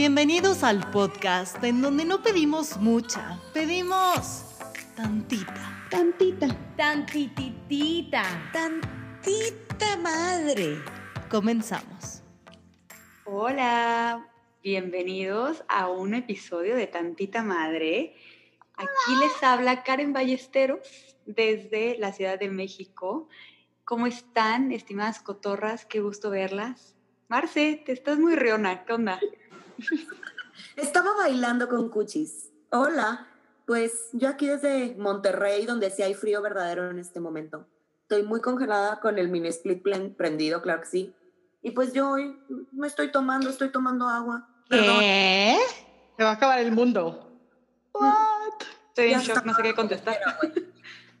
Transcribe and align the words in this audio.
Bienvenidos 0.00 0.62
al 0.62 0.90
podcast 0.90 1.62
en 1.62 1.82
donde 1.82 2.06
no 2.06 2.22
pedimos 2.22 2.78
mucha, 2.78 3.38
pedimos 3.52 4.46
tantita. 4.96 5.86
Tantita. 5.90 6.46
Tantititita. 6.74 8.22
Tantita 8.50 9.98
madre. 9.98 10.78
Comenzamos. 11.28 12.22
Hola, 13.26 14.26
bienvenidos 14.62 15.64
a 15.68 15.90
un 15.90 16.14
episodio 16.14 16.76
de 16.76 16.86
Tantita 16.86 17.42
Madre. 17.42 18.16
Aquí 18.76 19.16
les 19.20 19.42
habla 19.42 19.82
Karen 19.82 20.14
Ballesteros 20.14 21.14
desde 21.26 21.98
la 21.98 22.14
Ciudad 22.14 22.38
de 22.38 22.48
México. 22.48 23.28
¿Cómo 23.84 24.06
están, 24.06 24.72
estimadas 24.72 25.20
cotorras? 25.20 25.84
Qué 25.84 26.00
gusto 26.00 26.30
verlas. 26.30 26.96
Marce, 27.28 27.82
te 27.84 27.92
estás 27.92 28.18
muy 28.18 28.34
riona, 28.34 28.86
¿qué 28.86 28.94
onda? 28.94 29.20
Estaba 30.76 31.14
bailando 31.16 31.68
con 31.68 31.88
cuchis. 31.88 32.50
Hola, 32.70 33.26
pues 33.66 34.08
yo 34.12 34.28
aquí 34.28 34.46
desde 34.46 34.94
Monterrey, 34.96 35.66
donde 35.66 35.90
sí 35.90 36.02
hay 36.02 36.14
frío 36.14 36.42
verdadero 36.42 36.90
en 36.90 36.98
este 36.98 37.20
momento. 37.20 37.66
Estoy 38.02 38.22
muy 38.24 38.40
congelada 38.40 39.00
con 39.00 39.18
el 39.18 39.28
mini 39.28 39.48
split 39.48 39.82
plen- 39.82 40.14
prendido, 40.14 40.62
claro 40.62 40.80
que 40.82 40.86
sí. 40.86 41.14
Y 41.62 41.72
pues 41.72 41.92
yo 41.92 42.10
hoy 42.10 42.36
me 42.72 42.86
estoy 42.86 43.10
tomando, 43.12 43.50
estoy 43.50 43.70
tomando 43.70 44.08
agua. 44.08 44.48
Perdón. 44.68 45.00
¿Qué? 45.00 45.58
Se 46.16 46.24
va 46.24 46.30
a 46.30 46.34
acabar 46.34 46.58
el 46.58 46.72
mundo. 46.72 47.26
What? 47.92 48.14
Estoy 48.88 49.12
en 49.12 49.20
Ya 49.20 49.34
shock, 49.34 49.44
no 49.44 49.54
sé 49.54 49.62
qué 49.62 49.74
contestar. 49.74 50.18
Pero, 50.40 50.66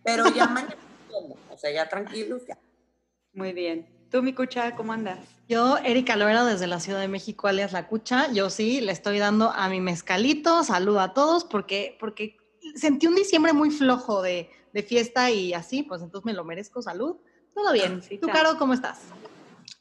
Pero 0.02 0.28
ya 0.34 0.46
mañana 0.48 0.74
tomo, 1.10 1.36
o 1.50 1.56
sea, 1.58 1.70
ya 1.70 1.88
tranquilos, 1.88 2.42
ya. 2.46 2.58
Muy 3.32 3.52
bien. 3.52 3.86
Tú, 4.10 4.22
mi 4.22 4.32
cucha, 4.32 4.74
¿cómo 4.74 4.92
andas? 4.92 5.18
Yo, 5.48 5.78
Erika 5.78 6.16
Loera, 6.16 6.44
desde 6.44 6.66
la 6.66 6.80
Ciudad 6.80 6.98
de 6.98 7.06
México, 7.06 7.46
alias 7.46 7.72
La 7.72 7.86
Cucha, 7.86 8.32
yo 8.32 8.50
sí 8.50 8.80
le 8.80 8.90
estoy 8.90 9.20
dando 9.20 9.50
a 9.50 9.68
mi 9.68 9.80
mezcalito, 9.80 10.64
saludo 10.64 11.00
a 11.00 11.14
todos, 11.14 11.44
porque, 11.44 11.96
porque 12.00 12.36
sentí 12.74 13.06
un 13.06 13.14
diciembre 13.14 13.52
muy 13.52 13.70
flojo 13.70 14.20
de, 14.20 14.50
de 14.72 14.82
fiesta 14.82 15.30
y 15.30 15.54
así, 15.54 15.84
pues 15.84 16.02
entonces 16.02 16.26
me 16.26 16.32
lo 16.32 16.44
merezco, 16.44 16.82
salud. 16.82 17.18
Todo 17.54 17.72
bien. 17.72 17.88
Saludcita. 17.88 18.26
¿Tú, 18.26 18.32
Caro, 18.32 18.58
cómo 18.58 18.74
estás? 18.74 19.00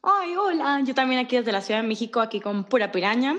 Ay, 0.03 0.36
hola. 0.36 0.81
Yo 0.83 0.93
también 0.93 1.19
aquí 1.19 1.36
desde 1.36 1.52
la 1.52 1.61
Ciudad 1.61 1.81
de 1.81 1.88
México, 1.88 2.21
aquí 2.21 2.39
con 2.39 2.66
pura 2.66 2.91
piraña. 2.91 3.36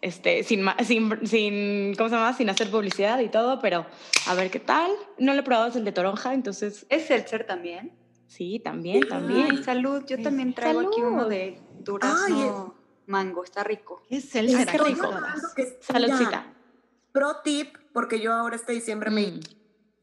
Este, 0.00 0.42
sin, 0.42 0.64
sin, 0.84 1.26
sin, 1.26 1.94
¿cómo 1.96 2.08
se 2.08 2.14
llama? 2.14 2.32
Sin 2.32 2.48
hacer 2.48 2.70
publicidad 2.70 3.18
y 3.20 3.28
todo, 3.28 3.60
pero 3.60 3.84
a 4.26 4.34
ver 4.34 4.50
qué 4.50 4.60
tal. 4.60 4.90
No 5.18 5.34
lo 5.34 5.40
he 5.40 5.42
probado 5.42 5.68
es 5.68 5.76
el 5.76 5.84
de 5.84 5.92
toronja, 5.92 6.32
entonces 6.32 6.86
¿Es 6.88 7.06
seltzer 7.06 7.46
también? 7.46 7.92
Sí, 8.26 8.60
también, 8.60 9.02
Ay, 9.04 9.08
también. 9.08 9.64
salud. 9.64 10.04
Yo 10.06 10.20
también 10.22 10.54
traigo 10.54 10.80
aquí 10.80 10.96
Salud. 11.00 11.12
uno 11.12 11.28
de 11.28 11.60
durazno 11.80 12.74
mango. 13.06 13.44
Está 13.44 13.64
rico. 13.64 14.02
¿Qué 14.08 14.16
es 14.16 14.34
el 14.34 14.48
Ay, 14.48 14.54
Estoy 14.62 14.94
rico. 14.94 15.10
que 15.56 15.78
Saludcita. 15.80 16.52
Pro 17.12 17.36
tip, 17.44 17.76
porque 17.92 18.20
yo 18.20 18.32
ahora 18.32 18.56
este 18.56 18.72
diciembre 18.72 19.10
me 19.10 19.26
Mm. 19.28 19.40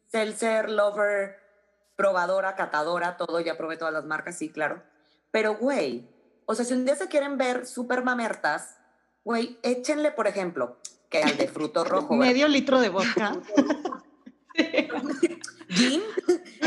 Seltzer, 0.08 0.69
Lover, 0.69 1.36
probadora, 1.95 2.55
catadora, 2.55 3.17
todo, 3.17 3.39
ya 3.39 3.58
probé 3.58 3.78
todas 3.78 3.94
las 3.94 4.05
marcas, 4.05 4.38
sí, 4.38 4.50
claro. 4.50 4.83
Pero, 5.31 5.56
güey, 5.56 6.09
o 6.45 6.53
sea, 6.56 6.66
si 6.66 6.73
un 6.73 6.83
día 6.85 6.95
se 6.95 7.08
quieren 7.08 7.38
ver 7.38 7.66
súper 7.66 8.03
mamertas, 8.03 8.78
güey, 9.23 9.58
échenle, 9.63 10.11
por 10.11 10.28
ejemplo, 10.28 10.78
que 11.09 11.22
al 11.23 11.38
de 11.38 11.47
fruto 11.47 11.83
rojo. 11.85 12.13
Medio 12.17 12.47
litro 12.50 12.80
de 12.81 12.89
vodka. 12.89 13.33
¿Gin? 15.69 16.02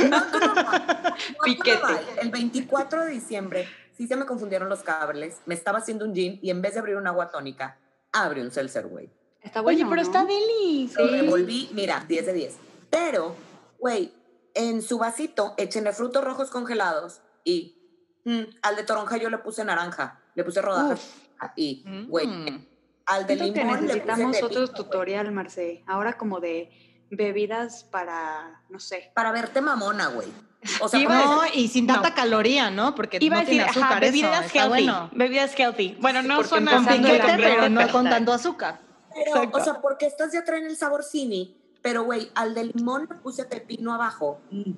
No, 0.11 0.19
no 0.21 1.45
Piquete. 1.45 1.81
El 2.21 2.31
24 2.31 3.05
de 3.05 3.11
diciembre, 3.11 3.69
sí 3.97 4.07
se 4.07 4.17
me 4.17 4.27
confundieron 4.27 4.69
los 4.69 4.83
cables, 4.83 5.39
me 5.47 5.55
estaba 5.55 5.79
haciendo 5.79 6.05
un 6.05 6.15
gin 6.15 6.39
y 6.43 6.51
en 6.51 6.61
vez 6.63 6.75
de 6.75 6.81
abrir 6.81 6.97
un 6.97 7.07
agua 7.07 7.31
tónica, 7.31 7.79
abre 8.13 8.41
un 8.43 8.51
seltzer, 8.51 8.87
güey. 8.87 9.11
Está 9.43 9.61
bueno, 9.61 9.77
Oye, 9.79 9.85
pero 9.89 9.97
¿no? 9.97 10.03
está 10.03 10.25
deli. 10.25 10.91
Lo 10.97 11.07
revolví, 11.09 11.71
mira, 11.73 12.05
10 12.09 12.27
de 12.27 12.33
10. 12.33 12.57
Pero, 12.91 13.37
güey, 13.79 14.13
en 14.55 14.81
su 14.83 14.99
vasito 14.99 15.55
échenle 15.59 15.93
frutos 15.93 16.25
rojos 16.25 16.51
congelados 16.51 17.21
y 17.45 17.77
mm, 18.25 18.43
al 18.63 18.77
de 18.77 18.85
toronja 18.85 19.17
yo 19.19 19.29
le 19.31 19.39
puse 19.39 19.65
naranja, 19.65 20.21
le 20.35 20.45
puse 20.45 20.63
rodajas 20.63 21.13
y, 21.57 21.85
güey, 22.09 22.27
Mm. 22.27 22.67
al 23.07 23.27
de 23.27 23.37
que 23.37 23.45
limón 23.45 23.81
le 23.83 23.87
necesitamos 23.89 24.39
puse 24.39 24.45
otro 24.45 24.69
tutorial, 24.69 25.31
Marce. 25.33 25.85
Ahora 25.87 26.17
como 26.17 26.41
de 26.41 26.71
bebidas 27.17 27.85
para, 27.85 28.61
no 28.69 28.79
sé. 28.81 29.11
Para 29.15 29.33
verte 29.33 29.61
mamona, 29.61 30.09
güey. 30.09 30.29
O 30.81 30.89
sea, 30.89 31.01
No, 31.01 31.43
y 31.53 31.69
sin 31.69 31.87
tanta 31.87 32.15
caloría, 32.15 32.71
¿no? 32.71 32.95
Porque 32.95 33.19
Iba 33.21 33.37
no 33.37 33.41
a 33.41 33.45
decir, 33.45 33.57
tiene 33.59 33.71
azúcar 33.71 33.91
ajá, 33.93 34.01
bebidas 34.01 34.47
eso, 34.47 34.55
healthy. 34.55 34.69
bueno. 34.69 35.11
Bebidas 35.13 35.55
healthy. 35.59 35.97
Bueno, 36.01 36.23
no 36.23 36.37
porque 36.37 36.49
suena 36.49 36.73
Con 36.73 36.87
piquete, 36.87 37.33
pero 37.37 37.69
no 37.69 37.89
con 37.91 38.05
tanto 38.09 38.33
azúcar. 38.33 38.81
pero, 39.13 39.27
exacto. 39.37 39.59
o 39.59 39.65
sea, 39.65 39.81
porque 39.83 40.07
estas 40.07 40.33
ya 40.33 40.43
traen 40.45 40.65
el 40.67 40.77
sabor 40.77 41.05
cini, 41.05 41.57
pero, 41.83 42.05
güey, 42.05 42.31
al 42.35 42.55
de 42.55 42.65
limón 42.65 43.07
le 43.11 43.17
puse 43.17 43.45
pepino 43.45 43.93
abajo. 43.93 44.41
Mm. 44.51 44.73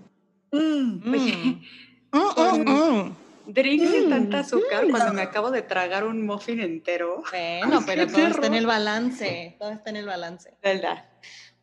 Mm. 0.53 1.03
Mm. 2.13 2.19
Mm, 2.19 2.63
mm, 2.65 2.71
mm. 2.71 3.17
Drink 3.49 3.83
sin 3.89 4.07
Mm, 4.07 4.11
tanta 4.11 4.39
azúcar 4.41 4.87
mm, 4.87 4.91
cuando 4.91 5.09
no. 5.09 5.15
me 5.15 5.23
acabo 5.23 5.51
de 5.51 5.63
tragar 5.63 6.05
un 6.05 6.25
muffin 6.25 6.61
entero. 6.61 7.23
Bueno, 7.31 7.83
pero 7.87 8.07
todo 8.07 8.27
está 8.27 8.47
en 8.47 8.55
el 8.55 8.67
balance. 8.67 9.57
Todo 9.59 9.71
está 9.71 9.91
en 9.91 9.97
el 9.97 10.07
balance. 10.07 10.57
¿Verdad? 10.63 11.05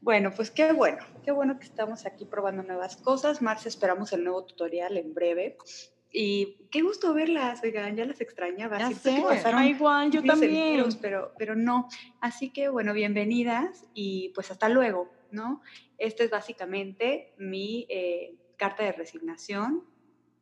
Bueno, 0.03 0.33
pues 0.35 0.51
qué 0.51 0.73
bueno. 0.73 0.97
Qué 1.23 1.31
bueno 1.31 1.57
que 1.57 1.65
estamos 1.65 2.05
aquí 2.05 2.25
probando 2.25 2.61
nuevas 2.61 2.97
cosas. 2.97 3.41
Marce, 3.41 3.69
esperamos 3.69 4.11
el 4.11 4.25
nuevo 4.25 4.43
tutorial 4.43 4.97
en 4.97 5.13
breve. 5.13 5.57
Y 6.11 6.67
qué 6.71 6.81
gusto 6.81 7.13
verlas, 7.13 7.63
oigan, 7.63 7.95
ya 7.95 8.03
las 8.05 8.19
extrañaba. 8.19 8.77
Ya 8.79 8.91
sé. 8.91 9.23
pasaron 9.25 9.61
Ah, 9.61 9.65
igual, 9.65 10.11
yo 10.11 10.21
también. 10.21 10.53
enteros, 10.53 10.97
pero, 10.97 11.31
pero 11.39 11.55
no. 11.55 11.87
Así 12.19 12.49
que, 12.51 12.67
bueno, 12.67 12.91
bienvenidas 12.93 13.85
y 13.93 14.29
pues 14.35 14.51
hasta 14.51 14.67
luego, 14.67 15.09
¿no? 15.31 15.61
Esta 15.97 16.25
es 16.25 16.29
básicamente 16.29 17.33
mi 17.37 17.87
eh, 17.89 18.35
carta 18.57 18.83
de 18.83 18.91
resignación 18.91 19.85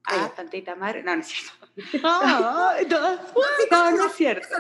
a 0.06 0.26
Ay. 0.26 0.32
tantita 0.36 0.74
madre. 0.76 1.04
No, 1.04 1.16
no 1.16 1.22
es 1.22 1.28
cierto. 1.28 2.02
Todas- 2.90 3.20
No, 3.70 3.92
no 3.92 4.08
es 4.08 4.14
cierto. 4.14 4.48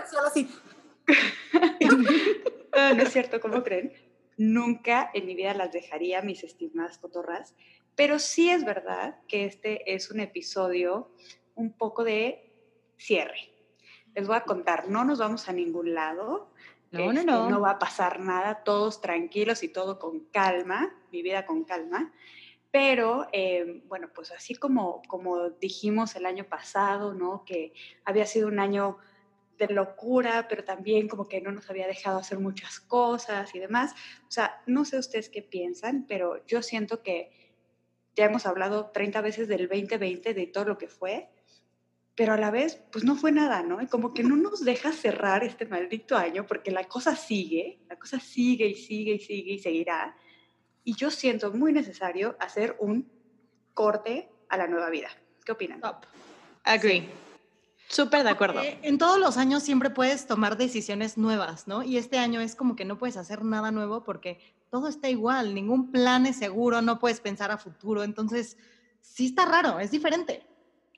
No 2.74 3.04
es 3.04 3.12
cierto, 3.12 3.42
¿cómo 3.42 3.64
creen? 3.64 3.92
Nunca 4.42 5.12
en 5.14 5.28
mi 5.28 5.36
vida 5.36 5.54
las 5.54 5.72
dejaría, 5.72 6.24
mis 6.24 6.44
estimadas 6.44 6.98
cotorras, 6.98 7.54
pero 7.96 8.18
sí 8.18 8.50
es 8.50 8.66
verdad 8.66 9.20
que 9.28 9.46
este 9.46 9.94
es 9.94 10.10
un 10.10 10.20
episodio 10.20 11.12
un 11.54 11.78
poco 11.78 12.04
de 12.04 12.52
cierre. 12.98 13.52
Les 14.16 14.26
voy 14.26 14.36
a 14.36 14.44
contar, 14.44 14.90
no 14.90 15.06
nos 15.06 15.20
vamos 15.20 15.48
a 15.48 15.54
ningún 15.54 15.94
lado. 15.94 16.52
No, 16.90 17.06
no, 17.06 17.12
este, 17.12 17.24
no. 17.24 17.52
No 17.52 17.62
va 17.62 17.72
a 17.74 17.78
pasar 17.80 18.20
nada, 18.20 18.64
todos 18.64 19.00
tranquilos 19.00 19.62
y 19.62 19.70
todo 19.70 20.00
con 20.00 20.22
calma, 20.32 20.92
mi 21.12 21.22
vida 21.22 21.46
con 21.46 21.64
calma. 21.64 22.12
Pero, 22.72 23.28
eh, 23.34 23.84
bueno, 23.86 24.10
pues 24.12 24.32
así 24.32 24.56
como, 24.56 25.04
como 25.08 25.52
dijimos 25.52 26.16
el 26.16 26.26
año 26.26 26.46
pasado, 26.46 27.14
¿no? 27.14 27.46
Que 27.46 27.74
había 28.06 28.26
sido 28.26 28.48
un 28.48 28.60
año 28.60 28.98
de 29.68 29.74
locura, 29.74 30.48
pero 30.50 30.64
también 30.64 31.08
como 31.08 31.28
que 31.28 31.42
no 31.42 31.52
nos 31.52 31.70
había 31.70 31.88
dejado 31.88 32.20
hacer 32.20 32.40
muchas 32.40 32.80
cosas 32.80 33.54
y 33.56 33.60
demás. 33.60 33.94
O 34.28 34.32
sea, 34.32 34.62
no 34.66 34.86
sé 34.86 34.98
ustedes 34.98 35.30
qué 35.30 35.42
piensan, 35.42 36.06
pero 36.08 36.46
yo 36.46 36.62
siento 36.62 37.02
que 37.04 37.32
ya 38.16 38.26
hemos 38.26 38.46
hablado 38.46 38.92
30 38.92 39.22
veces 39.22 39.48
del 39.48 39.68
2020, 39.68 40.34
de 40.34 40.48
todo 40.48 40.66
lo 40.66 40.78
que 40.78 40.88
fue, 40.88 41.30
pero 42.16 42.34
a 42.34 42.38
la 42.38 42.52
vez, 42.52 42.82
pues 42.92 43.06
no 43.06 43.16
fue 43.16 43.32
nada, 43.32 43.64
¿no? 43.64 43.82
Y 43.82 43.88
como 43.88 44.14
que 44.14 44.24
no 44.24 44.36
nos 44.36 44.66
deja 44.66 44.92
cerrar 44.92 45.44
este 45.44 45.66
maldito 45.66 46.18
año 46.18 46.46
porque 46.46 46.72
la 46.72 46.84
cosa 46.84 47.16
sigue, 47.16 47.80
la 47.88 47.98
cosa 47.98 48.20
sigue 48.20 48.68
y 48.68 48.76
sigue 48.76 49.14
y 49.14 49.20
sigue 49.20 49.54
y 49.54 49.60
seguirá. 49.60 50.16
Y 50.84 50.96
yo 50.96 51.10
siento 51.10 51.52
muy 51.54 51.72
necesario 51.72 52.36
hacer 52.40 52.76
un 52.80 53.10
corte 53.74 54.30
a 54.50 54.58
la 54.58 54.68
nueva 54.68 54.90
vida. 54.90 55.10
¿Qué 55.46 55.54
opinan? 55.54 55.80
Top. 55.80 56.06
Agree. 56.64 57.31
Súper 57.92 58.24
de 58.24 58.30
acuerdo. 58.30 58.62
En 58.64 58.98
todos 58.98 59.20
los 59.20 59.38
años 59.38 59.64
siempre 59.64 59.90
puedes 59.90 60.26
tomar 60.26 60.58
decisiones 60.58 61.18
nuevas, 61.18 61.68
¿no? 61.68 61.84
Y 61.84 61.98
este 61.98 62.18
año 62.18 62.40
es 62.40 62.56
como 62.56 62.76
que 62.76 62.86
no 62.86 62.98
puedes 62.98 63.18
hacer 63.18 63.44
nada 63.44 63.72
nuevo 63.72 64.04
porque 64.04 64.40
todo 64.70 64.88
está 64.88 65.10
igual, 65.10 65.54
ningún 65.54 65.92
plan 65.92 66.26
es 66.26 66.38
seguro, 66.38 66.82
no 66.82 67.00
puedes 67.00 67.20
pensar 67.20 67.52
a 67.52 67.58
futuro, 67.58 68.04
entonces 68.04 68.58
sí 69.02 69.28
está 69.28 69.46
raro, 69.46 69.80
es 69.80 69.92
diferente. 69.92 70.48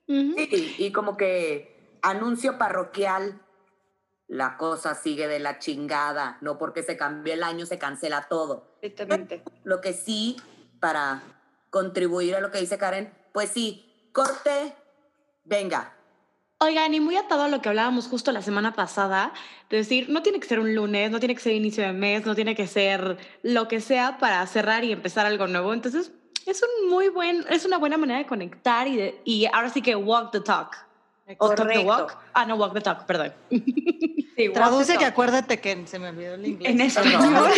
Sí, 0.06 0.76
y 0.78 0.92
como 0.92 1.18
que 1.18 1.98
anuncio 2.04 2.60
parroquial, 2.60 3.42
la 4.28 4.58
cosa 4.58 4.94
sigue 4.94 5.28
de 5.28 5.40
la 5.40 5.58
chingada, 5.58 6.38
no 6.42 6.60
porque 6.60 6.84
se 6.84 6.96
cambió 6.96 7.34
el 7.34 7.44
año 7.44 7.66
se 7.66 7.80
cancela 7.80 8.28
todo. 8.30 8.78
Exactamente. 8.82 9.44
Lo 9.64 9.82
que 9.82 9.94
sí, 9.94 10.38
para 10.80 11.24
contribuir 11.72 12.36
a 12.36 12.40
lo 12.40 12.52
que 12.52 12.60
dice 12.60 12.78
Karen, 12.78 13.12
pues 13.34 13.50
sí, 13.50 14.10
corte, 14.12 14.76
venga. 15.46 15.96
Oigan, 16.60 16.94
y 16.94 17.00
muy 17.02 17.18
atado 17.18 17.44
a 17.44 17.48
lo 17.50 17.62
que 17.62 17.68
hablábamos 17.70 18.08
justo 18.08 18.32
la 18.32 18.42
semana 18.42 18.74
pasada, 18.74 19.34
de 19.70 19.78
decir, 19.78 20.10
no 20.10 20.22
tiene 20.22 20.40
que 20.40 20.48
ser 20.48 20.60
un 20.60 20.74
lunes, 20.74 21.12
no 21.12 21.20
tiene 21.20 21.36
que 21.36 21.42
ser 21.42 21.54
inicio 21.54 21.84
de 21.84 21.92
mes, 21.92 22.26
no 22.26 22.36
tiene 22.36 22.56
que 22.56 22.68
ser 22.68 23.18
lo 23.42 23.68
que 23.68 23.82
sea 23.82 24.18
para 24.18 24.46
cerrar 24.48 24.84
y 24.86 24.92
empezar 24.94 25.26
algo 25.26 25.48
nuevo. 25.48 25.74
Entonces, 25.74 26.12
es 26.46 26.62
un 26.64 26.90
muy 26.90 27.10
buen, 27.10 27.44
es 27.50 27.66
una 27.66 27.78
buena 27.78 27.98
manera 27.98 28.20
de 28.20 28.26
conectar 28.26 28.88
y, 28.88 28.96
de- 28.96 29.22
y 29.26 29.46
ahora 29.52 29.70
sí 29.70 29.82
que 29.82 29.96
walk 29.96 30.32
the 30.32 30.40
talk. 30.40 30.78
O 31.38 31.48
Talk 31.48 31.56
the 31.58 31.64
Correcto. 31.64 31.86
Walk. 31.88 32.18
Ah, 32.34 32.46
no, 32.46 32.56
Walk 32.56 32.74
the 32.74 32.82
Talk, 32.82 33.06
perdón. 33.06 33.34
Sí, 34.36 34.50
Traduce 34.50 34.98
que 34.98 35.06
acuérdate 35.06 35.60
que 35.62 35.86
se 35.86 36.00
me 36.00 36.10
olvidó 36.10 36.34
el 36.34 36.44
inglés. 36.48 36.72
En 36.72 36.82
español, 36.82 37.22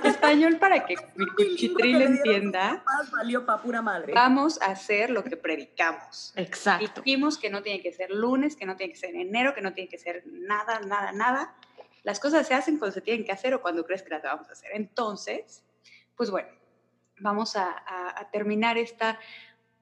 español 0.20 0.56
para 0.58 0.84
que 0.86 0.94
mi 1.16 1.26
cuchitril 1.26 2.02
entienda, 2.02 2.70
sus 2.70 2.78
papás 2.78 3.10
Valió 3.10 3.46
pa' 3.46 3.60
pura 3.62 3.82
madre. 3.82 4.12
vamos 4.12 4.60
a 4.62 4.66
hacer 4.66 5.10
lo 5.10 5.24
que 5.24 5.36
predicamos. 5.36 6.32
Exacto. 6.36 7.02
Dijimos 7.02 7.38
que 7.38 7.50
no 7.50 7.62
tiene 7.62 7.80
que 7.82 7.92
ser 7.92 8.10
lunes, 8.10 8.56
que 8.56 8.66
no 8.66 8.76
tiene 8.76 8.92
que 8.92 8.98
ser 8.98 9.14
enero, 9.16 9.54
que 9.54 9.60
no 9.62 9.72
tiene 9.72 9.88
que 9.88 9.98
ser 9.98 10.22
nada, 10.26 10.80
nada, 10.80 11.12
nada. 11.12 11.54
Las 12.02 12.18
cosas 12.20 12.46
se 12.46 12.54
hacen 12.54 12.78
cuando 12.78 12.94
se 12.94 13.00
tienen 13.00 13.24
que 13.24 13.32
hacer 13.32 13.52
o 13.54 13.60
cuando 13.60 13.84
crees 13.84 14.02
que 14.02 14.10
las 14.10 14.22
vamos 14.22 14.48
a 14.48 14.52
hacer. 14.52 14.70
Entonces, 14.74 15.62
pues 16.16 16.30
bueno, 16.30 16.48
vamos 17.18 17.56
a, 17.56 17.70
a- 17.70 18.20
a 18.20 18.30
terminar 18.30 18.78
esta 18.78 19.18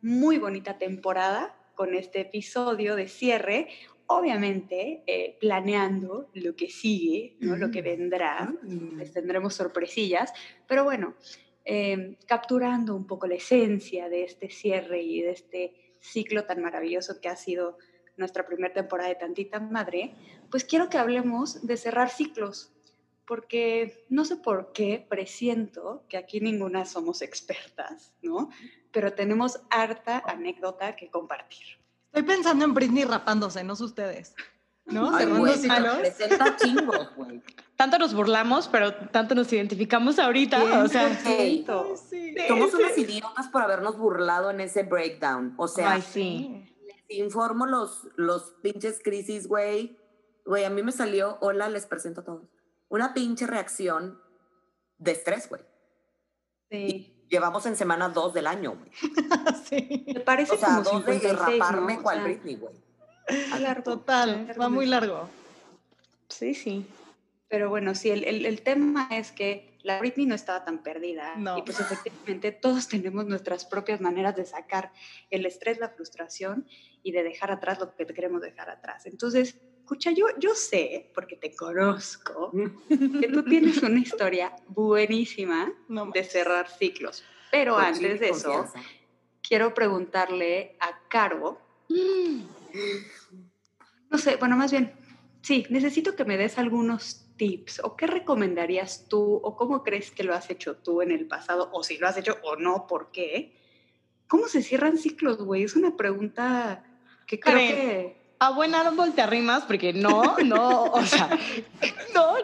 muy 0.00 0.38
bonita 0.38 0.78
temporada 0.78 1.54
con 1.74 1.94
este 1.94 2.20
episodio 2.20 2.96
de 2.96 3.06
cierre. 3.08 3.68
Obviamente, 4.10 5.02
eh, 5.06 5.36
planeando 5.38 6.30
lo 6.32 6.56
que 6.56 6.70
sigue, 6.70 7.36
¿no? 7.40 7.56
lo 7.56 7.70
que 7.70 7.82
vendrá. 7.82 8.50
Les 8.96 9.12
tendremos 9.12 9.54
sorpresillas, 9.54 10.32
pero 10.66 10.84
bueno, 10.84 11.14
eh, 11.66 12.16
capturando 12.26 12.96
un 12.96 13.06
poco 13.06 13.26
la 13.26 13.34
esencia 13.34 14.08
de 14.08 14.24
este 14.24 14.48
cierre 14.48 15.02
y 15.02 15.20
de 15.20 15.32
este 15.32 15.74
ciclo 16.00 16.46
tan 16.46 16.62
maravilloso 16.62 17.20
que 17.20 17.28
ha 17.28 17.36
sido 17.36 17.76
nuestra 18.16 18.46
primera 18.46 18.72
temporada 18.72 19.10
de 19.10 19.16
Tantita 19.16 19.60
Madre, 19.60 20.14
pues 20.50 20.64
quiero 20.64 20.88
que 20.88 20.96
hablemos 20.96 21.66
de 21.66 21.76
cerrar 21.76 22.08
ciclos, 22.08 22.72
porque 23.26 24.06
no 24.08 24.24
sé 24.24 24.36
por 24.36 24.72
qué 24.72 25.04
presiento 25.06 26.02
que 26.08 26.16
aquí 26.16 26.40
ninguna 26.40 26.86
somos 26.86 27.20
expertas, 27.20 28.14
¿no? 28.22 28.48
Pero 28.90 29.12
tenemos 29.12 29.60
harta 29.68 30.22
anécdota 30.26 30.96
que 30.96 31.10
compartir. 31.10 31.66
Estoy 32.12 32.22
pensando 32.22 32.64
en 32.64 32.74
Britney 32.74 33.04
rapándose, 33.04 33.62
no 33.64 33.76
sé 33.76 33.84
ustedes. 33.84 34.34
¿No? 34.86 35.14
Ay, 35.14 35.24
Cerrando 35.24 35.40
güey, 35.40 35.58
ciclos. 35.58 35.96
Presenta 35.98 36.56
chingos, 36.56 37.14
güey. 37.16 37.42
Tanto 37.76 37.98
nos 37.98 38.14
burlamos, 38.14 38.68
pero 38.68 38.94
tanto 38.94 39.34
nos 39.34 39.52
identificamos 39.52 40.18
ahorita. 40.18 40.82
O 40.82 40.88
sea, 40.88 41.14
sí. 41.14 41.64
Somos 42.48 42.74
unas 42.74 42.96
idiotas 42.96 43.48
por 43.48 43.62
habernos 43.62 43.98
burlado 43.98 44.50
en 44.50 44.60
ese 44.60 44.82
breakdown. 44.82 45.54
O 45.58 45.68
sea, 45.68 45.92
ay, 45.92 46.02
sí. 46.02 46.74
les 47.08 47.18
informo 47.18 47.66
los, 47.66 48.08
los 48.16 48.54
pinches 48.62 49.00
crisis, 49.02 49.46
güey. 49.46 49.98
Güey, 50.46 50.64
a 50.64 50.70
mí 50.70 50.82
me 50.82 50.92
salió, 50.92 51.36
hola, 51.40 51.68
les 51.68 51.86
presento 51.86 52.22
a 52.22 52.24
todos. 52.24 52.48
Una 52.88 53.12
pinche 53.12 53.46
reacción 53.46 54.18
de 54.96 55.12
estrés, 55.12 55.48
güey. 55.48 55.62
Sí. 56.70 57.17
Llevamos 57.28 57.66
en 57.66 57.76
semana 57.76 58.08
dos 58.08 58.32
del 58.34 58.46
año, 58.46 58.76
güey. 58.76 58.90
sí. 59.68 60.04
Me 60.06 60.20
parece 60.20 60.54
O 60.54 60.58
sea, 60.58 60.68
como 60.68 60.82
dos 60.82 61.04
de 61.06 61.12
56, 61.20 61.38
raparme 61.58 61.94
¿no? 61.94 62.00
O 62.00 62.02
cual 62.02 62.16
sea, 62.16 62.24
Britney, 62.24 62.56
güey. 62.56 62.74
largo. 63.60 63.82
Total, 63.82 64.48
va 64.60 64.68
muy 64.68 64.86
largo. 64.86 65.28
Sí, 66.28 66.54
sí. 66.54 66.86
Pero 67.48 67.68
bueno, 67.70 67.94
sí, 67.94 68.10
el, 68.10 68.24
el- 68.24 68.46
el 68.46 68.62
tema 68.62 69.08
es 69.10 69.32
que 69.32 69.78
la 69.82 69.98
Britney 69.98 70.26
no 70.26 70.34
estaba 70.34 70.64
tan 70.64 70.82
perdida. 70.82 71.34
No. 71.36 71.56
Y 71.58 71.62
pues 71.62 71.80
efectivamente 71.80 72.52
todos 72.52 72.88
tenemos 72.88 73.26
nuestras 73.26 73.64
propias 73.64 74.00
maneras 74.00 74.36
de 74.36 74.44
sacar 74.44 74.92
el 75.30 75.46
estrés, 75.46 75.78
la 75.78 75.88
frustración 75.88 76.66
y 77.02 77.12
de 77.12 77.22
dejar 77.22 77.50
atrás 77.50 77.78
lo 77.78 77.94
que 77.94 78.06
queremos 78.06 78.42
dejar 78.42 78.68
atrás. 78.70 79.06
Entonces, 79.06 79.56
escucha, 79.88 80.10
yo, 80.10 80.26
yo 80.38 80.54
sé, 80.54 81.10
porque 81.14 81.36
te 81.36 81.56
conozco, 81.56 82.52
que 82.88 83.28
tú 83.28 83.42
tienes 83.42 83.82
una 83.82 83.98
historia 83.98 84.54
buenísima 84.66 85.72
No 85.88 86.10
de 86.12 86.24
cerrar 86.24 86.68
ciclos. 86.68 87.24
Pero 87.50 87.76
Con 87.76 87.84
antes 87.84 88.20
de 88.20 88.28
eso, 88.28 88.66
quiero 89.42 89.72
preguntarle 89.72 90.76
a 90.80 91.00
Caro, 91.08 91.62
Mm. 91.90 92.42
no 94.10 94.18
sé, 94.18 94.36
bueno, 94.36 94.58
más 94.58 94.70
bien, 94.72 94.92
sí, 95.40 95.64
necesito 95.70 96.14
que 96.14 96.26
me 96.26 96.36
des 96.36 96.58
algunos 96.58 97.24
tips 97.38 97.80
o 97.82 97.96
qué 97.96 98.06
recomendarías 98.06 99.08
tú 99.08 99.40
o 99.42 99.56
cómo 99.56 99.82
crees 99.82 100.10
que 100.10 100.22
lo 100.22 100.34
has 100.34 100.50
hecho 100.50 100.76
tú 100.76 101.00
en 101.00 101.12
el 101.12 101.26
pasado 101.26 101.70
o 101.72 101.82
si 101.82 101.96
lo 101.96 102.08
has 102.08 102.18
hecho 102.18 102.36
o 102.42 102.56
no, 102.56 102.86
¿por 102.86 103.10
qué? 103.10 103.56
¿Cómo 104.26 104.48
se 104.48 104.62
cierran 104.62 104.98
ciclos, 104.98 105.38
güey? 105.38 105.62
Es 105.62 105.76
una 105.76 105.96
pregunta 105.96 106.84
que 107.26 107.40
creo 107.40 107.54
Karen, 107.54 107.68
que... 107.74 108.27
A 108.40 108.50
buen 108.50 108.74
árbol 108.74 109.14
te 109.14 109.22
arrimas 109.22 109.64
porque 109.64 109.92
no, 109.92 110.36
no, 110.44 110.84
o 110.84 111.04
sea, 111.04 111.28
no, 112.14 112.34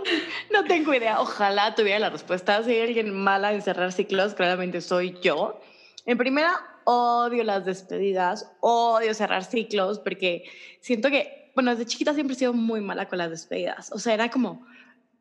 no 0.52 0.64
tengo 0.64 0.92
idea. 0.92 1.20
Ojalá 1.20 1.74
tuviera 1.74 1.98
la 1.98 2.10
respuesta. 2.10 2.62
Si 2.64 2.70
hay 2.72 2.82
alguien 2.82 3.14
mala 3.14 3.52
en 3.52 3.62
cerrar 3.62 3.92
ciclos, 3.92 4.34
claramente 4.34 4.80
soy 4.80 5.16
yo. 5.22 5.60
En 6.06 6.18
primera, 6.18 6.60
odio 6.84 7.44
las 7.44 7.64
despedidas, 7.64 8.50
odio 8.60 9.14
cerrar 9.14 9.44
ciclos 9.44 9.98
porque 10.00 10.44
siento 10.80 11.10
que, 11.10 11.52
bueno, 11.54 11.70
desde 11.70 11.86
chiquita 11.86 12.12
siempre 12.12 12.34
he 12.34 12.38
sido 12.38 12.52
muy 12.52 12.80
mala 12.80 13.08
con 13.08 13.18
las 13.18 13.30
despedidas. 13.30 13.90
O 13.92 13.98
sea, 13.98 14.14
era 14.14 14.30
como, 14.30 14.66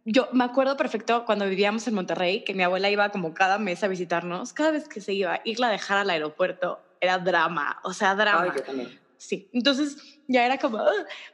yo 0.05 0.27
me 0.33 0.43
acuerdo 0.43 0.75
perfecto 0.75 1.25
cuando 1.25 1.45
vivíamos 1.45 1.87
en 1.87 1.93
Monterrey, 1.93 2.43
que 2.43 2.53
mi 2.53 2.63
abuela 2.63 2.89
iba 2.89 3.09
como 3.09 3.33
cada 3.33 3.57
mes 3.57 3.83
a 3.83 3.87
visitarnos. 3.87 4.53
Cada 4.53 4.71
vez 4.71 4.87
que 4.87 5.01
se 5.01 5.13
iba, 5.13 5.39
irla 5.45 5.67
a 5.67 5.71
dejar 5.71 5.99
al 5.99 6.09
aeropuerto 6.09 6.81
era 6.99 7.17
drama, 7.17 7.79
o 7.83 7.93
sea, 7.93 8.15
drama. 8.15 8.43
Ay, 8.43 8.51
yo 8.55 8.63
también. 8.63 9.02
Sí, 9.23 9.49
entonces 9.53 10.19
ya 10.27 10.45
era 10.45 10.57
como, 10.57 10.83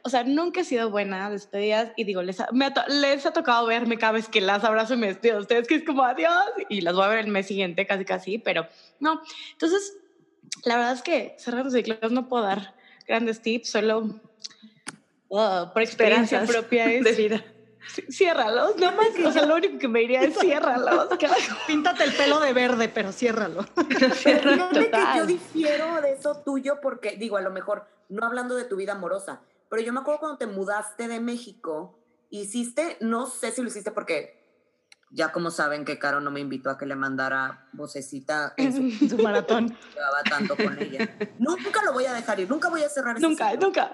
o 0.02 0.08
sea, 0.08 0.22
nunca 0.22 0.60
he 0.60 0.64
sido 0.64 0.90
buena 0.90 1.26
a 1.26 1.30
despedidas 1.30 1.90
y 1.96 2.04
digo, 2.04 2.22
les 2.22 2.38
ha, 2.38 2.46
me 2.52 2.66
ha 2.66 2.86
les 2.86 3.26
ha 3.26 3.32
tocado 3.32 3.66
verme 3.66 3.98
cada 3.98 4.12
vez 4.12 4.28
que 4.28 4.40
las 4.40 4.62
abrazo 4.62 4.94
y 4.94 4.96
me 4.96 5.08
despido 5.08 5.34
de 5.34 5.40
ustedes, 5.40 5.66
que 5.66 5.74
es 5.74 5.84
como 5.84 6.04
adiós, 6.04 6.44
y 6.68 6.82
las 6.82 6.94
voy 6.94 7.02
a 7.02 7.08
ver 7.08 7.18
el 7.18 7.26
mes 7.26 7.48
siguiente, 7.48 7.88
casi 7.88 8.04
casi, 8.04 8.38
pero 8.38 8.68
no. 9.00 9.20
Entonces, 9.50 9.98
la 10.64 10.76
verdad 10.76 10.92
es 10.92 11.02
que 11.02 11.34
cerrando 11.36 11.68
ciclos 11.68 12.12
no 12.12 12.28
puedo 12.28 12.44
dar 12.44 12.76
grandes 13.08 13.42
tips, 13.42 13.70
solo 13.70 14.20
uh, 15.30 15.72
por 15.72 15.82
experiencia 15.82 16.44
propia 16.44 16.84
es 16.92 17.02
de 17.02 17.12
vida. 17.12 17.44
Sí, 17.88 18.02
ciérralos, 18.10 18.76
no 18.76 18.92
más, 18.92 19.08
o 19.24 19.32
sea, 19.32 19.46
lo 19.46 19.56
único 19.56 19.78
que 19.78 19.88
me 19.88 20.00
diría 20.00 20.22
es 20.22 20.38
ciérralos. 20.38 21.08
Píntate 21.66 22.04
el 22.04 22.14
pelo 22.14 22.40
de 22.40 22.52
verde, 22.52 22.88
pero 22.88 23.12
ciérralo. 23.12 23.62
Fíjate 23.88 24.78
que 24.78 24.84
Total. 24.84 25.18
yo 25.18 25.26
difiero 25.26 26.00
de 26.00 26.12
eso 26.12 26.42
tuyo 26.44 26.80
porque, 26.80 27.16
digo, 27.16 27.36
a 27.36 27.40
lo 27.40 27.50
mejor, 27.50 27.86
no 28.08 28.26
hablando 28.26 28.56
de 28.56 28.64
tu 28.64 28.76
vida 28.76 28.92
amorosa, 28.92 29.40
pero 29.68 29.82
yo 29.82 29.92
me 29.92 30.00
acuerdo 30.00 30.20
cuando 30.20 30.38
te 30.38 30.46
mudaste 30.46 31.08
de 31.08 31.20
México, 31.20 31.98
hiciste, 32.30 32.96
no 33.00 33.26
sé 33.26 33.52
si 33.52 33.62
lo 33.62 33.68
hiciste 33.68 33.90
porque 33.90 34.40
ya 35.12 35.32
como 35.32 35.50
saben 35.50 35.84
que 35.84 35.98
Caro 35.98 36.20
no 36.20 36.30
me 36.30 36.40
invitó 36.40 36.70
a 36.70 36.78
que 36.78 36.86
le 36.86 36.94
mandara 36.94 37.68
vocecita 37.72 38.54
en 38.56 38.72
su 38.98 39.08
Su 39.08 39.22
maratón. 39.22 39.68
llevaba 39.94 40.22
tanto 40.22 40.56
con 40.56 40.78
ella. 40.78 41.16
Nunca 41.38 41.82
lo 41.84 41.92
voy 41.92 42.06
a 42.06 42.12
dejar 42.12 42.40
ir, 42.40 42.48
nunca 42.48 42.68
voy 42.68 42.82
a 42.82 42.88
cerrar 42.88 43.20
Nunca, 43.20 43.54
nunca. 43.56 43.90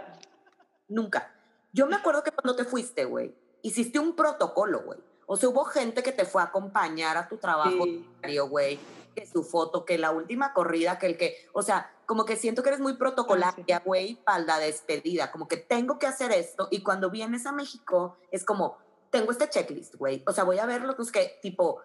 Nunca. 0.89 1.32
Yo 1.73 1.87
me 1.87 1.97
acuerdo 1.97 2.23
que 2.23 2.31
cuando 2.31 2.55
te 2.55 2.65
fuiste, 2.65 3.05
güey, 3.05 3.35
hiciste 3.67 3.99
un 3.99 4.15
protocolo, 4.15 4.83
güey. 4.83 4.99
O 5.27 5.37
sea, 5.37 5.49
hubo 5.49 5.65
gente 5.65 6.03
que 6.03 6.13
te 6.13 6.25
fue 6.25 6.41
a 6.41 6.46
acompañar 6.46 7.17
a 7.17 7.29
tu 7.29 7.37
trabajo 7.37 7.85
Sí. 7.85 8.39
güey, 8.49 8.79
que 9.15 9.27
su 9.27 9.43
foto, 9.43 9.85
que 9.85 9.99
la 9.99 10.13
última 10.13 10.53
corrida, 10.53 10.99
que 10.99 11.06
el 11.06 11.17
que, 11.17 11.49
o 11.53 11.63
sea, 11.63 11.93
como 12.06 12.25
que 12.25 12.37
siento 12.37 12.63
que 12.63 12.69
eres 12.69 12.81
muy 12.81 12.94
protocolaria, 12.94 13.82
güey, 13.85 14.15
para 14.25 14.39
la 14.39 14.58
despedida, 14.58 15.32
como 15.32 15.49
que 15.49 15.56
tengo 15.56 15.99
que 15.99 16.06
hacer 16.06 16.31
esto 16.31 16.69
y 16.70 16.82
cuando 16.82 17.11
vienes 17.11 17.46
a 17.46 17.53
México 17.53 18.17
es 18.31 18.44
como, 18.44 18.79
tengo 19.11 19.32
este 19.32 19.49
checklist, 19.49 19.96
güey, 19.96 20.23
o 20.27 20.32
sea, 20.32 20.44
voy 20.44 20.58
a 20.58 20.67
ver 20.67 20.82
lo 20.82 20.94
que 20.94 21.39
tipo, 21.43 21.81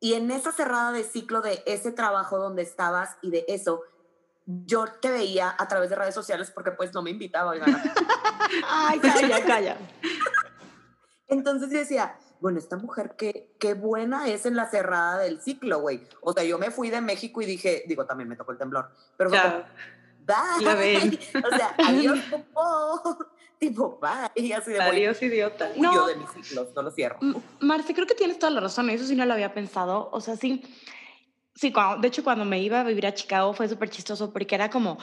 y 0.00 0.14
en 0.14 0.30
esa 0.32 0.50
cerrada 0.50 0.90
de 0.90 1.04
ciclo 1.04 1.40
de 1.40 1.62
ese 1.66 1.92
trabajo 1.92 2.38
donde 2.38 2.62
estabas 2.62 3.16
y 3.22 3.30
de 3.30 3.44
eso, 3.46 3.82
yo 4.46 4.86
te 5.00 5.10
veía 5.10 5.54
a 5.56 5.68
través 5.68 5.90
de 5.90 5.96
redes 5.96 6.14
sociales 6.14 6.50
porque 6.50 6.72
pues 6.72 6.92
no 6.92 7.02
me 7.02 7.10
invitaba. 7.10 7.52
Ay, 8.68 8.98
calla, 8.98 9.44
calla. 9.44 9.76
Entonces 11.32 11.70
yo 11.70 11.78
decía, 11.78 12.16
bueno, 12.40 12.58
esta 12.58 12.76
mujer 12.76 13.14
qué, 13.16 13.54
qué 13.58 13.74
buena 13.74 14.28
es 14.28 14.46
en 14.46 14.54
la 14.56 14.68
cerrada 14.68 15.18
del 15.18 15.40
ciclo, 15.40 15.80
güey. 15.80 16.02
O 16.20 16.32
sea, 16.32 16.44
yo 16.44 16.58
me 16.58 16.70
fui 16.70 16.90
de 16.90 17.00
México 17.00 17.40
y 17.42 17.46
dije, 17.46 17.84
digo, 17.86 18.04
también 18.06 18.28
me 18.28 18.36
tocó 18.36 18.52
el 18.52 18.58
temblor, 18.58 18.90
pero 19.16 19.30
fue 19.30 19.40
como, 19.40 19.64
bye. 20.26 20.64
La 20.64 20.74
ven. 20.74 21.18
O 21.52 21.56
sea, 21.56 21.74
adiós, 21.78 22.18
popó. 22.30 23.18
tipo, 23.58 23.98
bye. 24.00 24.30
Y 24.44 24.52
así 24.52 24.72
de 24.72 24.80
Adiós, 24.82 25.22
idiota. 25.22 25.68
bonito. 25.68 25.82
No. 25.82 25.94
Yo 25.94 26.06
de 26.06 26.16
mis 26.16 26.30
ciclos, 26.30 26.68
no 26.74 26.82
lo 26.82 26.90
cierro. 26.90 27.18
Marce, 27.60 27.94
creo 27.94 28.06
que 28.06 28.14
tienes 28.14 28.38
toda 28.38 28.50
la 28.50 28.60
razón, 28.60 28.90
eso 28.90 29.04
sí 29.06 29.14
no 29.16 29.24
lo 29.24 29.32
había 29.34 29.54
pensado. 29.54 30.10
O 30.12 30.20
sea, 30.20 30.36
sí, 30.36 30.62
sí, 31.54 31.72
cuando- 31.72 32.00
de 32.02 32.08
hecho 32.08 32.24
cuando 32.24 32.44
me 32.44 32.60
iba 32.60 32.80
a 32.80 32.84
vivir 32.84 33.06
a 33.06 33.14
Chicago 33.14 33.54
fue 33.54 33.68
súper 33.68 33.88
chistoso 33.88 34.32
porque 34.32 34.54
era 34.56 34.68
como, 34.68 34.98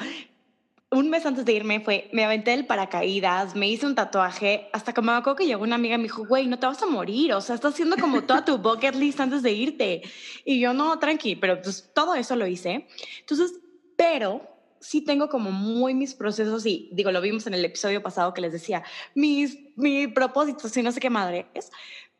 un 0.92 1.10
mes 1.10 1.26
antes 1.26 1.46
de 1.46 1.54
irme 1.54 1.82
fue, 1.82 2.10
me 2.14 2.26
aventé 2.26 2.54
el 2.54 2.66
paracaídas, 2.66 3.56
me 3.56 3.68
hice 3.68 3.86
un 3.86 3.94
tatuaje, 3.94 4.70
hasta 4.74 4.92
que 4.92 5.02
me 5.02 5.12
acuerdo 5.12 5.36
que 5.36 5.46
llegó 5.46 5.64
una 5.64 5.76
amiga 5.76 5.96
y 5.96 5.98
me 6.00 6.04
dijo, 6.06 6.26
güey, 6.26 6.48
no 6.48 6.58
te 6.58 6.66
vas 6.66 6.82
a 6.82 6.88
morir, 6.88 7.34
o 7.34 7.42
sea, 7.42 7.56
estás 7.56 7.74
haciendo 7.74 7.96
como 7.98 8.24
toda 8.24 8.44
tu 8.44 8.58
bucket 8.58 8.96
list 8.96 9.20
antes 9.20 9.44
de 9.44 9.52
irte. 9.52 10.02
Y 10.46 10.60
yo, 10.60 10.74
no, 10.74 10.98
tranqui, 10.98 11.36
pero 11.36 11.62
pues 11.62 11.92
todo 11.94 12.16
eso 12.16 12.36
lo 12.36 12.48
hice. 12.48 12.88
Entonces, 13.20 13.54
pero 13.96 14.42
sí 14.80 15.02
tengo 15.02 15.30
como 15.30 15.52
muy 15.52 15.94
mis 15.94 16.16
procesos 16.16 16.66
y 16.66 16.90
digo, 16.92 17.12
lo 17.12 17.22
vimos 17.22 17.46
en 17.46 17.54
el 17.54 17.66
episodio 17.66 18.02
pasado 18.02 18.34
que 18.34 18.42
les 18.42 18.54
decía, 18.54 18.84
mis, 19.14 19.60
mis 19.76 20.08
propósitos 20.08 20.76
y 20.76 20.82
no 20.82 20.92
sé 20.92 21.00
qué 21.00 21.12
madre 21.12 21.48
es. 21.54 21.72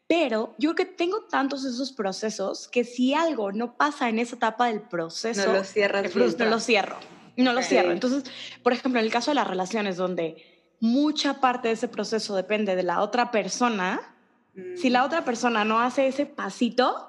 Pero 0.06 0.56
yo 0.60 0.74
creo 0.74 0.88
que 0.88 0.94
tengo 0.94 1.22
tantos 1.24 1.66
esos 1.66 1.92
procesos 1.92 2.68
que 2.68 2.84
si 2.84 3.14
algo 3.14 3.52
no 3.52 3.78
pasa 3.78 4.10
en 4.10 4.20
esa 4.20 4.36
etapa 4.36 4.68
del 4.68 4.82
proceso, 4.82 5.48
No 5.48 5.54
lo 5.54 5.64
cierras 5.64 6.16
no 6.16 6.46
lo 6.46 6.60
cierro. 6.60 6.98
No 7.44 7.54
lo 7.54 7.60
Ok. 7.60 7.66
cierro. 7.66 7.92
Entonces, 7.92 8.24
por 8.64 8.74
ejemplo, 8.74 9.00
en 9.00 9.06
el 9.06 9.12
caso 9.12 9.32
de 9.32 9.36
las 9.36 9.48
relaciones 9.48 9.98
donde 9.98 10.66
mucha 10.80 11.42
parte 11.42 11.68
de 11.70 11.74
ese 11.74 11.88
proceso 11.88 12.36
depende 12.36 12.76
de 12.76 12.84
la 12.84 13.02
otra 13.02 13.32
persona, 13.32 14.16
si 14.76 14.90
Mm. 14.90 14.94
la 14.94 15.06
otra 15.06 15.24
persona 15.26 15.64
no 15.66 15.80
hace 15.80 16.08
ese 16.08 16.26
pasito, 16.26 17.06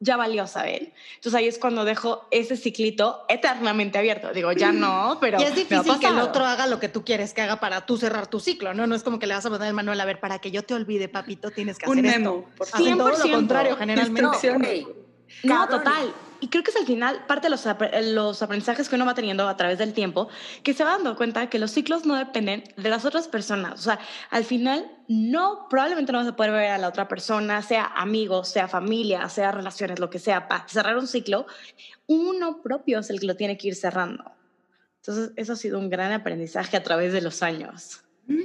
ya 0.00 0.16
valió 0.16 0.48
saber. 0.48 0.92
Entonces 1.14 1.34
ahí 1.34 1.46
es 1.46 1.58
cuando 1.58 1.84
dejo 1.84 2.26
ese 2.32 2.56
ciclito 2.56 3.24
eternamente 3.28 3.98
abierto. 3.98 4.32
Digo, 4.32 4.50
ya 4.50 4.72
no, 4.72 5.18
pero... 5.20 5.40
y 5.40 5.44
es 5.44 5.54
difícil 5.54 5.98
que 6.00 6.08
el 6.08 6.18
otro 6.18 6.44
haga 6.44 6.66
lo 6.66 6.80
que 6.80 6.88
tú 6.88 7.04
quieres 7.04 7.32
que 7.34 7.40
haga 7.42 7.60
para 7.60 7.86
tú 7.86 7.96
cerrar 7.96 8.26
tu 8.26 8.40
ciclo, 8.40 8.74
¿no? 8.74 8.88
No 8.88 8.96
es 8.96 9.04
como 9.04 9.20
que 9.20 9.28
le 9.28 9.34
vas 9.34 9.46
a 9.46 9.50
poner 9.50 9.68
el 9.68 9.74
manual 9.74 10.00
a 10.00 10.04
ver, 10.04 10.18
para 10.18 10.40
que 10.40 10.50
yo 10.50 10.64
te 10.64 10.74
olvide, 10.74 11.08
papito, 11.08 11.50
tienes 11.52 11.78
que 11.78 11.88
Un 11.88 12.00
hacer 12.04 12.18
memo, 12.18 12.46
esto. 12.48 12.56
por 12.56 12.66
Hacen 12.66 12.98
todo 12.98 13.08
lo 13.10 13.16
100%. 13.16 13.32
contrario, 13.36 13.76
generalmente. 13.76 14.22
No, 14.22 14.58
güey. 14.58 14.86
No, 15.44 15.68
total. 15.68 16.12
Y 16.42 16.48
creo 16.48 16.64
que 16.64 16.72
es 16.72 16.76
al 16.76 16.86
final 16.86 17.24
parte 17.28 17.46
de 17.46 17.50
los, 17.50 17.66
apre- 17.66 18.02
los 18.12 18.42
aprendizajes 18.42 18.88
que 18.88 18.96
uno 18.96 19.06
va 19.06 19.14
teniendo 19.14 19.46
a 19.48 19.56
través 19.56 19.78
del 19.78 19.92
tiempo, 19.94 20.28
que 20.64 20.74
se 20.74 20.82
va 20.82 20.90
dando 20.90 21.14
cuenta 21.16 21.48
que 21.48 21.60
los 21.60 21.70
ciclos 21.70 22.04
no 22.04 22.16
dependen 22.16 22.64
de 22.76 22.90
las 22.90 23.04
otras 23.04 23.28
personas. 23.28 23.78
O 23.78 23.82
sea, 23.84 24.00
al 24.28 24.44
final 24.44 24.90
no, 25.06 25.68
probablemente 25.70 26.10
no 26.10 26.18
vas 26.18 26.26
a 26.26 26.34
poder 26.34 26.50
ver 26.50 26.70
a 26.72 26.78
la 26.78 26.88
otra 26.88 27.06
persona, 27.06 27.62
sea 27.62 27.84
amigos, 27.94 28.48
sea 28.48 28.66
familia, 28.66 29.28
sea 29.28 29.52
relaciones, 29.52 30.00
lo 30.00 30.10
que 30.10 30.18
sea, 30.18 30.48
para 30.48 30.66
cerrar 30.66 30.98
un 30.98 31.06
ciclo, 31.06 31.46
uno 32.08 32.60
propio 32.60 32.98
es 32.98 33.10
el 33.10 33.20
que 33.20 33.26
lo 33.26 33.36
tiene 33.36 33.56
que 33.56 33.68
ir 33.68 33.76
cerrando. 33.76 34.24
Entonces, 34.96 35.30
eso 35.36 35.52
ha 35.52 35.56
sido 35.56 35.78
un 35.78 35.90
gran 35.90 36.10
aprendizaje 36.10 36.76
a 36.76 36.82
través 36.82 37.12
de 37.12 37.20
los 37.22 37.44
años. 37.44 38.02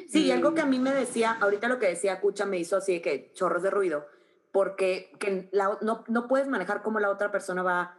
Sí, 0.08 0.26
y 0.28 0.30
Mm. 0.30 0.34
algo 0.36 0.54
que 0.54 0.62
a 0.62 0.66
mí 0.68 0.78
me 0.78 0.94
decía, 0.94 1.36
ahorita 1.42 1.68
lo 1.68 1.80
que 1.80 1.88
decía 1.88 2.20
Cucha 2.22 2.46
me 2.46 2.60
hizo 2.60 2.78
así 2.78 2.94
de 2.94 3.02
que 3.02 3.32
chorros 3.34 3.64
de 3.64 3.72
ruido, 3.72 4.06
porque 4.58 5.12
que 5.20 5.50
la- 5.52 5.78
no, 5.82 6.04
no 6.08 6.28
puedes 6.28 6.48
manejar 6.48 6.82
cómo 6.82 7.00
la 7.00 7.12
otra 7.12 7.32
persona 7.32 7.62
va 7.62 7.96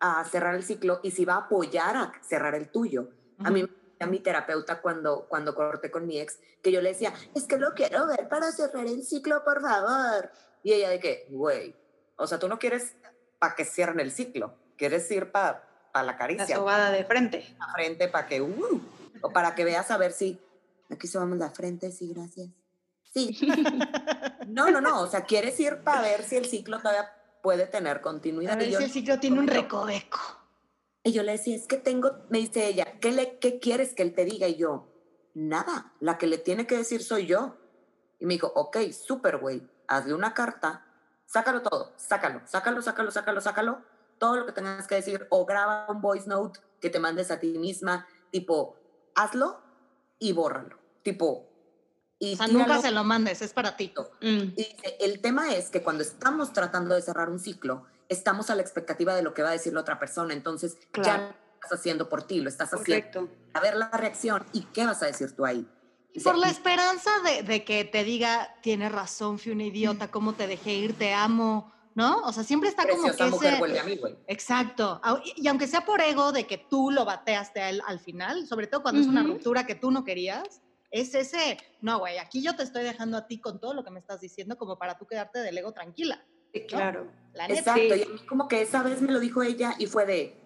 a 0.00 0.24
cerrar 0.24 0.56
el 0.56 0.64
ciclo 0.64 0.98
y 1.04 1.12
si 1.12 1.24
va 1.24 1.34
a 1.34 1.38
apoyar 1.42 1.96
a 1.96 2.12
cerrar 2.20 2.56
el 2.56 2.68
tuyo. 2.68 3.10
A 3.44 3.48
mí 3.52 3.60
decía 3.62 4.08
mi 4.10 4.18
terapeuta 4.18 4.80
cuando, 4.82 5.26
cuando 5.28 5.54
corté 5.54 5.88
con 5.88 6.08
mi 6.08 6.18
ex, 6.18 6.40
que 6.64 6.72
yo 6.72 6.82
le 6.82 6.88
decía, 6.88 7.12
es 7.36 7.44
que 7.44 7.58
lo 7.58 7.74
quiero 7.74 8.08
ver 8.08 8.28
para 8.28 8.50
cerrar 8.50 8.86
el 8.86 9.04
ciclo, 9.04 9.44
por 9.44 9.60
favor. 9.62 10.32
Y 10.64 10.72
ella 10.72 10.90
de 10.90 10.98
que, 10.98 11.28
güey, 11.30 11.76
o 12.16 12.26
sea, 12.26 12.40
tú 12.40 12.48
no 12.48 12.58
quieres 12.58 12.96
para 13.38 13.54
que 13.54 13.64
cierren 13.64 14.00
el 14.00 14.10
ciclo, 14.10 14.56
quieres 14.76 15.08
ir 15.12 15.30
para 15.30 15.62
la 15.94 16.02
La 16.02 16.16
caricia, 16.16 16.56
sobada 16.56 16.90
de 16.90 17.04
frente. 17.04 17.54
la 17.56 17.68
frente 17.72 18.08
para 18.08 18.26
que, 18.26 18.42
uh, 18.42 18.80
o 19.22 19.30
para 19.32 19.54
que 19.54 19.62
veas 19.64 19.92
a 19.92 19.96
ver 19.96 20.10
si, 20.10 20.40
aquí 20.90 21.06
subamos 21.06 21.38
la 21.38 21.50
frente, 21.50 21.92
sí, 21.92 22.12
gracias. 22.12 22.48
Sí. 23.14 23.38
No, 24.52 24.70
no, 24.70 24.80
no, 24.80 25.02
o 25.02 25.06
sea, 25.06 25.24
quieres 25.24 25.58
ir 25.60 25.78
para 25.82 26.02
ver 26.02 26.22
si 26.22 26.36
el 26.36 26.46
ciclo 26.46 26.78
todavía 26.78 27.12
puede 27.42 27.66
tener 27.66 27.98
A 27.98 28.02
continuidad. 28.02 28.58
ver 28.58 28.68
Y 28.68 28.72
yo, 28.72 28.78
si 28.78 28.84
el 28.84 28.90
ciclo 28.90 29.18
tiene 29.20 29.38
un 29.38 29.46
recoveco. 29.46 30.18
y 31.02 31.12
yo 31.12 31.22
le 31.22 31.32
decía, 31.32 31.56
es 31.56 31.66
que 31.66 31.76
tengo, 31.76 32.12
me 32.28 32.38
dice 32.38 32.66
ella, 32.66 32.98
¿qué, 33.00 33.12
le, 33.12 33.38
¿qué 33.38 33.58
quieres 33.58 33.94
que 33.94 34.02
él 34.02 34.14
te 34.14 34.24
diga? 34.24 34.48
Y 34.48 34.56
yo, 34.56 34.88
nada, 35.34 35.92
la 36.00 36.18
que 36.18 36.26
le 36.26 36.38
tiene 36.38 36.66
que 36.66 36.76
decir 36.76 37.02
soy 37.02 37.26
yo. 37.26 37.56
Y 38.18 38.26
me 38.26 38.34
dijo, 38.34 38.52
ok, 38.54 38.76
súper, 38.92 39.38
güey, 39.38 39.66
hazle 39.88 40.14
una 40.14 40.34
carta, 40.34 40.84
sácalo 41.24 41.62
todo, 41.62 41.92
sácalo, 41.96 42.42
sácalo, 42.44 42.82
sácalo, 42.82 43.10
sácalo, 43.10 43.40
sácalo, 43.40 43.82
todo 44.18 44.36
lo 44.36 44.46
que 44.46 44.52
tengas 44.52 44.86
que 44.86 44.96
decir, 44.96 45.26
o 45.30 45.46
graba 45.46 45.86
un 45.88 46.02
voice 46.02 46.28
note 46.28 46.60
que 46.80 46.90
te 46.90 46.98
mandes 46.98 47.30
a 47.30 47.40
ti 47.40 47.58
misma, 47.58 48.06
tipo, 48.30 48.76
hazlo 49.14 49.60
y 50.18 50.32
bórralo, 50.32 50.78
tipo, 51.02 51.49
y 52.22 52.34
O 52.34 52.36
sea, 52.36 52.46
nunca 52.48 52.80
se 52.80 52.90
lo 52.92 53.02
mandes, 53.02 53.40
es 53.42 53.52
para 53.52 53.76
ti. 53.76 53.92
Mm. 54.20 54.26
Y 54.26 54.46
dice, 54.54 54.96
el 55.00 55.20
tema 55.20 55.54
es 55.54 55.70
que 55.70 55.82
cuando 55.82 56.02
estamos 56.02 56.52
tratando 56.52 56.94
de 56.94 57.00
cerrar 57.02 57.30
un 57.30 57.38
ciclo, 57.40 57.86
estamos 58.08 58.50
a 58.50 58.54
la 58.54 58.62
expectativa 58.62 59.14
de 59.14 59.22
lo 59.22 59.32
que 59.34 59.42
va 59.42 59.48
a 59.48 59.52
decir 59.52 59.72
la 59.72 59.80
otra 59.80 59.98
persona, 59.98 60.34
entonces 60.34 60.78
ya 60.78 61.02
Claro. 61.02 61.22
no 61.22 61.28
lo 61.28 61.34
estás 61.64 61.78
haciendo 61.80 62.08
por 62.08 62.22
ti, 62.24 62.40
lo 62.40 62.48
estás 62.50 62.72
haciendo 62.74 63.10
Correcto. 63.10 63.28
a 63.54 63.60
ver 63.60 63.74
la 63.76 63.88
reacción 63.90 64.44
y 64.52 64.62
qué 64.72 64.84
vas 64.86 65.02
a 65.02 65.06
decir 65.06 65.34
tú 65.34 65.46
ahí. 65.46 65.66
Y 66.12 66.20
por 66.20 66.36
la 66.36 66.48
"Y 66.48 66.50
esperanza 66.50 67.10
de, 67.24 67.42
de 67.42 67.64
que 67.64 67.84
te 67.84 68.04
diga, 68.04 68.54
tienes 68.62 68.92
razón, 68.92 69.38
fui 69.38 69.52
una 69.52 69.64
idiota, 69.64 70.10
cómo 70.10 70.34
te 70.34 70.46
dejé 70.46 70.74
ir, 70.74 70.98
te 70.98 71.14
amo, 71.14 71.72
¿no? 71.94 72.18
O 72.24 72.32
sea, 72.32 72.42
siempre 72.44 72.68
está 72.68 72.82
como 72.82 73.02
preciosa 73.04 73.24
que 73.24 73.30
mujer 73.30 73.50
ese... 73.52 73.58
vuelve 73.60 73.80
a 73.80 73.84
mí, 73.84 73.96
güey. 73.96 74.18
Exacto. 74.26 75.00
Y, 75.24 75.42
y 75.44 75.48
aunque 75.48 75.66
sea 75.68 75.84
por 75.86 76.00
ego 76.00 76.32
de 76.32 76.46
que 76.46 76.58
tú 76.58 76.90
lo 76.90 77.04
bateaste 77.04 77.60
a 77.60 77.70
él 77.70 77.80
al 77.86 77.98
final, 78.00 78.46
sobre 78.46 78.66
todo 78.66 78.82
cuando 78.82 79.00
es 79.00 79.06
una 79.06 79.22
ruptura 79.22 79.64
que 79.66 79.74
tú 79.76 79.90
no 79.90 80.04
querías, 80.04 80.60
es 80.90 81.14
ese, 81.14 81.58
no, 81.80 81.98
güey, 82.00 82.18
aquí 82.18 82.42
yo 82.42 82.56
te 82.56 82.62
estoy 82.62 82.82
dejando 82.82 83.16
a 83.16 83.26
ti 83.26 83.40
con 83.40 83.60
todo 83.60 83.74
lo 83.74 83.84
que 83.84 83.90
me 83.90 84.00
estás 84.00 84.20
diciendo 84.20 84.56
como 84.56 84.78
para 84.78 84.98
tú 84.98 85.06
quedarte 85.06 85.38
del 85.40 85.56
ego 85.58 85.72
tranquila. 85.72 86.24
Sí, 86.52 86.66
claro. 86.66 87.06
La 87.32 87.46
neta. 87.46 87.60
Exacto, 87.60 87.94
y 87.94 88.02
a 88.02 88.06
mí 88.08 88.18
como 88.26 88.48
que 88.48 88.60
esa 88.62 88.82
vez 88.82 89.00
me 89.00 89.12
lo 89.12 89.20
dijo 89.20 89.42
ella 89.42 89.74
y 89.78 89.86
fue 89.86 90.04
de, 90.04 90.36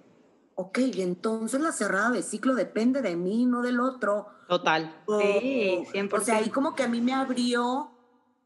ok, 0.54 0.78
y 0.78 1.02
entonces 1.02 1.60
la 1.60 1.72
cerrada 1.72 2.10
de 2.10 2.22
ciclo 2.22 2.54
depende 2.54 3.00
de 3.00 3.16
mí, 3.16 3.46
no 3.46 3.62
del 3.62 3.80
otro. 3.80 4.28
Total. 4.48 5.02
Sí, 5.06 5.78
O- 5.78 5.84
100%. 5.90 6.14
O 6.16 6.20
sea, 6.20 6.36
ahí 6.36 6.50
como 6.50 6.74
que 6.74 6.82
a 6.82 6.88
mí 6.88 7.00
me 7.00 7.14
abrió 7.14 7.90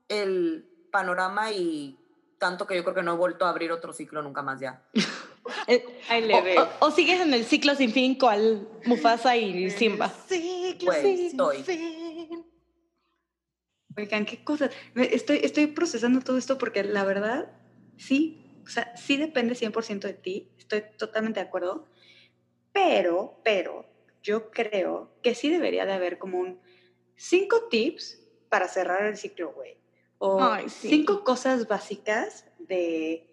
el 0.09 0.69
panorama 0.93 1.51
y 1.51 1.99
tanto 2.39 2.67
que 2.67 2.77
yo 2.77 2.85
creo 2.85 2.95
que 2.95 3.03
no 3.03 3.15
he 3.15 3.17
vuelto 3.17 3.45
a 3.45 3.51
abrir 3.51 3.73
otro 3.73 3.93
ciclo 3.93 4.23
nunca 4.23 4.43
más 4.43 4.61
ya. 4.61 4.85
Eh, 5.67 5.85
Ahí 6.09 6.23
o, 6.23 6.27
le 6.27 6.41
ve. 6.43 6.59
o- 6.59 6.87
o 6.87 6.91
sigues 6.91 7.21
en 7.21 7.33
el 7.35 7.45
ciclo 7.45 7.75
sin 7.75 7.93
fin 7.93 8.15
cual 8.17 8.69
Mufasa 8.85 9.37
y 9.37 9.71
Simba. 9.71 10.09
Ciclo 10.29 10.93
Güey, 10.93 11.17
sin 11.17 11.27
estoy. 11.27 11.63
fin. 11.63 12.45
Oigan, 13.97 14.25
qué 14.27 14.45
cosas. 14.45 14.71
Estoy, 14.95 15.41
estoy 15.43 15.67
procesando 15.69 16.21
todo 16.21 16.39
esto 16.39 16.57
porque 16.59 16.85
la 16.85 17.05
verdad, 17.05 17.51
sí, 17.97 18.61
o 18.65 18.69
sea, 18.69 18.97
sí 18.97 19.17
depende 19.17 19.55
100% 19.55 20.07
de 20.07 20.15
ti, 20.15 20.53
estoy 20.59 20.85
totalmente 20.97 21.41
de 21.41 21.47
acuerdo, 21.47 21.89
pero, 22.73 23.41
pero, 23.43 23.87
yo 24.23 24.51
creo 24.51 25.11
que 25.23 25.35
sí 25.35 25.49
debería 25.49 25.85
de 25.87 25.93
haber 25.95 26.19
como 26.19 26.39
un 26.39 26.61
cinco 27.17 27.65
tips 27.71 28.21
para 28.49 28.69
cerrar 28.69 29.05
el 29.07 29.17
ciclo, 29.17 29.53
güey. 29.53 29.77
O 30.19 30.41
Ay, 30.43 30.69
sí. 30.69 30.89
cinco 30.91 31.25
cosas 31.25 31.67
básicas 31.67 32.45
de, 32.59 33.27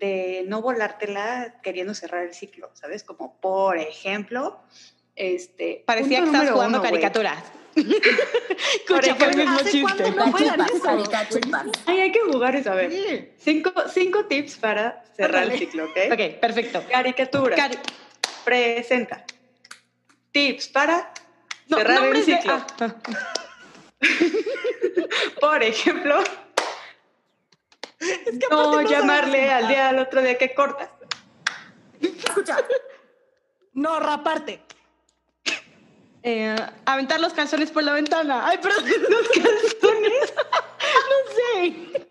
de 0.00 0.44
no 0.48 0.62
volártela 0.62 1.60
queriendo 1.62 1.94
cerrar 1.94 2.24
el 2.24 2.34
ciclo, 2.34 2.70
¿sabes? 2.74 3.04
Como, 3.04 3.38
por 3.40 3.76
ejemplo, 3.78 4.58
este... 5.14 5.84
Parecía 5.86 6.20
que 6.20 6.26
estabas 6.26 6.50
jugando 6.50 6.78
uno, 6.78 6.88
caricaturas. 6.88 7.42
Por 7.74 7.84
Escucha, 9.04 9.14
fue 9.14 9.28
el 9.30 9.36
mismo 9.36 9.54
¿hace 9.60 9.80
cuánto 9.82 10.02
chiste. 10.04 11.48
no. 11.48 11.62
Ay, 11.86 12.00
hay 12.00 12.12
que 12.12 12.20
jugar 12.20 12.56
eso, 12.56 12.72
a 12.72 12.74
ver. 12.74 12.90
Sí. 12.90 13.28
Cinco, 13.38 13.72
cinco 13.92 14.24
tips 14.26 14.56
para 14.56 15.04
cerrar 15.14 15.42
Ándale. 15.44 15.52
el 15.54 15.58
ciclo, 15.60 15.84
¿ok? 15.84 15.96
Ok, 16.12 16.40
perfecto. 16.40 16.82
Caricatura. 16.90 17.56
Cari- 17.56 17.78
presenta. 18.44 19.24
Tips 20.32 20.68
para 20.68 21.12
no, 21.68 21.76
cerrar 21.76 22.04
el 22.06 22.12
de- 22.14 22.22
ciclo. 22.24 22.52
ah. 22.80 22.94
Por 25.40 25.62
ejemplo, 25.62 26.18
Es 28.00 28.38
que 28.38 28.46
no 28.50 28.72
no 28.72 28.82
llamarle 28.82 29.50
al 29.50 29.68
día 29.68 29.90
al 29.90 29.98
otro 29.98 30.22
día 30.22 30.38
que 30.38 30.54
cortas. 30.54 30.88
Escucha, 32.00 32.56
No, 33.74 34.00
raparte. 34.00 34.62
Eh, 36.22 36.56
aventar 36.86 37.20
los 37.20 37.32
calzones 37.34 37.70
por 37.70 37.82
la 37.82 37.92
ventana. 37.92 38.46
Ay, 38.46 38.58
perdón, 38.58 38.84
los 39.10 39.28
calzones. 39.28 40.34
no 41.10 41.18
sé. 41.34 41.70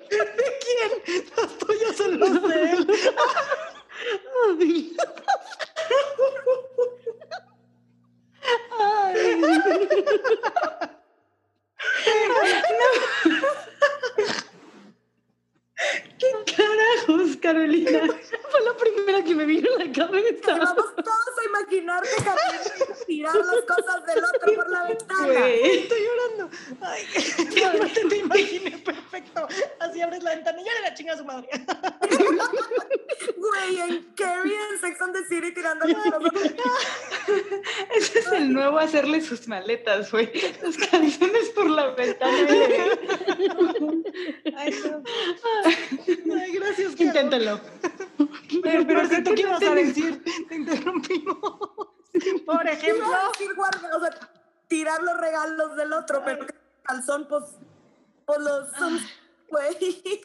¿De 0.10 0.58
quién? 0.62 1.26
Los 1.36 1.58
tuyos 1.58 1.96
son 1.98 2.20
los 2.20 2.48
de 2.50 2.72
él. 2.72 2.88
Ay. 4.48 4.96
Ay. 8.80 9.20
¿Qué 16.18 16.28
carajos, 16.56 17.38
Carolina? 17.38 18.02
Fue 18.52 18.62
la 18.62 18.76
primera 18.76 19.24
que 19.24 19.34
me 19.34 19.46
vino 19.46 19.70
a 19.76 19.86
la 19.86 19.92
cabeza. 19.92 20.58
vamos 20.58 20.96
todos 20.96 21.40
a 21.42 21.46
imaginar 21.46 22.04
que 22.04 22.24
Carolina 22.24 23.06
tirar 23.08 23.36
las 23.36 23.62
cosas 23.66 24.06
del 24.06 24.24
otro 24.24 24.56
por 24.56 24.70
la 24.70 24.84
ventana. 24.84 25.48
Estoy 25.48 26.00
llorando. 26.02 26.50
Ay, 26.82 27.04
aparte 27.76 28.02
te 28.10 28.18
imaginé 28.18 28.78
perfecto. 28.80 29.48
Así 29.80 30.02
abres 30.02 30.24
la 30.24 30.36
ventana 30.36 30.62
y 30.62 30.66
ya 30.66 30.74
le 30.74 30.82
la 30.82 30.94
chinga 30.94 31.14
a 31.14 31.18
su 31.18 31.26
madre. 31.26 31.50
Güey, 33.38 33.80
en 33.80 34.04
Carrie 34.16 34.56
en 34.72 34.80
Sex 34.80 35.02
and 35.02 35.14
the 35.14 35.24
City 35.28 35.54
tirando 35.54 35.86
las 35.86 36.04
cosas. 36.04 36.54
Ese 37.96 38.20
es 38.20 38.32
el 38.32 38.54
nuevo 38.54 38.80
hacerle 38.80 39.22
sus 39.22 39.48
maletas, 39.48 40.12
güey. 40.12 40.30
Los 40.62 40.78
calzones 40.78 41.50
por 41.56 41.70
la 41.70 41.92
ventana. 41.92 42.48
Ay, 44.58 44.76
no. 44.84 45.04
Ay, 45.66 45.69
gracias, 46.54 46.96
Caro. 46.96 47.04
Inténtalo. 47.08 47.60
Pero, 48.64 48.86
pero, 48.88 49.08
creo 49.08 49.24
¿tú 49.24 49.30
que 49.32 49.36
qué 49.36 49.44
no 49.44 49.50
ibas 49.50 49.64
a 49.64 49.76
decir? 49.76 50.24
Te 50.48 50.56
interrumpimos. 50.56 51.38
Por 52.46 52.68
ejemplo, 52.68 53.08
guarda, 53.56 53.98
o 53.98 54.00
sea, 54.00 54.12
tirar 54.68 55.02
los 55.04 55.18
regalos 55.20 55.76
del 55.76 55.94
otro, 55.94 56.22
pero 56.26 56.46
calzón, 56.84 57.28
pues, 57.30 57.44
pues 58.26 58.40
los 58.40 58.72
son, 58.78 59.00
güey. 59.50 60.22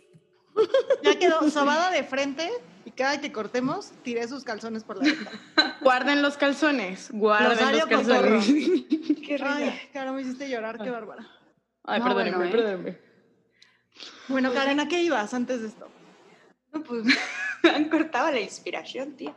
ya 1.03 1.19
quedó 1.19 1.49
sobada 1.51 1.91
de 1.91 2.05
frente 2.05 2.51
y 2.85 2.91
cada 2.91 3.21
que 3.21 3.33
cortemos, 3.33 3.93
tiré 4.03 4.27
sus 4.29 4.45
calzones 4.45 4.85
por 4.85 4.99
la 4.99 5.05
ventana. 5.05 5.41
Guarden 5.81 6.23
los 6.23 6.37
calzones. 6.37 7.11
Guarden 7.13 7.51
Rosario 7.51 7.81
los 7.81 7.89
calzones. 7.89 8.47
Qué 9.27 9.39
risa. 9.39 9.57
Ay, 9.57 9.91
cara, 9.93 10.13
me 10.13 10.23
hiciste 10.23 10.49
llorar, 10.49 10.79
qué 10.79 10.91
bárbara. 10.91 11.27
Ay, 11.85 12.01
No, 12.01 12.07
perdónenme, 12.07 12.37
bueno, 12.37 12.51
¿eh? 12.51 12.53
perdónenme. 12.53 13.14
Bueno, 14.29 14.53
Karen, 14.53 14.81
¿a 14.81 14.89
qué 14.89 15.03
ibas 15.03 15.35
antes 15.35 15.61
de 15.61 15.69
esto? 15.69 15.89
No, 16.73 16.83
pues 16.83 17.05
me 17.63 17.71
han 17.71 17.89
cortado 17.89 18.31
la 18.31 18.41
inspiración, 18.41 19.17
tía. 19.17 19.37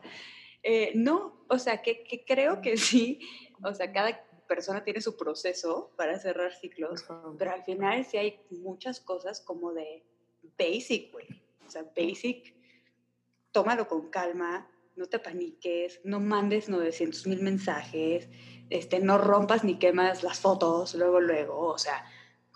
Eh, 0.64 0.92
no, 0.96 1.46
o 1.48 1.60
sea, 1.60 1.82
que, 1.82 2.04
que 2.04 2.26
creo 2.26 2.62
que 2.62 2.78
sí, 2.78 3.20
o 3.64 3.74
sea, 3.74 3.92
cada 3.92 4.28
persona 4.48 4.84
tiene 4.84 5.02
su 5.02 5.16
proceso 5.16 5.92
para 5.96 6.18
cerrar 6.20 6.54
ciclos, 6.54 7.06
pero 7.38 7.52
al 7.52 7.64
final 7.64 8.06
sí 8.06 8.18
hay 8.18 8.40
muchas 8.50 9.00
cosas 9.00 9.42
como 9.42 9.74
de 9.74 10.04
basic, 10.58 11.12
güey. 11.12 11.28
O 11.66 11.70
sea, 11.70 11.84
basic, 11.96 12.56
tómalo 13.52 13.88
con 13.88 14.10
calma, 14.10 14.70
no 14.96 15.06
te 15.06 15.20
paniques, 15.20 16.00
no 16.04 16.20
mandes 16.20 16.70
900 16.70 17.28
mil 17.28 17.42
mensajes, 17.42 18.30
este, 18.70 19.00
no 19.00 19.18
rompas 19.18 19.64
ni 19.64 19.78
quemas 19.78 20.24
las 20.24 20.40
fotos 20.40 20.96
luego, 20.96 21.20
luego, 21.20 21.68
o 21.68 21.78
sea, 21.78 22.06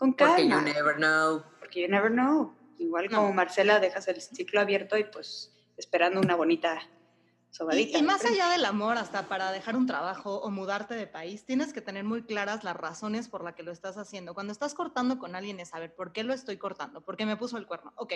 con 0.01 0.13
calma 0.13 0.35
Porque 0.35 0.49
you 0.49 0.61
never 0.73 0.95
know. 0.95 1.43
porque 1.59 1.81
you 1.83 1.87
never 1.87 2.09
know. 2.11 2.55
Igual 2.79 3.07
como 3.11 3.31
Marcela 3.33 3.79
dejas 3.79 4.07
el 4.07 4.19
ciclo 4.19 4.59
abierto 4.59 4.97
y 4.97 5.03
pues 5.03 5.53
esperando 5.77 6.19
una 6.19 6.35
bonita 6.35 6.79
Y, 7.51 7.53
sobadita. 7.55 7.97
y 7.99 8.01
¿no? 8.01 8.07
más 8.07 8.25
allá 8.25 8.49
del 8.49 8.65
amor, 8.65 8.97
hasta 8.97 9.27
para 9.27 9.51
dejar 9.51 9.75
un 9.75 9.85
trabajo 9.85 10.37
o 10.41 10.49
mudarte 10.49 10.95
de 10.95 11.05
país, 11.05 11.45
tienes 11.45 11.71
que 11.71 11.81
tener 11.81 12.03
muy 12.03 12.23
claras 12.23 12.63
las 12.63 12.75
razones 12.75 13.27
por 13.29 13.43
las 13.43 13.53
que 13.53 13.61
lo 13.61 13.71
estás 13.71 13.97
haciendo. 13.97 14.33
Cuando 14.33 14.51
estás 14.53 14.73
cortando 14.73 15.19
con 15.19 15.35
alguien 15.35 15.59
es 15.59 15.69
saber 15.69 15.93
por 15.93 16.11
qué 16.13 16.23
lo 16.23 16.33
estoy 16.33 16.57
cortando, 16.57 17.01
por 17.01 17.15
qué 17.15 17.27
me 17.27 17.37
puso 17.37 17.57
el 17.57 17.67
cuerno. 17.67 17.93
Ok, 17.97 18.13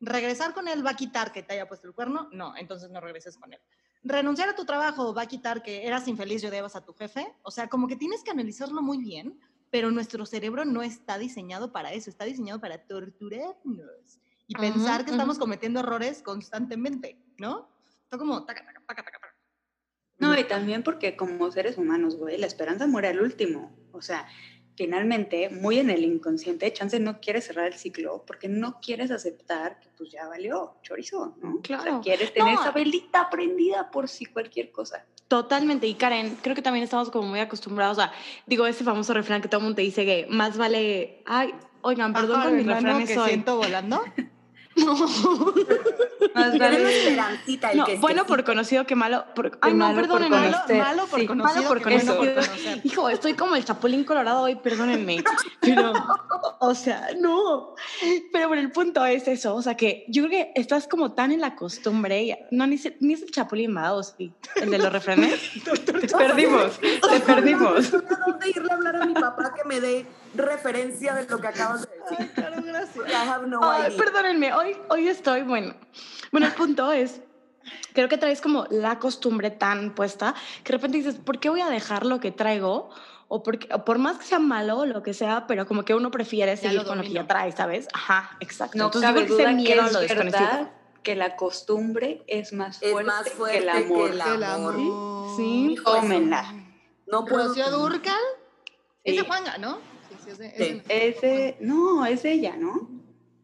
regresar 0.00 0.54
con 0.54 0.68
él 0.68 0.86
va 0.86 0.90
a 0.90 0.96
quitar 0.96 1.32
que 1.32 1.42
te 1.42 1.54
haya 1.54 1.66
puesto 1.66 1.88
el 1.88 1.94
cuerno, 1.94 2.28
no, 2.30 2.56
entonces 2.56 2.88
no 2.90 3.00
regreses 3.00 3.36
con 3.36 3.52
él. 3.52 3.58
Renunciar 4.04 4.48
a 4.48 4.54
tu 4.54 4.64
trabajo 4.64 5.12
va 5.12 5.22
a 5.22 5.26
quitar 5.26 5.64
que 5.64 5.86
eras 5.88 6.06
infeliz 6.06 6.44
y 6.44 6.46
odiabas 6.46 6.76
a 6.76 6.84
tu 6.84 6.92
jefe. 6.94 7.34
O 7.42 7.50
sea, 7.50 7.68
como 7.68 7.88
que 7.88 7.96
tienes 7.96 8.22
que 8.22 8.30
analizarlo 8.30 8.80
muy 8.80 8.98
bien, 8.98 9.40
pero 9.70 9.90
nuestro 9.90 10.24
cerebro 10.26 10.64
no 10.64 10.82
está 10.82 11.18
diseñado 11.18 11.72
para 11.72 11.92
eso, 11.92 12.10
está 12.10 12.24
diseñado 12.24 12.60
para 12.60 12.78
torturarnos 12.86 14.20
y 14.46 14.54
pensar 14.54 15.04
que 15.04 15.10
estamos 15.10 15.38
cometiendo 15.38 15.80
errores 15.80 16.22
constantemente, 16.22 17.18
¿no? 17.38 17.68
Está 18.04 18.18
como 18.18 18.44
taca, 18.44 18.64
taca, 18.64 18.80
taca, 18.86 19.02
taca, 19.02 19.18
taca. 19.18 19.36
No, 20.18 20.38
y 20.38 20.44
también 20.44 20.82
porque 20.82 21.16
como 21.16 21.50
seres 21.50 21.76
humanos, 21.76 22.16
güey, 22.16 22.38
la 22.38 22.46
esperanza 22.46 22.86
muere 22.86 23.08
al 23.08 23.20
último. 23.20 23.76
O 23.92 24.00
sea, 24.00 24.26
finalmente, 24.76 25.48
muy 25.50 25.78
en 25.78 25.90
el 25.90 26.04
inconsciente, 26.04 26.72
chance 26.72 26.98
no 27.00 27.20
quieres 27.20 27.46
cerrar 27.46 27.66
el 27.66 27.74
ciclo 27.74 28.24
porque 28.26 28.48
no 28.48 28.80
quieres 28.80 29.10
aceptar 29.10 29.80
que 29.80 29.88
pues 29.96 30.10
ya 30.10 30.26
valió 30.28 30.74
chorizo, 30.82 31.36
¿no? 31.42 31.48
O 31.56 31.66
sea, 31.66 31.78
Claro. 31.82 32.00
quieres 32.02 32.32
tener 32.32 32.54
No. 32.54 32.60
esa 32.60 32.70
velita 32.70 33.28
prendida 33.30 33.90
por 33.90 34.08
si 34.08 34.26
cualquier 34.26 34.70
cosa. 34.70 35.04
Totalmente. 35.28 35.86
Y 35.88 35.94
Karen, 35.94 36.36
creo 36.42 36.54
que 36.54 36.62
también 36.62 36.84
estamos 36.84 37.10
como 37.10 37.26
muy 37.26 37.40
acostumbrados 37.40 37.98
a, 37.98 38.12
digo, 38.46 38.66
ese 38.66 38.84
famoso 38.84 39.12
refrán 39.12 39.42
que 39.42 39.48
todo 39.48 39.58
el 39.58 39.64
mundo 39.64 39.76
te 39.76 39.82
dice 39.82 40.04
que 40.04 40.26
más 40.30 40.56
vale, 40.56 41.22
ay, 41.26 41.52
oigan, 41.82 42.12
perdón 42.12 42.42
por 42.42 42.52
mano 42.52 42.74
refranes 42.74 43.08
que 43.08 43.18
hoy. 43.18 43.28
siento 43.30 43.56
volando. 43.56 44.00
Más 46.34 46.50
Tiene 46.50 46.58
vale- 46.58 46.98
esperancita 46.98 47.72
el 47.72 47.78
No, 47.78 47.84
que 47.86 47.96
bueno 47.96 48.26
por 48.26 48.44
conocido 48.44 48.84
que 48.86 48.94
malo 48.94 49.24
por... 49.34 49.58
Ay, 49.62 49.72
no, 49.72 49.78
malo 49.78 49.94
por 49.96 50.02
perdónenme. 50.20 50.50
Malo, 50.50 50.58
malo 50.68 51.06
por 51.06 51.20
Sí. 51.20 51.26
conocido, 51.26 51.54
Malo 51.62 51.68
por 51.68 51.82
por 51.82 51.92
conocer. 51.92 52.80
Hijo, 52.84 53.08
estoy 53.08 53.34
como 53.34 53.56
el 53.56 53.64
chapulín 53.64 54.04
colorado 54.04 54.42
hoy, 54.42 54.56
perdónenme. 54.56 55.24
Pero, 55.60 55.92
o 56.60 56.74
sea, 56.74 57.08
no. 57.20 57.74
Pero 58.32 58.48
bueno, 58.48 58.62
el 58.62 58.70
punto 58.70 59.04
es 59.06 59.26
eso. 59.28 59.54
O 59.54 59.62
sea, 59.62 59.76
que 59.76 60.04
yo 60.08 60.26
creo 60.26 60.30
que 60.54 60.60
estás 60.60 60.86
como 60.86 61.12
tan 61.12 61.32
en 61.32 61.40
la 61.40 61.54
costumbre. 61.56 62.22
y- 62.24 62.36
No, 62.50 62.66
ni, 62.66 62.76
se- 62.78 62.96
ni 63.00 63.14
es 63.14 63.22
el 63.22 63.30
chapulín, 63.30 63.74
va, 63.76 63.94
o 63.94 64.02
sí, 64.02 64.32
el 64.56 64.70
de 64.70 64.78
los 64.78 64.92
refranes. 64.92 65.40
Te 65.64 66.08
perdimos, 66.08 66.78
te 66.78 67.20
perdimos. 67.20 67.92
No 67.92 68.00
dónde 68.26 68.50
irle 68.50 68.70
a 68.70 68.74
hablar 68.74 68.96
a 68.96 69.06
mi 69.06 69.14
papá 69.14 69.52
que 69.54 69.64
me 69.66 69.80
dé 69.80 70.06
referencia 70.34 71.14
de 71.14 71.26
lo 71.28 71.40
que 71.40 71.46
acabas 71.48 71.82
de 71.82 71.96
decir. 71.98 72.16
Ay, 72.20 72.28
claro, 72.34 72.62
gracias. 72.62 73.08
I 73.08 73.28
have 73.28 73.46
no 73.46 73.60
Ay, 73.62 73.88
idea. 73.92 73.98
perdónenme, 73.98 74.52
hoy, 74.54 74.76
hoy 74.88 75.08
estoy, 75.08 75.42
bueno. 75.42 75.74
Bueno, 76.32 76.46
el 76.46 76.52
punto 76.54 76.92
es, 76.92 77.20
creo 77.94 78.08
que 78.08 78.18
traes 78.18 78.40
como 78.40 78.66
la 78.70 78.98
costumbre 78.98 79.50
tan 79.50 79.94
puesta 79.94 80.34
que 80.64 80.72
de 80.72 80.78
repente 80.78 80.98
dices, 80.98 81.16
¿por 81.16 81.40
qué 81.40 81.48
voy 81.50 81.60
a 81.60 81.68
dejar 81.70 82.04
lo 82.06 82.20
que 82.20 82.30
traigo? 82.32 82.90
O, 83.28 83.42
porque, 83.42 83.68
o 83.74 83.84
por 83.84 83.98
más 83.98 84.18
que 84.18 84.24
sea 84.24 84.38
malo 84.38 84.78
o 84.78 84.86
lo 84.86 85.02
que 85.02 85.12
sea, 85.12 85.46
pero 85.48 85.66
como 85.66 85.84
que 85.84 85.94
uno 85.94 86.10
prefiere 86.12 86.56
seguir 86.56 86.78
lo 86.82 86.84
con 86.86 86.98
lo 86.98 87.02
que 87.04 87.10
ya 87.10 87.26
trae, 87.26 87.50
¿sabes? 87.50 87.88
Ajá, 87.92 88.36
exacto. 88.38 88.78
No 88.78 88.84
Entonces, 88.84 89.10
cabe 89.10 89.26
duda 89.26 89.56
que 89.56 89.72
es 90.06 90.16
verdad 90.16 90.70
que 91.02 91.14
la 91.16 91.34
costumbre 91.36 92.22
es 92.28 92.52
más 92.52 92.80
Es 92.82 92.90
fuerte, 92.92 93.10
más 93.10 93.28
fuerte 93.30 93.58
que 93.58 93.62
el 93.62 93.68
amor. 93.68 94.10
que 94.10 94.34
el 94.34 94.42
amor. 94.44 94.74
Sí. 95.36 95.74
Su- 95.76 95.82
Tómenla. 95.84 96.54
No 97.08 97.24
puedo. 97.24 97.48
Rocío 97.48 97.70
Durcal. 97.70 98.14
Es 99.04 99.14
de 99.14 99.20
Sí. 99.22 99.26
Juanga, 99.26 99.58
¿no? 99.58 99.78
Es 100.26 100.38
de, 100.38 100.46
es 100.48 100.54
Sí. 100.56 100.82
de- 100.86 101.08
Ese, 101.08 101.56
no, 101.60 102.04
es 102.06 102.22
de 102.22 102.32
ella, 102.32 102.56
¿no? 102.56 102.90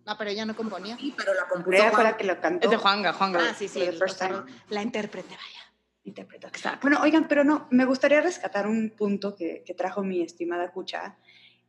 No, 0.05 0.18
pero 0.18 0.31
ella 0.31 0.45
no 0.45 0.57
componía. 0.57 0.97
Sí, 0.99 1.14
pero 1.16 1.33
la 1.35 1.47
compuso 1.49 1.79
Juan. 1.90 2.05
la 2.05 2.16
que 2.16 2.25
lo 2.25 2.40
cantó. 2.40 2.66
Es 2.66 2.71
de 2.71 2.77
Juanga, 2.77 3.12
Juanga. 3.12 3.40
Ah, 3.51 3.55
sí, 3.55 3.68
sí. 3.68 3.81
El- 3.83 3.97
first 3.99 4.16
o 4.16 4.18
sea, 4.18 4.29
time. 4.29 4.42
La 4.71 4.83
intérprete, 4.83 5.29
vaya. 5.31 5.75
Interpretó. 6.05 6.49
Exacto. 6.49 6.81
Bueno, 6.83 6.99
oigan, 7.03 7.29
pero 7.29 7.45
no, 7.45 7.68
me 7.71 7.85
gustaría 7.85 8.21
rescatar 8.21 8.66
un 8.66 8.90
punto 8.97 9.37
que, 9.37 9.62
que 9.64 9.75
trajo 9.75 10.03
mi 10.03 10.21
estimada 10.23 10.73
Cucha. 10.73 11.16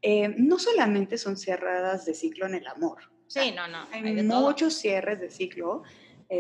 Eh, 0.02 0.34
no 0.38 0.58
solamente 0.58 1.18
son 1.20 1.38
cerradas 1.38 2.06
de 2.06 2.16
ciclo 2.16 2.48
en 2.48 2.56
el 2.56 2.66
amor. 2.68 3.12
Sí, 3.28 3.52
no, 3.56 3.68
no. 3.68 3.84
Hay, 3.92 4.04
Hay 4.04 4.16
de 4.16 4.24
todo. 4.28 4.42
muchos 4.42 4.74
cierres 4.74 5.20
de 5.20 5.30
ciclo. 5.30 5.84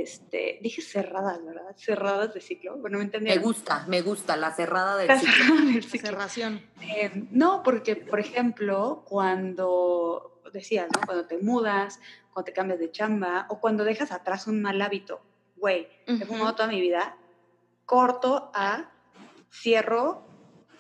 Este, 0.02 0.58
dije 0.62 0.82
cerradas, 0.82 1.44
¿verdad? 1.46 1.76
Cerradas 1.78 2.34
de 2.34 2.42
ciclo. 2.42 2.78
Bueno, 2.78 2.98
me 2.98 3.04
Me 3.04 3.06
entendieron. 3.06 3.44
gusta, 3.44 3.86
me 3.88 4.02
gusta 4.02 4.36
la 4.36 4.52
cerrada 4.52 4.98
del 4.98 5.08
La 5.08 5.20
ciclo. 5.20 5.34
cerrada 5.36 5.62
del 5.72 5.84
ciclo. 5.84 6.10
Cerración. 6.10 6.62
Eh, 6.82 7.12
no, 7.30 7.62
porque, 7.64 7.96
por 7.96 8.20
ejemplo, 8.20 9.04
cuando 9.08 10.42
decías, 10.52 10.88
¿no? 10.94 11.02
Cuando 11.06 11.26
te 11.28 11.38
mudas, 11.38 12.00
cuando 12.32 12.46
te 12.46 12.54
cambias 12.54 12.80
de 12.80 12.90
chamba 12.92 13.46
o 13.50 13.60
cuando 13.60 13.84
dejas 13.84 14.12
atrás 14.12 14.48
un 14.48 14.62
mal 14.64 14.82
hábito. 14.82 15.22
Güey, 15.58 15.88
he 16.08 16.26
fumado 16.26 16.56
toda 16.56 16.68
mi 16.68 16.82
vida, 16.82 17.16
corto 17.86 18.52
a 18.54 18.92
cierro 19.52 20.26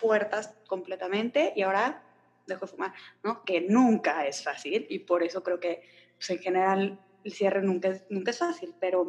puertas 0.01 0.55
completamente 0.67 1.53
y 1.55 1.61
ahora 1.61 2.01
dejo 2.47 2.65
de 2.65 2.71
fumar, 2.71 2.93
¿no? 3.23 3.43
Que 3.45 3.61
nunca 3.61 4.25
es 4.25 4.43
fácil 4.43 4.85
y 4.89 4.99
por 4.99 5.21
eso 5.23 5.43
creo 5.43 5.59
que 5.59 5.83
pues, 6.17 6.29
en 6.31 6.39
general 6.39 6.99
el 7.23 7.31
cierre 7.31 7.61
nunca 7.61 7.89
es, 7.89 8.03
nunca 8.09 8.31
es 8.31 8.39
fácil, 8.39 8.75
pero 8.79 9.07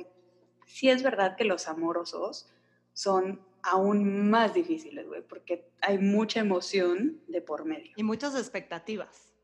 sí 0.67 0.91
es 0.91 1.03
verdad 1.03 1.37
que 1.37 1.45
los 1.45 1.69
amorosos 1.69 2.51
son 2.93 3.41
aún 3.63 4.31
más 4.31 4.55
difíciles, 4.55 5.07
güey, 5.07 5.23
porque 5.23 5.71
hay 5.81 5.99
mucha 5.99 6.41
emoción 6.41 7.21
de 7.29 7.41
por 7.41 7.65
medio. 7.65 7.93
Y 7.97 8.03
muchas 8.03 8.35
expectativas, 8.37 9.35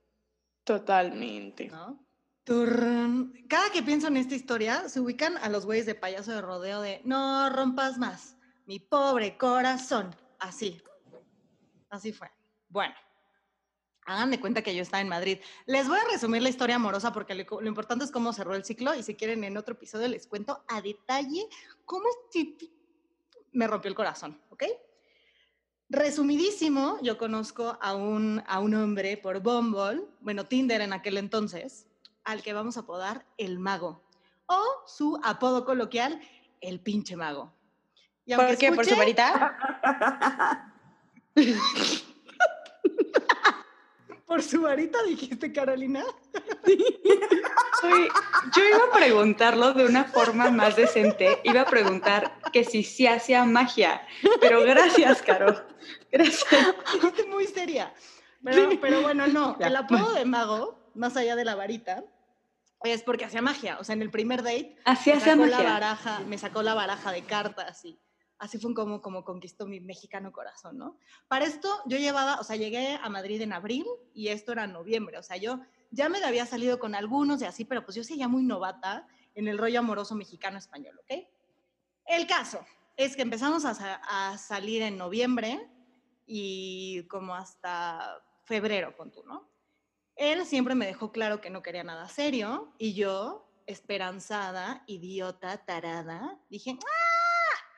Totalmente. 0.65 1.69
¿no? 1.69 1.99
Cada 3.49 3.71
que 3.73 3.83
pienso 3.83 4.09
en 4.09 4.17
esta 4.17 4.35
historia, 4.35 4.89
se 4.89 5.01
ubican 5.01 5.37
a 5.39 5.49
los 5.49 5.67
güeyes 5.67 5.87
de 5.87 5.95
payaso 5.95 6.33
de 6.33 6.41
rodeo 6.41 6.81
de 6.81 7.01
no 7.05 7.49
rompas 7.51 7.99
más, 7.99 8.37
mi 8.67 8.79
pobre 8.79 9.37
corazón. 9.37 10.15
Así. 10.39 10.81
Así 11.89 12.13
fue. 12.13 12.31
Bueno, 12.69 12.95
hagan 14.11 14.31
de 14.31 14.41
cuenta 14.41 14.63
que 14.63 14.75
yo 14.75 14.83
estaba 14.83 15.01
en 15.01 15.09
Madrid. 15.09 15.39
Les 15.67 15.89
voy 15.89 15.99
a 15.99 16.13
resumir 16.13 16.43
la 16.43 16.49
historia 16.49 16.77
amorosa 16.77 17.13
porque 17.13 17.35
lo, 17.35 17.61
lo 17.61 17.69
importante 17.69 18.05
es 18.05 18.11
cómo 18.11 18.33
cerró 18.33 18.55
el 18.55 18.65
ciclo 18.65 18.95
y 18.95 19.03
si 19.03 19.15
quieren 19.15 19.45
en 19.45 19.57
otro 19.57 19.75
episodio 19.75 20.09
les 20.09 20.27
cuento 20.27 20.65
a 20.69 20.81
detalle 20.83 21.47
cómo 21.85 22.07
me 23.53 23.67
rompió 23.67 23.89
el 23.89 23.95
corazón, 23.95 24.41
¿ok? 24.51 24.65
Resumidísimo, 25.89 26.99
yo 27.03 27.19
conozco 27.19 27.77
a 27.81 27.95
un, 27.95 28.43
a 28.47 28.61
un 28.61 28.75
hombre 28.75 29.17
por 29.17 29.41
Bumble, 29.41 30.03
bueno, 30.21 30.45
Tinder 30.45 30.81
en 30.83 30.93
aquel 30.93 31.17
entonces, 31.17 31.87
al 32.23 32.43
que 32.43 32.53
vamos 32.53 32.77
a 32.77 32.81
apodar 32.81 33.27
el 33.39 33.59
mago, 33.59 34.05
o 34.47 34.63
su 34.87 35.19
apodo 35.25 35.65
coloquial, 35.65 36.21
el 36.61 36.81
pinche 36.81 37.17
mago. 37.17 37.53
Y 38.25 38.37
¿Por 38.37 38.57
qué? 38.57 38.71
¿Por 38.73 38.87
su 38.87 38.95
varita? 38.95 39.59
¿Por 44.41 44.49
su 44.49 44.63
varita 44.63 45.03
dijiste, 45.03 45.53
Carolina? 45.53 46.03
Oye, 46.65 48.09
yo 48.57 48.65
iba 48.65 48.85
a 48.91 48.91
preguntarlo 48.91 49.75
de 49.75 49.85
una 49.85 50.05
forma 50.05 50.51
más 50.51 50.77
decente. 50.77 51.41
Iba 51.45 51.61
a 51.61 51.67
preguntar 51.67 52.41
que 52.51 52.65
si 52.65 52.83
sí 52.83 53.07
hacía 53.07 53.45
magia. 53.45 54.01
Pero 54.41 54.63
gracias, 54.63 55.21
Caro. 55.21 55.63
Gracias. 56.11 56.75
Dijiste 56.91 57.27
muy 57.29 57.49
seria. 57.49 57.93
Pero, 58.43 58.71
pero 58.81 59.03
bueno, 59.03 59.27
no, 59.27 59.59
el 59.61 59.77
apodo 59.77 60.15
de 60.15 60.25
mago, 60.25 60.91
más 60.95 61.19
allá 61.19 61.37
de 61.37 61.45
la 61.45 61.55
varita, 61.55 62.03
es 62.83 63.03
porque 63.03 63.27
hacía 63.27 63.43
magia. 63.43 63.77
O 63.79 63.85
sea, 63.85 63.93
en 63.93 64.01
el 64.01 64.11
primer 64.11 64.43
date 64.43 64.79
Así 64.87 65.13
me 65.13 65.21
sacó 65.21 65.45
la 65.45 65.63
baraja, 65.63 66.21
me 66.21 66.39
sacó 66.39 66.63
la 66.63 66.73
baraja 66.73 67.13
de 67.13 67.25
cartas 67.25 67.85
y 67.85 68.01
así 68.41 68.59
fue 68.59 68.75
como, 68.75 69.03
como 69.03 69.23
conquistó 69.23 69.67
mi 69.67 69.81
mexicano 69.81 70.33
corazón, 70.33 70.79
¿no? 70.79 70.97
Para 71.29 71.45
esto 71.45 71.69
yo 71.85 71.99
llevaba, 71.99 72.41
o 72.41 72.45
sea, 72.45 72.57
llegué 72.57 72.99
a 73.01 73.09
Madrid 73.11 73.41
en 73.43 73.53
abril 73.53 73.87
y 74.15 74.29
esto 74.29 74.53
era 74.53 74.67
noviembre, 74.67 75.19
o 75.19 75.23
sea, 75.23 75.37
yo 75.37 75.61
ya 75.91 76.09
me 76.09 76.25
había 76.25 76.47
salido 76.47 76.79
con 76.79 76.95
algunos 76.95 77.43
y 77.43 77.45
así, 77.45 77.67
pero 77.67 77.85
pues 77.85 77.95
yo 77.97 78.03
seguía 78.03 78.29
muy 78.29 78.43
novata 78.43 79.07
en 79.35 79.47
el 79.47 79.59
rollo 79.59 79.79
amoroso 79.79 80.15
mexicano-español, 80.15 80.99
¿ok? 80.99 81.29
El 82.07 82.27
caso 82.27 82.65
es 82.97 83.15
que 83.15 83.23
empezamos 83.23 83.65
a, 83.67 84.33
a, 84.33 84.39
salir 84.39 84.83
en 84.83 84.97
noviembre 84.97 85.71
y 86.27 87.07
como 87.09 87.35
hasta 87.35 88.23
febrero, 88.45 88.97
con 88.97 89.13
tú, 89.13 89.23
¿no? 89.25 89.51
Él 90.17 90.47
siempre 90.47 90.75
me 90.75 90.87
dejó 90.87 91.13
claro 91.13 91.41
que 91.43 91.51
no 91.51 91.63
quería 91.63 91.85
nada 91.85 92.09
serio 92.09 92.73
y 92.79 92.95
yo, 92.95 93.47
esperanzada, 93.67 94.83
idiota, 94.87 95.59
tarada, 95.59 96.41
dije, 96.49 96.79
¡ah! 96.81 97.10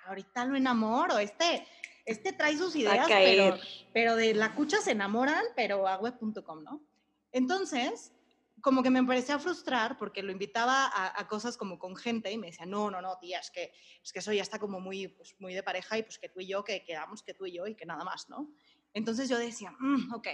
Ahorita 0.07 0.45
lo 0.45 0.57
enamoro, 0.57 1.19
este, 1.19 1.67
este 2.05 2.33
trae 2.33 2.57
sus 2.57 2.75
ideas, 2.77 3.07
pero, 3.09 3.59
pero, 3.93 4.17
de 4.17 4.35
la 4.35 4.55
cucha 4.55 4.79
se 4.79 4.93
enamoran, 4.93 5.45
pero 5.55 5.87
a 5.87 5.99
web.com, 5.99 6.63
¿no? 6.63 6.83
Entonces, 7.31 8.13
como 8.61 8.83
que 8.83 8.91
me 8.91 9.01
empecé 9.01 9.33
a 9.33 9.39
frustrar 9.39 9.99
porque 9.99 10.23
lo 10.23 10.31
invitaba 10.31 10.91
a, 10.93 11.27
cosas 11.27 11.57
como 11.57 11.79
con 11.79 11.97
gente 11.97 12.31
y 12.31 12.39
me 12.39 12.47
decía, 12.49 12.65
no, 12.65 12.91
no, 12.91 13.03
no, 13.03 13.19
tía, 13.19 13.41
es 13.41 13.51
que, 13.51 13.73
es 14.03 14.13
que 14.13 14.21
eso 14.21 14.33
ya 14.33 14.43
está 14.43 14.59
como 14.59 14.81
muy, 14.81 15.09
pues, 15.09 15.35
muy 15.41 15.53
de 15.53 15.63
pareja 15.63 15.99
y 15.99 16.03
pues 16.03 16.19
que 16.19 16.29
tú 16.29 16.41
y 16.41 16.47
yo, 16.47 16.63
que 16.63 16.85
quedamos 16.85 17.23
que 17.23 17.35
tú 17.35 17.47
y 17.47 17.53
yo 17.53 17.67
y 17.67 17.75
que 17.75 17.87
nada 17.87 18.05
más, 18.05 18.29
¿no? 18.29 18.51
Entonces 18.95 19.29
yo 19.29 19.39
decía, 19.39 19.75
mm, 19.79 20.15
ok. 20.15 20.29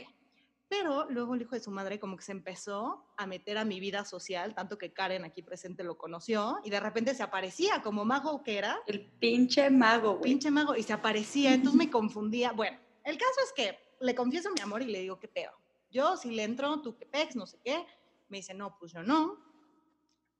Pero 0.68 1.06
luego 1.08 1.34
el 1.34 1.42
hijo 1.42 1.54
de 1.54 1.60
su 1.60 1.70
madre 1.70 1.98
como 1.98 2.16
que 2.16 2.22
se 2.22 2.32
empezó 2.32 3.06
a 3.16 3.26
meter 3.26 3.56
a 3.56 3.64
mi 3.64 3.80
vida 3.80 4.04
social, 4.04 4.54
tanto 4.54 4.76
que 4.76 4.92
Karen 4.92 5.24
aquí 5.24 5.42
presente 5.42 5.82
lo 5.82 5.96
conoció 5.96 6.58
y 6.62 6.70
de 6.70 6.78
repente 6.78 7.14
se 7.14 7.22
aparecía 7.22 7.80
como 7.82 8.04
mago 8.04 8.42
que 8.42 8.58
era. 8.58 8.78
El 8.86 9.00
pinche 9.00 9.70
mago, 9.70 10.18
güey. 10.18 10.32
Pinche 10.32 10.50
mago 10.50 10.76
y 10.76 10.82
se 10.82 10.92
aparecía, 10.92 11.54
entonces 11.54 11.78
me 11.86 11.90
confundía. 11.90 12.52
Bueno, 12.52 12.78
el 13.04 13.16
caso 13.16 13.40
es 13.44 13.52
que 13.54 13.78
le 14.00 14.14
confieso 14.14 14.50
mi 14.52 14.60
amor 14.60 14.82
y 14.82 14.86
le 14.86 15.00
digo, 15.00 15.18
¿qué 15.18 15.28
pedo? 15.28 15.52
Yo 15.90 16.16
si 16.18 16.30
le 16.32 16.42
entro, 16.42 16.82
tú 16.82 16.96
qué 16.96 17.06
pex, 17.06 17.34
no 17.34 17.46
sé 17.46 17.58
qué 17.64 17.86
me 18.28 18.38
dice, 18.38 18.54
no, 18.54 18.76
pues 18.78 18.92
yo 18.92 19.02
no. 19.02 19.38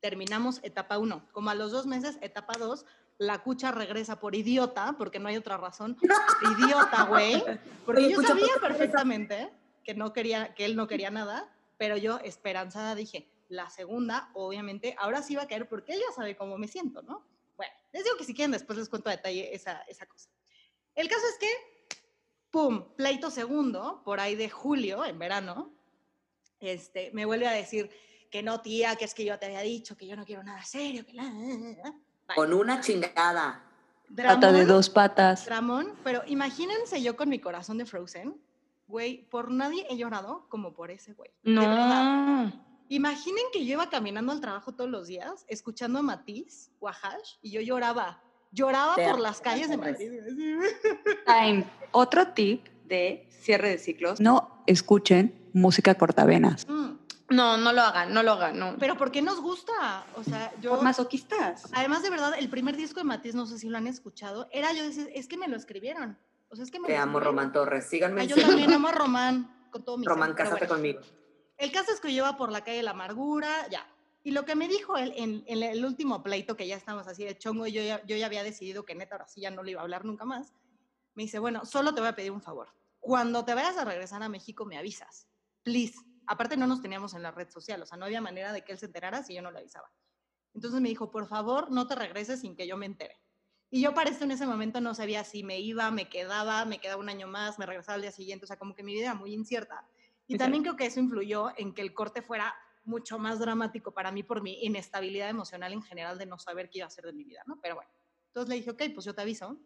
Terminamos 0.01 0.61
etapa 0.63 0.99
1. 0.99 1.29
Como 1.33 1.51
a 1.51 1.55
los 1.55 1.73
dos 1.73 1.87
meses, 1.87 2.19
etapa 2.21 2.55
2, 2.59 2.85
la 3.19 3.43
cucha 3.43 3.73
regresa 3.73 4.21
por 4.21 4.35
idiota, 4.35 4.95
porque 4.97 5.19
no 5.19 5.29
hay 5.29 5.37
otra 5.37 5.57
razón. 5.57 5.97
idiota, 6.59 7.05
güey. 7.05 7.43
Porque 7.85 8.11
yo 8.11 8.23
sabía 8.23 8.53
perfectamente 8.61 9.51
que, 9.89 9.95
no 9.95 10.13
quería, 10.13 10.53
que 10.55 10.67
él 10.67 10.77
no 10.77 10.87
quería 10.87 11.11
nada, 11.11 11.51
pero 11.79 11.97
yo 11.97 12.19
esperanzada 12.19 12.95
dije, 12.95 13.27
la 13.49 13.71
segunda, 13.71 14.29
obviamente, 14.35 14.95
ahora 14.99 15.23
sí 15.23 15.35
va 15.35 15.45
a 15.45 15.49
caer 15.49 15.67
porque 15.67 15.95
él 15.95 16.01
ya 16.07 16.15
sabe 16.15 16.37
cómo 16.37 16.59
me 16.59 16.69
siento, 16.69 17.01
¿no? 17.01 17.25
Bueno, 17.57 17.73
les 17.95 18.05
digo 18.05 18.19
que 18.19 18.25
si 18.25 18.35
quieren 18.35 18.51
después 18.51 18.79
les 18.79 18.91
cuento 18.91 19.09
a 19.09 19.13
detalle 19.13 19.55
esa, 19.55 19.81
esa 19.89 20.05
cosa. 20.05 20.29
El 20.95 21.09
caso 21.09 21.23
es 21.33 21.39
que, 21.39 21.97
pum, 22.51 22.95
pleito 22.97 23.31
segundo, 23.31 24.03
por 24.05 24.21
ahí 24.21 24.35
de 24.35 24.51
julio, 24.51 25.07
en 25.07 25.19
verano, 25.19 25.73
este, 26.61 27.11
me 27.15 27.25
vuelve 27.25 27.49
a 27.49 27.53
decir 27.53 27.91
que 28.31 28.43
no, 28.43 28.61
tía, 28.61 28.95
que 28.97 29.07
es 29.07 29.15
que 29.15 29.25
yo 29.25 29.39
te 29.39 29.47
había 29.47 29.63
dicho 29.63 29.97
que 29.97 30.07
yo 30.07 30.17
no 30.17 30.27
quiero 30.27 30.43
nada 30.43 30.63
serio. 30.65 31.07
Que 31.07 31.17
Con 32.35 32.53
una 32.53 32.83
chingada. 32.83 33.65
Pata 34.15 34.53
de 34.53 34.67
dos 34.67 34.91
patas. 34.91 35.47
Ramón, 35.47 35.95
pero 36.05 36.23
imagínense 36.27 37.03
yo 37.03 37.17
con 37.17 37.31
mi 37.31 37.39
corazón 37.39 37.79
de 37.79 37.87
Frozen, 37.87 38.39
güey, 38.89 39.29
por 39.29 39.51
nadie 39.51 39.87
he 39.89 39.97
llorado 39.97 40.47
como 40.49 40.75
por 40.75 40.91
ese 40.91 41.13
güey. 41.13 41.31
No. 41.45 42.53
Imaginen 42.89 43.45
que 43.53 43.65
yo 43.65 43.75
iba 43.75 43.91
caminando 43.91 44.33
al 44.33 44.41
trabajo 44.41 44.73
todos 44.73 44.91
los 44.91 45.07
días, 45.07 45.45
escuchando 45.47 45.99
a 45.99 46.03
Matiz, 46.03 46.71
Wahash, 46.81 47.37
y 47.43 47.51
yo 47.51 47.61
lloraba. 47.61 48.23
Lloraba 48.51 48.97
por 48.97 49.21
las 49.21 49.43
calles 49.43 49.69
de 49.69 49.77
Madrid. 49.77 50.11
Time. 51.27 51.67
Otro 51.93 52.29
tip 52.29 52.67
de 52.87 53.29
cierre 53.31 53.69
de 53.69 53.79
ciclos. 53.79 54.21
No 54.21 54.63
escuchen 54.67 55.51
música 55.53 55.95
cortavenas. 55.97 56.67
Mm. 56.67 56.97
No, 57.31 57.59
no 57.59 57.75
lo 57.75 57.83
hagan, 57.83 58.15
no 58.15 58.23
lo 58.23 58.33
hagan, 58.33 58.59
no. 58.59 58.77
Pero 58.79 58.97
¿por 58.97 59.13
qué 59.13 59.21
nos 59.21 59.43
gusta? 59.43 60.07
O 60.17 60.25
sea, 60.25 60.51
yo... 60.63 60.71
Por 60.71 60.83
masoquistas. 60.83 61.69
Además, 61.75 62.03
de 62.03 62.09
verdad, 62.09 62.33
el 62.39 62.49
primer 62.49 62.75
disco 62.75 63.01
de 63.01 63.05
Matiz, 63.05 63.35
no 63.35 63.45
sé 63.45 63.59
si 63.59 63.69
lo 63.69 63.77
han 63.77 63.87
escuchado, 63.87 64.49
era 64.51 64.73
yo 64.73 64.83
decía, 64.83 65.05
es 65.13 65.29
que 65.29 65.37
me 65.37 65.47
lo 65.47 65.57
escribieron. 65.57 66.19
O 66.49 66.57
sea, 66.57 66.65
es 66.65 66.71
que 66.71 66.81
me 66.81 66.89
Te 66.89 66.97
amo, 66.97 67.21
Román 67.21 67.53
Torres. 67.53 67.87
Síganme. 67.87 68.27
yo 68.27 68.37
también 68.37 68.73
amo 68.73 68.89
a 68.89 68.93
Román, 68.93 69.69
con 69.71 69.85
todo 69.85 69.99
mi 69.99 70.07
Román, 70.07 70.35
cásate 70.35 70.67
conmigo. 70.67 71.01
El 71.57 71.73
caso 71.73 71.93
es 71.93 72.01
que 72.01 72.15
yo 72.15 72.25
iba 72.25 72.37
por 72.37 72.53
la 72.53 72.63
calle 72.63 72.79
de 72.79 72.83
la 72.85 72.93
amargura, 72.93 73.69
ya. 73.69 73.87
Y 74.23 74.31
lo 74.31 74.45
que 74.45 74.55
me 74.55 74.69
dijo 74.69 74.97
él 74.97 75.13
en, 75.17 75.45
el 75.47 75.85
último 75.85 76.23
pleito, 76.23 76.57
que 76.57 76.67
ya 76.67 76.77
estamos 76.77 77.07
así 77.07 77.25
de 77.25 77.37
chongo, 77.37 77.67
y 77.67 77.73
yo 77.73 77.83
ya, 77.83 78.05
yo 78.07 78.17
ya 78.17 78.27
había 78.27 78.43
decidido 78.43 78.85
que 78.85 78.95
neta 78.95 79.17
ahora 79.17 79.29
sí 79.29 79.41
ya 79.41 79.51
no 79.51 79.63
le 79.63 79.73
iba 79.73 79.81
a 79.81 79.85
hablar 79.85 80.05
nunca 80.05 80.25
más, 80.25 80.53
me 81.15 81.25
dice, 81.25 81.39
bueno, 81.39 81.65
solo 81.65 81.95
te 81.95 82.01
voy 82.01 82.09
a 82.09 82.15
pedir 82.15 82.31
un 82.31 82.43
favor. 82.43 82.69
Cuando 83.01 83.45
te 83.45 83.55
vayas 83.55 83.77
a 83.77 83.85
regresar 83.85 84.23
a 84.23 84.29
México, 84.29 84.65
me 84.65 84.79
avisas 84.79 85.29
please. 85.69 85.99
Aparte 86.27 86.57
no 86.57 86.67
nos 86.67 86.81
teníamos 86.81 87.15
en 87.15 87.23
la 87.23 87.31
red 87.31 87.51
social, 87.51 87.83
o 87.83 87.87
sea, 87.87 87.99
no 87.99 88.07
había 88.07 88.21
manera 88.21 88.53
de 88.53 88.65
que 88.65 88.73
él 88.73 88.79
se 88.79 88.87
enterara 88.87 89.23
si 89.23 89.35
yo 89.35 89.43
no 89.43 89.51
lo 89.51 89.59
avisaba. 89.59 89.91
Entonces 90.55 90.81
me 90.81 90.89
dijo, 90.89 91.11
por 91.11 91.27
favor, 91.27 91.71
no 91.71 91.87
te 91.87 91.95
regreses 91.95 92.41
sin 92.41 92.57
que 92.57 92.67
yo 92.67 92.77
me 92.77 92.87
entere. 92.87 93.19
Y 93.71 93.83
yo 93.83 93.93
para 93.95 94.11
esto 94.11 94.25
en 94.25 94.31
ese 94.31 94.47
momento 94.47 94.81
no 94.81 94.95
sabía 94.95 95.25
si 95.25 95.43
me 95.43 95.61
iba, 95.61 95.91
me 95.91 96.09
quedaba, 96.09 96.65
me 96.65 96.79
quedaba 96.79 97.01
un 97.01 97.09
año 97.09 97.27
más, 97.27 97.59
me 97.59 97.67
regresaba 97.67 97.97
al 97.97 98.03
día 98.03 98.13
siguiente, 98.13 98.45
o 98.45 98.47
sea, 98.47 98.59
como 98.59 98.75
que 98.75 98.83
mi 98.83 98.95
vida 98.95 99.07
era 99.07 99.15
muy 99.15 99.35
incierta. 99.35 99.87
Y 100.27 100.37
también 100.39 100.63
creo 100.63 100.77
que 100.77 100.87
eso 100.87 101.01
influyó 101.01 101.53
en 101.57 101.75
que 101.75 101.83
el 101.83 101.95
corte 101.95 102.23
fuera 102.23 102.55
mucho 102.85 103.19
más 103.19 103.39
dramático 103.39 103.93
para 103.93 104.11
mí 104.11 104.23
por 104.23 104.43
mi 104.43 104.63
inestabilidad 104.65 105.29
emocional 105.29 105.73
en 105.73 105.83
general 105.83 106.19
de 106.19 106.27
no 106.27 106.39
saber 106.39 106.71
qué 106.71 106.79
iba 106.79 106.87
a 106.87 106.89
hacer 106.89 107.05
de 107.05 107.13
mi 107.13 107.25
vida, 107.25 107.43
¿no? 107.47 107.61
Pero 107.61 107.77
bueno, 107.77 107.91
entonces 108.29 108.49
le 108.49 108.55
dije, 108.57 108.71
ok, 108.71 108.83
pues 108.95 109.05
yo 109.05 109.15
te 109.15 109.21
aviso. 109.21 109.59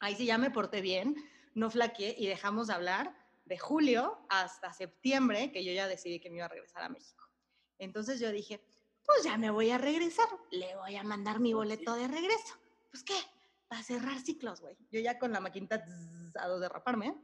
Ahí 0.00 0.14
sí 0.16 0.24
ya 0.24 0.38
me 0.38 0.50
porté 0.50 0.80
bien, 0.80 1.14
no 1.54 1.70
flaqueé 1.70 2.14
y 2.18 2.26
dejamos 2.26 2.68
de 2.68 2.74
hablar 2.74 3.14
de 3.44 3.58
julio 3.58 4.18
hasta 4.28 4.72
septiembre, 4.72 5.52
que 5.52 5.64
yo 5.64 5.72
ya 5.72 5.86
decidí 5.88 6.20
que 6.20 6.30
me 6.30 6.36
iba 6.36 6.46
a 6.46 6.48
regresar 6.48 6.82
a 6.82 6.88
México. 6.88 7.24
Entonces 7.78 8.20
yo 8.20 8.30
dije, 8.32 8.62
pues 9.04 9.24
ya 9.24 9.36
me 9.36 9.50
voy 9.50 9.70
a 9.70 9.78
regresar, 9.78 10.28
le 10.50 10.74
voy 10.76 10.96
a 10.96 11.02
mandar 11.02 11.40
mi 11.40 11.52
boleto 11.52 11.94
de 11.94 12.08
regreso. 12.08 12.54
Pues 12.90 13.02
qué, 13.02 13.14
para 13.72 13.82
cerrar 13.84 14.20
ciclos, 14.20 14.60
güey. 14.60 14.76
Yo 14.90 15.00
ya 15.00 15.18
con 15.18 15.32
la 15.32 15.40
maquinita 15.40 15.82
a 16.34 16.46
dos 16.46 16.60
derraparme. 16.60 17.14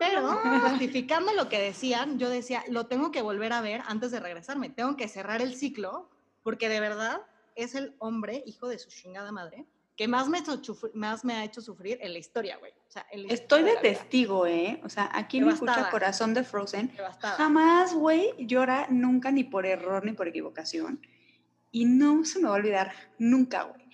Pero 0.00 0.28
justificando 0.68 1.32
lo 1.34 1.48
que 1.48 1.60
decían, 1.60 2.18
yo 2.18 2.28
decía, 2.28 2.64
lo 2.68 2.88
tengo 2.88 3.12
que 3.12 3.22
volver 3.22 3.52
a 3.52 3.60
ver 3.60 3.80
antes 3.86 4.10
de 4.10 4.18
regresarme. 4.18 4.70
Tengo 4.70 4.96
que 4.96 5.06
cerrar 5.06 5.40
el 5.40 5.54
ciclo, 5.54 6.10
porque 6.42 6.68
de 6.68 6.80
verdad 6.80 7.20
es 7.54 7.76
el 7.76 7.94
hombre, 8.00 8.42
hijo 8.44 8.66
de 8.66 8.80
su 8.80 8.88
chingada 8.88 9.30
madre, 9.30 9.66
que 9.94 10.08
más 10.08 10.28
me, 10.28 10.42
más 10.94 11.24
me 11.24 11.34
ha 11.34 11.44
hecho 11.44 11.60
sufrir 11.60 11.98
en 12.00 12.12
la 12.12 12.18
historia, 12.18 12.56
güey. 12.56 12.72
O 12.72 12.90
sea, 12.90 13.06
Estoy 13.12 13.62
de, 13.62 13.76
testigo, 13.76 14.48
¿eh? 14.48 14.80
O 14.82 14.88
sea, 14.88 15.08
aquí 15.12 15.40
me 15.40 15.52
escucha 15.52 15.90
Corazón 15.90 16.34
de 16.34 16.42
Frozen. 16.42 16.90
Jamás, 17.20 17.94
güey, 17.94 18.34
llora 18.36 18.88
nunca 18.90 19.30
ni 19.30 19.44
por 19.44 19.64
error 19.64 20.04
ni 20.04 20.10
por 20.10 20.26
equivocación. 20.26 21.00
Y 21.70 21.84
no 21.84 22.24
se 22.24 22.40
me 22.40 22.48
va 22.48 22.56
a 22.56 22.58
olvidar 22.58 22.92
nunca, 23.16 23.62
güey. 23.62 23.84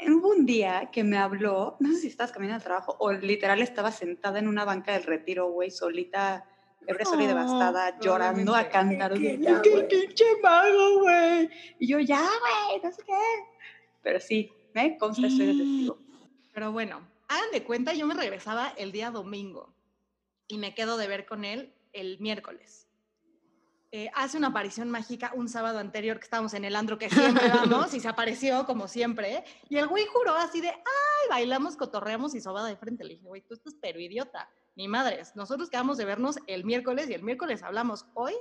Hubo 0.00 0.30
un 0.30 0.46
día 0.46 0.90
que 0.92 1.02
me 1.02 1.18
habló, 1.18 1.76
no 1.80 1.90
sé 1.92 1.98
si 1.98 2.06
estabas 2.08 2.32
caminando 2.32 2.56
al 2.56 2.64
trabajo 2.64 2.96
o 3.00 3.12
literal 3.12 3.60
estaba 3.60 3.90
sentada 3.90 4.38
en 4.38 4.46
una 4.46 4.64
banca 4.64 4.92
del 4.92 5.02
retiro, 5.02 5.50
güey, 5.50 5.70
solita, 5.70 6.48
ebria, 6.86 7.04
sola 7.04 7.24
y 7.24 7.26
devastada, 7.26 7.98
llorando 7.98 8.54
a 8.54 8.68
cantar. 8.68 9.14
¡Qué 9.14 9.86
pinche 9.90 10.24
mago, 10.42 11.00
güey! 11.00 11.50
Y 11.78 11.88
yo, 11.88 11.98
ya, 11.98 12.20
güey, 12.20 12.80
no 12.82 12.92
sé 12.92 13.02
qué. 13.04 13.12
Pero 14.02 14.20
sí, 14.20 14.50
me 14.74 14.96
consta, 14.96 15.26
estoy 15.26 15.46
de 15.46 15.54
testigo. 15.54 15.98
Pero 16.54 16.72
bueno, 16.72 17.06
hagan 17.28 17.50
de 17.52 17.64
cuenta, 17.64 17.92
yo 17.92 18.06
me 18.06 18.14
regresaba 18.14 18.72
el 18.76 18.92
día 18.92 19.10
domingo 19.10 19.74
y 20.46 20.58
me 20.58 20.74
quedo 20.74 20.96
de 20.96 21.08
ver 21.08 21.26
con 21.26 21.44
él 21.44 21.74
el 21.92 22.18
miércoles. 22.20 22.87
Eh, 23.90 24.10
hace 24.14 24.36
una 24.36 24.48
aparición 24.48 24.90
mágica 24.90 25.32
un 25.34 25.48
sábado 25.48 25.78
anterior 25.78 26.18
que 26.18 26.24
estábamos 26.24 26.52
en 26.52 26.66
el 26.66 26.76
andro 26.76 26.98
que 26.98 27.08
siempre 27.08 27.48
vamos 27.48 27.94
y 27.94 28.00
se 28.00 28.08
apareció 28.08 28.66
como 28.66 28.86
siempre. 28.86 29.44
Y 29.70 29.76
el 29.76 29.86
güey 29.86 30.04
juró 30.06 30.34
así 30.34 30.60
de, 30.60 30.68
ay, 30.68 31.28
bailamos, 31.30 31.76
cotorreamos 31.76 32.34
y 32.34 32.40
sobada 32.40 32.68
de 32.68 32.76
frente. 32.76 33.04
Le 33.04 33.14
dije, 33.14 33.26
güey, 33.26 33.40
tú 33.42 33.54
estás 33.54 33.74
pero 33.80 33.98
idiota. 33.98 34.50
Ni 34.76 34.88
madres, 34.88 35.34
nosotros 35.34 35.70
quedamos 35.70 35.96
de 35.96 36.04
vernos 36.04 36.38
el 36.46 36.64
miércoles 36.64 37.08
y 37.08 37.14
el 37.14 37.22
miércoles 37.22 37.62
hablamos 37.62 38.06
hoy. 38.14 38.34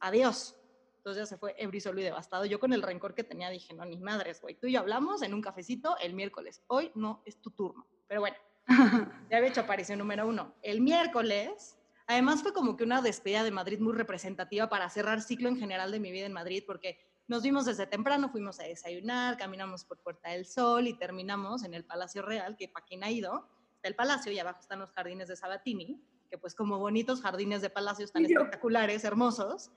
Adiós. 0.00 0.54
Entonces 0.98 1.22
ya 1.22 1.26
se 1.26 1.36
fue 1.36 1.54
ebrisolo 1.58 2.00
y 2.00 2.04
devastado. 2.04 2.44
Yo 2.44 2.60
con 2.60 2.72
el 2.72 2.82
rencor 2.82 3.14
que 3.14 3.24
tenía 3.24 3.50
dije, 3.50 3.74
no, 3.74 3.84
ni 3.84 3.98
madres, 3.98 4.40
güey. 4.40 4.54
Tú 4.54 4.68
y 4.68 4.72
yo 4.72 4.80
hablamos 4.80 5.22
en 5.22 5.34
un 5.34 5.40
cafecito 5.40 5.96
el 5.98 6.14
miércoles. 6.14 6.62
Hoy 6.68 6.92
no 6.94 7.22
es 7.24 7.40
tu 7.40 7.50
turno. 7.50 7.88
Pero 8.06 8.20
bueno, 8.20 8.36
ya 9.30 9.38
había 9.38 9.48
hecho 9.48 9.62
aparición 9.62 9.98
número 9.98 10.28
uno. 10.28 10.54
El 10.62 10.80
miércoles, 10.80 11.76
además 12.06 12.42
fue 12.42 12.52
como 12.52 12.76
que 12.76 12.84
una 12.84 13.02
despedida 13.02 13.44
de 13.44 13.50
Madrid 13.50 13.78
muy 13.80 13.92
representativa 13.92 14.68
para 14.68 14.88
cerrar 14.90 15.20
ciclo 15.22 15.48
en 15.48 15.58
general 15.58 15.90
de 15.90 16.00
mi 16.00 16.10
vida 16.12 16.26
en 16.26 16.32
Madrid, 16.32 16.64
porque 16.66 16.98
nos 17.28 17.42
vimos 17.42 17.64
desde 17.64 17.86
temprano, 17.86 18.28
fuimos 18.28 18.60
a 18.60 18.64
desayunar, 18.64 19.36
caminamos 19.36 19.84
por 19.84 19.98
Puerta 19.98 20.30
del 20.30 20.46
Sol 20.46 20.86
y 20.86 20.94
terminamos 20.94 21.64
en 21.64 21.74
el 21.74 21.84
Palacio 21.84 22.22
Real, 22.22 22.56
que 22.56 22.68
para 22.68 22.84
quien 22.84 23.04
ha 23.04 23.10
ido, 23.10 23.48
está 23.76 23.88
el 23.88 23.94
palacio 23.94 24.32
y 24.32 24.38
abajo 24.38 24.60
están 24.60 24.78
los 24.78 24.92
jardines 24.92 25.28
de 25.28 25.36
Sabatini, 25.36 26.00
que 26.30 26.38
pues 26.38 26.54
como 26.54 26.78
bonitos 26.78 27.20
jardines 27.20 27.62
de 27.62 27.70
palacio 27.70 28.04
están 28.04 28.24
espectaculares, 28.24 29.04
hermosos. 29.04 29.70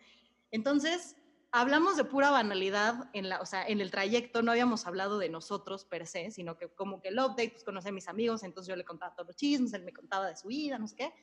Entonces, 0.51 1.15
hablamos 1.51 1.97
de 1.97 2.03
pura 2.03 2.31
banalidad 2.31 3.09
en, 3.13 3.29
la, 3.29 3.41
o 3.41 3.45
sea, 3.45 3.65
en 3.67 3.81
el 3.81 3.91
trayecto, 3.91 4.41
no 4.41 4.51
habíamos 4.51 4.85
hablado 4.87 5.17
de 5.17 5.29
nosotros 5.29 5.85
per 5.85 6.05
se, 6.05 6.31
sino 6.31 6.57
que 6.57 6.69
como 6.69 7.01
que 7.01 7.09
el 7.09 7.19
update, 7.19 7.51
pues 7.51 7.63
conocí 7.63 7.89
a 7.89 7.91
mis 7.91 8.07
amigos, 8.07 8.43
entonces 8.43 8.69
yo 8.69 8.75
le 8.75 8.85
contaba 8.85 9.15
todos 9.15 9.27
los 9.27 9.35
chismes, 9.35 9.73
él 9.73 9.83
me 9.83 9.93
contaba 9.93 10.27
de 10.27 10.35
su 10.35 10.47
vida, 10.49 10.77
no 10.77 10.87
sé 10.87 10.95
qué, 10.95 11.13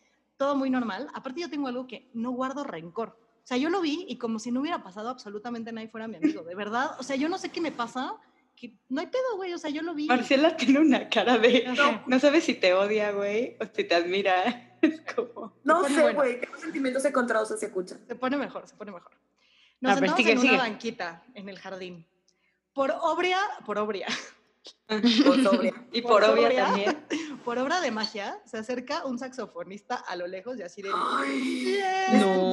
todo 0.43 0.57
muy 0.57 0.71
normal. 0.71 1.09
Aparte 1.15 1.41
yo 1.41 1.49
tengo 1.49 1.69
algo 1.69 1.87
que 1.87 2.11
no 2.15 2.33
guardo 2.33 2.65
rencor. 2.65 3.17
O 3.45 3.47
sea, 3.47 3.57
yo 3.59 3.71
lo 3.71 3.81
vi 3.81 4.07
y 4.09 4.19
como 4.19 4.41
si 4.41 4.51
no 4.51 4.61
hubiera 4.61 4.83
pasado 4.83 5.09
absolutamente 5.09 5.71
nadie 5.71 5.87
fuera 5.89 6.09
mi 6.09 6.17
amigo, 6.17 6.43
de 6.43 6.57
verdad. 6.57 6.97
O 6.99 7.05
sea, 7.05 7.15
yo 7.15 7.29
no 7.29 7.39
sé 7.39 7.51
qué 7.51 7.61
me 7.61 7.71
pasa, 7.71 8.17
que 8.57 8.75
no 8.89 9.01
hay 9.01 9.07
pedo, 9.07 9.37
güey. 9.37 9.53
O 9.53 9.59
sea, 9.59 9.71
yo 9.71 9.83
lo 9.83 9.95
vi. 9.95 10.09
Marcela 10.09 10.57
tiene 10.57 10.81
una 10.81 11.09
cara 11.09 11.39
de. 11.39 11.73
No, 11.77 12.03
no 12.09 12.19
sabes 12.19 12.43
si 12.43 12.55
te 12.55 12.75
odia, 12.75 13.13
güey, 13.13 13.57
o 13.61 13.65
si 13.73 13.85
te 13.85 13.95
admira. 13.95 14.69
Es 14.83 15.01
como. 15.15 15.55
No 15.63 15.85
sé, 15.85 16.03
bueno. 16.03 16.19
güey. 16.19 16.41
Tengo 16.41 16.59
sentimientos 16.59 17.05
encontrados 17.05 17.53
hacia 17.53 17.71
Cucha. 17.71 17.99
Se 18.05 18.17
pone 18.17 18.37
mejor, 18.37 18.67
se 18.67 18.75
pone 18.75 18.91
mejor. 18.91 19.13
Nos 19.81 19.93
A 19.93 20.01
ver, 20.01 20.09
sentamos 20.11 20.17
sigue, 20.17 20.33
en 20.33 20.41
sigue. 20.41 20.55
una 20.55 20.63
banquita 20.65 21.23
en 21.35 21.49
el 21.49 21.57
jardín. 21.61 22.05
Por 22.75 22.91
obra, 22.91 23.39
por 23.65 23.79
obra, 23.79 24.09
Por 25.27 25.43
sobria. 25.43 25.87
Y 25.93 26.03
Por 26.03 26.11
por 26.11 26.25
obvia 26.25 26.49
obvia. 26.49 26.65
también. 26.67 27.07
por 27.45 27.59
obra 27.59 27.81
de 27.81 27.91
magia, 27.91 28.41
se 28.45 28.59
acerca 28.59 29.05
un 29.07 29.19
saxofonista 29.19 29.97
a 29.97 30.17
lo 30.17 30.27
lejos 30.27 30.59
y 30.59 30.63
así 30.63 30.83
de... 30.83 30.91
Ay, 30.95 31.81
No. 32.21 32.53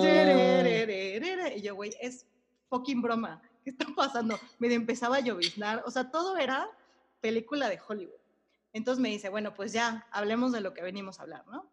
Y 1.56 1.62
yo, 1.62 1.76
güey, 1.76 1.94
es 2.00 2.26
fucking 2.70 3.02
broma. 3.02 3.42
¿Qué 3.64 3.72
está 3.72 3.86
pasando? 3.96 4.40
Me 4.60 4.74
empezaba 4.74 5.18
a 5.18 5.20
lloviznar. 5.20 5.84
O 5.86 5.92
sea, 5.92 6.10
todo 6.12 6.38
era 6.38 6.70
película 7.22 7.70
de 7.70 7.80
Hollywood. 7.86 8.20
Entonces 8.72 9.02
me 9.02 9.10
dice, 9.10 9.30
bueno, 9.30 9.54
pues 9.54 9.74
ya, 9.74 10.08
hablemos 10.12 10.52
de 10.52 10.62
lo 10.62 10.74
que 10.74 10.82
venimos 10.82 11.20
a 11.20 11.24
hablar, 11.24 11.46
¿no? 11.48 11.72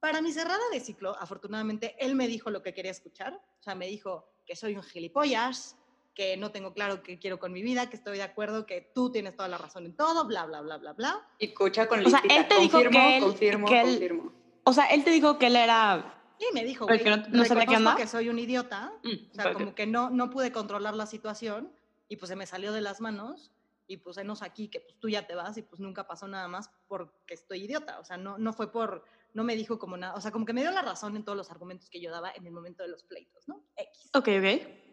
Para 0.00 0.22
mi 0.22 0.32
cerrada 0.32 0.62
de 0.72 0.80
ciclo, 0.80 1.14
afortunadamente, 1.18 1.94
él 1.98 2.14
me 2.14 2.26
dijo 2.26 2.50
lo 2.50 2.62
que 2.62 2.72
quería 2.72 2.90
escuchar. 2.90 3.34
O 3.34 3.62
sea, 3.62 3.74
me 3.74 3.86
dijo 3.86 4.32
que 4.46 4.56
soy 4.56 4.74
un 4.74 4.82
gilipollas, 4.82 5.76
que 6.14 6.36
no 6.36 6.50
tengo 6.50 6.72
claro 6.74 7.02
qué 7.02 7.18
quiero 7.18 7.38
con 7.38 7.52
mi 7.52 7.62
vida, 7.62 7.88
que 7.88 7.96
estoy 7.96 8.16
de 8.18 8.22
acuerdo, 8.24 8.66
que 8.66 8.90
tú 8.94 9.10
tienes 9.12 9.36
toda 9.36 9.48
la 9.48 9.58
razón 9.58 9.86
en 9.86 9.96
todo, 9.96 10.24
bla, 10.26 10.44
bla, 10.46 10.60
bla, 10.60 10.76
bla, 10.78 10.92
bla. 10.92 11.28
Y 11.38 11.46
escucha 11.46 11.86
con 11.88 12.04
O 12.04 12.10
sea, 12.10 12.20
listita. 12.20 12.36
él 12.36 12.48
te 12.48 12.54
dijo 12.60 12.72
confirmo, 12.72 12.98
que 13.00 13.16
él- 13.16 13.22
confirmo, 13.22 13.66
que 13.68 13.80
él- 13.80 13.86
confirmo. 13.90 14.32
O 14.64 14.72
sea, 14.72 14.86
él 14.86 15.04
te 15.04 15.10
dijo 15.10 15.38
que 15.38 15.46
él 15.46 15.56
era. 15.56 16.16
Y 16.38 16.54
me 16.54 16.64
dijo, 16.64 16.86
güey, 16.86 17.02
que 17.02 17.10
no- 17.10 17.16
no 17.28 17.44
sabía 17.44 17.66
qué 17.66 18.02
que 18.02 18.06
soy 18.08 18.28
un 18.28 18.38
idiota, 18.38 18.92
Mm, 19.02 19.30
O 19.30 19.34
sea, 19.34 19.52
como 19.52 19.74
que 19.74 19.86
no, 19.86 20.10
no 20.10 20.30
pude 20.30 20.52
controlar 20.52 20.94
la 20.94 21.06
situación 21.06 21.72
y 22.08 22.16
pues 22.16 22.28
se 22.28 22.36
me 22.36 22.46
salió 22.46 22.72
de 22.72 22.80
las 22.80 23.00
manos 23.00 23.52
y 23.86 23.98
pues 23.98 24.16
enos 24.18 24.42
aquí 24.42 24.68
que 24.68 24.80
pues 24.80 24.98
tú 24.98 25.08
ya 25.08 25.26
te 25.26 25.34
vas 25.34 25.56
y 25.58 25.62
pues 25.62 25.80
nunca 25.80 26.06
pasó 26.06 26.26
nada 26.28 26.48
más 26.48 26.70
porque 26.88 27.34
estoy 27.34 27.64
idiota. 27.64 27.98
O 28.00 28.04
sea, 28.04 28.16
no, 28.16 28.38
no 28.38 28.52
fue 28.52 28.72
por, 28.72 29.04
no 29.34 29.44
me 29.44 29.54
dijo 29.54 29.78
como 29.78 29.96
nada, 29.96 30.14
o 30.14 30.20
sea, 30.20 30.30
como 30.30 30.44
que 30.46 30.52
me 30.52 30.62
dio 30.62 30.70
la 30.70 30.82
razón 30.82 31.14
en 31.16 31.24
todos 31.24 31.36
los 31.36 31.50
argumentos 31.50 31.88
que 31.90 32.00
yo 32.00 32.10
daba 32.10 32.30
en 32.34 32.46
el 32.46 32.52
momento 32.52 32.82
de 32.82 32.88
los 32.88 33.02
pleitos, 33.04 33.46
¿no? 33.48 33.62
X. 33.76 34.10
Ok, 34.14 34.28
ok. 34.38 34.89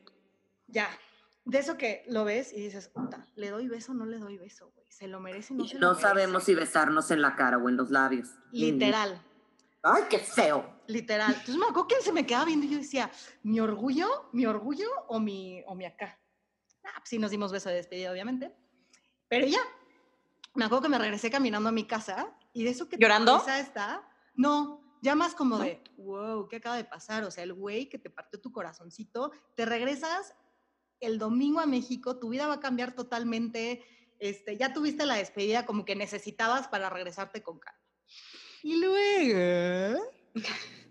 Ya. 0.67 0.89
De 1.45 1.59
eso 1.59 1.77
que 1.77 2.03
lo 2.09 2.25
ves 2.25 2.51
y 2.51 2.59
dices, 2.61 2.89
puta, 2.89 3.25
¿le 3.35 3.49
doy 3.49 3.67
beso 3.69 3.93
o 3.93 3.95
no 3.95 4.05
le 4.05 4.17
doy 4.19 4.37
beso, 4.37 4.69
güey? 4.75 4.85
¿Se 4.91 5.07
lo 5.07 5.19
merece 5.21 5.53
no 5.53 5.63
Y 5.63 5.69
se 5.69 5.75
lo 5.75 5.79
no 5.81 5.87
merece? 5.93 6.01
sabemos 6.07 6.43
si 6.43 6.53
besarnos 6.55 7.09
en 7.11 7.21
la 7.21 7.35
cara 7.35 7.57
o 7.57 7.69
en 7.69 7.77
los 7.77 7.89
labios. 7.89 8.29
Literal. 8.51 9.23
Ay, 9.81 10.03
qué 10.09 10.19
feo. 10.19 10.81
Literal. 10.87 11.31
Entonces 11.31 11.55
me 11.55 11.65
acuerdo 11.65 11.87
que 11.87 11.95
él 11.95 12.01
se 12.01 12.11
me 12.11 12.25
quedaba 12.25 12.43
viendo 12.45 12.65
y 12.65 12.69
yo 12.69 12.77
decía, 12.77 13.09
¿mi 13.43 13.61
orgullo? 13.61 14.29
¿Mi 14.33 14.45
orgullo 14.45 14.89
o 15.07 15.19
mi, 15.21 15.63
o 15.67 15.75
mi 15.75 15.85
acá? 15.85 16.19
Ah, 16.83 16.91
pues 16.97 17.09
sí 17.09 17.17
nos 17.19 17.31
dimos 17.31 17.51
beso 17.53 17.69
de 17.69 17.75
despedida, 17.75 18.11
obviamente. 18.11 18.53
Pero 19.29 19.47
ya, 19.47 19.59
me 20.55 20.65
acuerdo 20.65 20.83
que 20.83 20.89
me 20.89 20.97
regresé 20.97 21.29
caminando 21.31 21.69
a 21.69 21.71
mi 21.71 21.85
casa 21.87 22.35
y 22.51 22.63
de 22.65 22.71
eso 22.71 22.89
que 22.89 22.97
¿Llorando? 22.97 23.33
cabeza 23.37 23.59
está, 23.59 24.05
no, 24.35 24.81
ya 25.01 25.15
más 25.15 25.33
como 25.35 25.59
de, 25.59 25.81
wow, 25.97 26.47
¿qué 26.49 26.57
acaba 26.57 26.75
de 26.75 26.83
pasar? 26.85 27.23
O 27.23 27.31
sea, 27.31 27.43
el 27.43 27.53
güey 27.53 27.87
que 27.87 27.99
te 27.99 28.09
partió 28.09 28.41
tu 28.41 28.51
corazoncito, 28.51 29.31
te 29.55 29.65
regresas 29.65 30.33
el 30.99 31.19
domingo 31.19 31.59
a 31.59 31.65
México, 31.65 32.17
tu 32.17 32.29
vida 32.29 32.47
va 32.47 32.55
a 32.55 32.59
cambiar 32.59 32.93
totalmente, 32.93 33.83
este, 34.19 34.57
ya 34.57 34.73
tuviste 34.73 35.05
la 35.05 35.15
despedida 35.15 35.65
como 35.65 35.85
que 35.85 35.95
necesitabas 35.95 36.67
para 36.67 36.89
regresarte 36.89 37.43
con 37.43 37.59
calma. 37.59 37.81
Y 38.63 38.77
luego... 38.77 40.01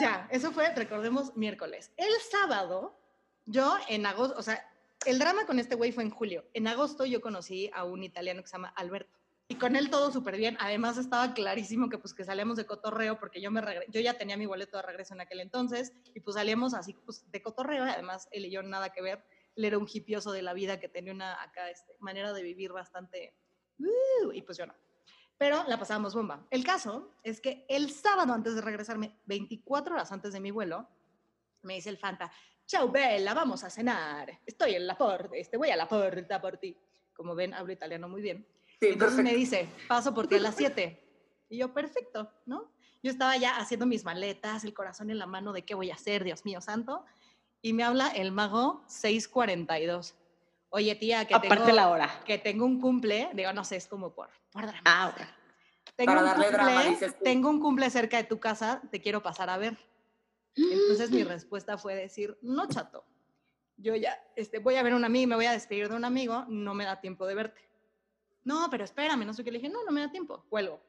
Ya, 0.00 0.28
eso 0.30 0.50
fue, 0.50 0.74
recordemos, 0.74 1.36
miércoles. 1.36 1.92
El 1.96 2.12
sábado, 2.30 2.98
yo 3.46 3.76
en 3.88 4.06
agosto, 4.06 4.36
o 4.38 4.42
sea, 4.42 4.68
el 5.06 5.18
drama 5.18 5.46
con 5.46 5.58
este 5.58 5.74
güey 5.74 5.92
fue 5.92 6.02
en 6.04 6.10
julio. 6.10 6.44
En 6.54 6.66
agosto 6.66 7.04
yo 7.04 7.20
conocí 7.20 7.70
a 7.74 7.84
un 7.84 8.02
italiano 8.02 8.42
que 8.42 8.48
se 8.48 8.52
llama 8.52 8.72
Alberto. 8.76 9.19
Y 9.50 9.56
con 9.56 9.74
él 9.74 9.90
todo 9.90 10.12
súper 10.12 10.36
bien. 10.36 10.56
Además 10.60 10.96
estaba 10.96 11.34
clarísimo 11.34 11.88
que 11.88 11.98
pues 11.98 12.14
que 12.14 12.24
salíamos 12.24 12.56
de 12.56 12.66
cotorreo 12.66 13.18
porque 13.18 13.40
yo 13.40 13.50
me 13.50 13.60
yo 13.88 14.00
ya 14.00 14.14
tenía 14.14 14.36
mi 14.36 14.46
boleto 14.46 14.76
de 14.76 14.84
regreso 14.84 15.12
en 15.14 15.22
aquel 15.22 15.40
entonces 15.40 15.92
y 16.14 16.20
pues 16.20 16.36
salíamos 16.36 16.72
así 16.72 16.94
pues 17.04 17.28
de 17.32 17.42
cotorreo. 17.42 17.82
Además 17.82 18.28
él 18.30 18.46
y 18.46 18.50
yo 18.52 18.62
nada 18.62 18.90
que 18.90 19.02
ver. 19.02 19.24
Él 19.56 19.64
era 19.64 19.76
un 19.76 19.88
hipioso 19.92 20.30
de 20.30 20.42
la 20.42 20.52
vida 20.52 20.78
que 20.78 20.88
tenía 20.88 21.12
una 21.12 21.42
acá 21.42 21.68
este, 21.68 21.96
manera 21.98 22.32
de 22.32 22.44
vivir 22.44 22.70
bastante 22.70 23.34
uh, 23.80 24.30
y 24.32 24.40
pues 24.42 24.56
yo 24.56 24.66
no. 24.66 24.74
Pero 25.36 25.64
la 25.66 25.80
pasábamos 25.80 26.14
bomba. 26.14 26.46
El 26.48 26.62
caso 26.62 27.10
es 27.24 27.40
que 27.40 27.66
el 27.68 27.90
sábado 27.90 28.32
antes 28.32 28.54
de 28.54 28.60
regresarme, 28.60 29.18
24 29.24 29.94
horas 29.94 30.12
antes 30.12 30.32
de 30.32 30.38
mi 30.38 30.52
vuelo, 30.52 30.86
me 31.62 31.74
dice 31.74 31.90
el 31.90 31.98
Fanta, 31.98 32.30
chau 32.66 32.88
Bella, 32.92 33.34
vamos 33.34 33.64
a 33.64 33.70
cenar. 33.70 34.30
Estoy 34.46 34.76
en 34.76 34.86
la 34.86 34.96
puerta, 34.96 35.36
este, 35.36 35.56
voy 35.56 35.70
a 35.70 35.76
la 35.76 35.88
puerta 35.88 36.40
por 36.40 36.56
ti. 36.58 36.76
Como 37.12 37.34
ven, 37.34 37.52
hablo 37.52 37.72
italiano 37.72 38.08
muy 38.08 38.22
bien. 38.22 38.46
Sí, 38.80 38.88
Entonces 38.88 39.22
me 39.22 39.34
dice, 39.34 39.68
paso 39.88 40.14
por 40.14 40.26
ti 40.26 40.36
a 40.36 40.40
las 40.40 40.56
7. 40.56 40.98
Y 41.50 41.58
yo, 41.58 41.72
perfecto, 41.74 42.30
¿no? 42.46 42.72
Yo 43.02 43.10
estaba 43.10 43.36
ya 43.36 43.56
haciendo 43.58 43.84
mis 43.86 44.04
maletas, 44.04 44.64
el 44.64 44.72
corazón 44.72 45.10
en 45.10 45.18
la 45.18 45.26
mano 45.26 45.52
de 45.52 45.62
qué 45.62 45.74
voy 45.74 45.90
a 45.90 45.94
hacer, 45.94 46.24
Dios 46.24 46.44
mío 46.44 46.60
santo. 46.60 47.04
Y 47.62 47.72
me 47.74 47.82
habla 47.84 48.08
el 48.08 48.32
mago 48.32 48.82
642. 48.88 50.14
Oye, 50.70 50.94
tía, 50.94 51.26
que 51.26 51.34
Aparte 51.34 51.64
tengo, 51.64 51.76
la 51.76 51.90
hora. 51.90 52.22
que 52.24 52.38
tengo 52.38 52.64
un 52.64 52.80
cumple. 52.80 53.28
Digo, 53.34 53.52
no 53.52 53.64
sé, 53.64 53.76
es 53.76 53.86
como 53.86 54.14
por, 54.14 54.28
por 54.52 54.62
Ah, 54.64 54.66
dramatizar. 54.66 55.08
ok. 55.28 55.34
Tengo 55.96 56.12
Para 56.12 56.20
un 56.20 56.26
darle 56.26 56.44
cumple, 56.46 56.64
drama, 56.64 56.84
dices 56.84 57.18
tú. 57.18 57.24
Tengo 57.24 57.50
un 57.50 57.60
cumple 57.60 57.90
cerca 57.90 58.16
de 58.16 58.24
tu 58.24 58.38
casa, 58.38 58.80
te 58.90 59.00
quiero 59.02 59.22
pasar 59.22 59.50
a 59.50 59.58
ver. 59.58 59.76
Entonces 60.56 61.10
mi 61.10 61.22
respuesta 61.24 61.76
fue 61.76 61.94
decir, 61.94 62.38
no, 62.42 62.66
chato. 62.66 63.04
Yo 63.76 63.94
ya 63.96 64.16
este, 64.36 64.58
voy 64.58 64.76
a 64.76 64.82
ver 64.82 64.92
a 64.92 64.96
un 64.96 65.04
amigo, 65.04 65.28
me 65.28 65.34
voy 65.36 65.46
a 65.46 65.52
despedir 65.52 65.88
de 65.88 65.96
un 65.96 66.04
amigo, 66.04 66.44
no 66.48 66.72
me 66.74 66.84
da 66.84 67.00
tiempo 67.00 67.26
de 67.26 67.34
verte. 67.34 67.69
No, 68.50 68.68
pero 68.68 68.82
espérame, 68.82 69.24
no 69.24 69.32
sé 69.32 69.44
qué. 69.44 69.52
Le 69.52 69.58
dije, 69.58 69.70
no, 69.70 69.84
no 69.84 69.92
me 69.92 70.00
da 70.00 70.10
tiempo, 70.10 70.44
cuelgo. 70.48 70.80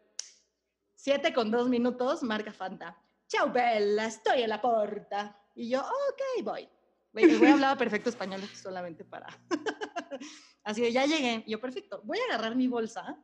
Siete 0.95 1.31
con 1.31 1.51
dos 1.51 1.69
minutos, 1.69 2.23
marca 2.23 2.51
Fanta. 2.51 2.97
Chau, 3.27 3.51
Bella, 3.51 4.07
estoy 4.07 4.41
en 4.41 4.49
la 4.49 4.59
puerta. 4.59 5.39
Y 5.53 5.69
yo, 5.69 5.79
ok, 5.79 6.43
voy. 6.43 6.67
El 7.13 7.37
güey 7.37 7.51
hablaba 7.51 7.77
perfecto 7.77 8.09
español 8.09 8.41
solamente 8.55 9.05
para... 9.05 9.27
Así 10.63 10.81
de, 10.81 10.91
ya 10.91 11.05
llegué. 11.05 11.43
Y 11.45 11.51
yo, 11.51 11.61
perfecto, 11.61 12.01
voy 12.03 12.17
a 12.17 12.33
agarrar 12.33 12.55
mi 12.55 12.67
bolsa 12.67 13.15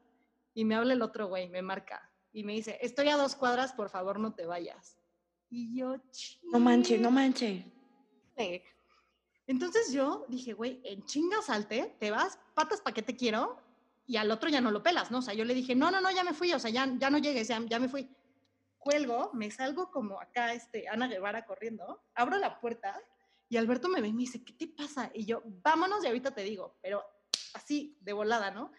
y 0.53 0.65
me 0.65 0.75
habla 0.75 0.93
el 0.93 1.01
otro 1.01 1.29
güey, 1.29 1.49
me 1.49 1.63
marca 1.63 2.07
y 2.31 2.43
me 2.43 2.53
dice, 2.53 2.77
estoy 2.81 3.07
a 3.09 3.17
dos 3.17 3.35
cuadras, 3.35 3.73
por 3.73 3.89
favor 3.89 4.19
no 4.19 4.35
te 4.35 4.45
vayas. 4.45 4.99
Y 5.49 5.79
yo, 5.79 5.95
No 6.43 6.59
manches, 6.59 7.01
no 7.01 7.09
manches. 7.09 7.65
Entonces 9.47 9.91
yo 9.91 10.25
dije, 10.27 10.53
güey, 10.53 10.79
en 10.83 11.03
chinga 11.05 11.41
salte, 11.41 11.95
te 11.99 12.11
vas, 12.11 12.37
patas 12.53 12.81
pa' 12.81 12.91
qué 12.91 13.01
te 13.01 13.15
quiero, 13.15 13.65
y 14.07 14.15
al 14.15 14.31
otro 14.31 14.49
ya 14.49 14.61
no 14.61 14.71
lo 14.71 14.81
pelas, 14.81 15.11
¿no? 15.11 15.19
O 15.19 15.21
sea, 15.21 15.33
yo 15.33 15.43
le 15.43 15.53
dije, 15.53 15.75
no, 15.75 15.91
no, 15.91 15.99
no, 15.99 16.09
ya 16.09 16.23
me 16.23 16.33
fui, 16.33 16.53
o 16.53 16.59
sea, 16.59 16.71
ya, 16.71 16.89
ya 16.97 17.09
no 17.09 17.17
llegues, 17.17 17.49
ya, 17.49 17.61
ya 17.67 17.77
me 17.77 17.89
fui. 17.89 18.09
Cuelgo, 18.79 19.31
me 19.33 19.51
salgo 19.51 19.91
como 19.91 20.19
acá, 20.21 20.53
este, 20.53 20.87
Ana 20.87 21.07
Guevara 21.07 21.45
corriendo, 21.45 22.01
abro 22.15 22.37
la 22.37 22.59
puerta 22.61 22.99
y 23.49 23.57
Alberto 23.57 23.89
me 23.89 23.99
ve 23.99 24.07
y 24.07 24.13
me 24.13 24.19
dice, 24.19 24.43
¿qué 24.43 24.53
te 24.53 24.67
pasa? 24.67 25.11
Y 25.13 25.25
yo, 25.25 25.43
vámonos 25.45 26.03
y 26.03 26.07
ahorita 26.07 26.31
te 26.31 26.41
digo, 26.41 26.77
pero 26.81 27.03
así, 27.53 27.97
de 27.99 28.13
volada, 28.13 28.49
¿no? 28.49 28.71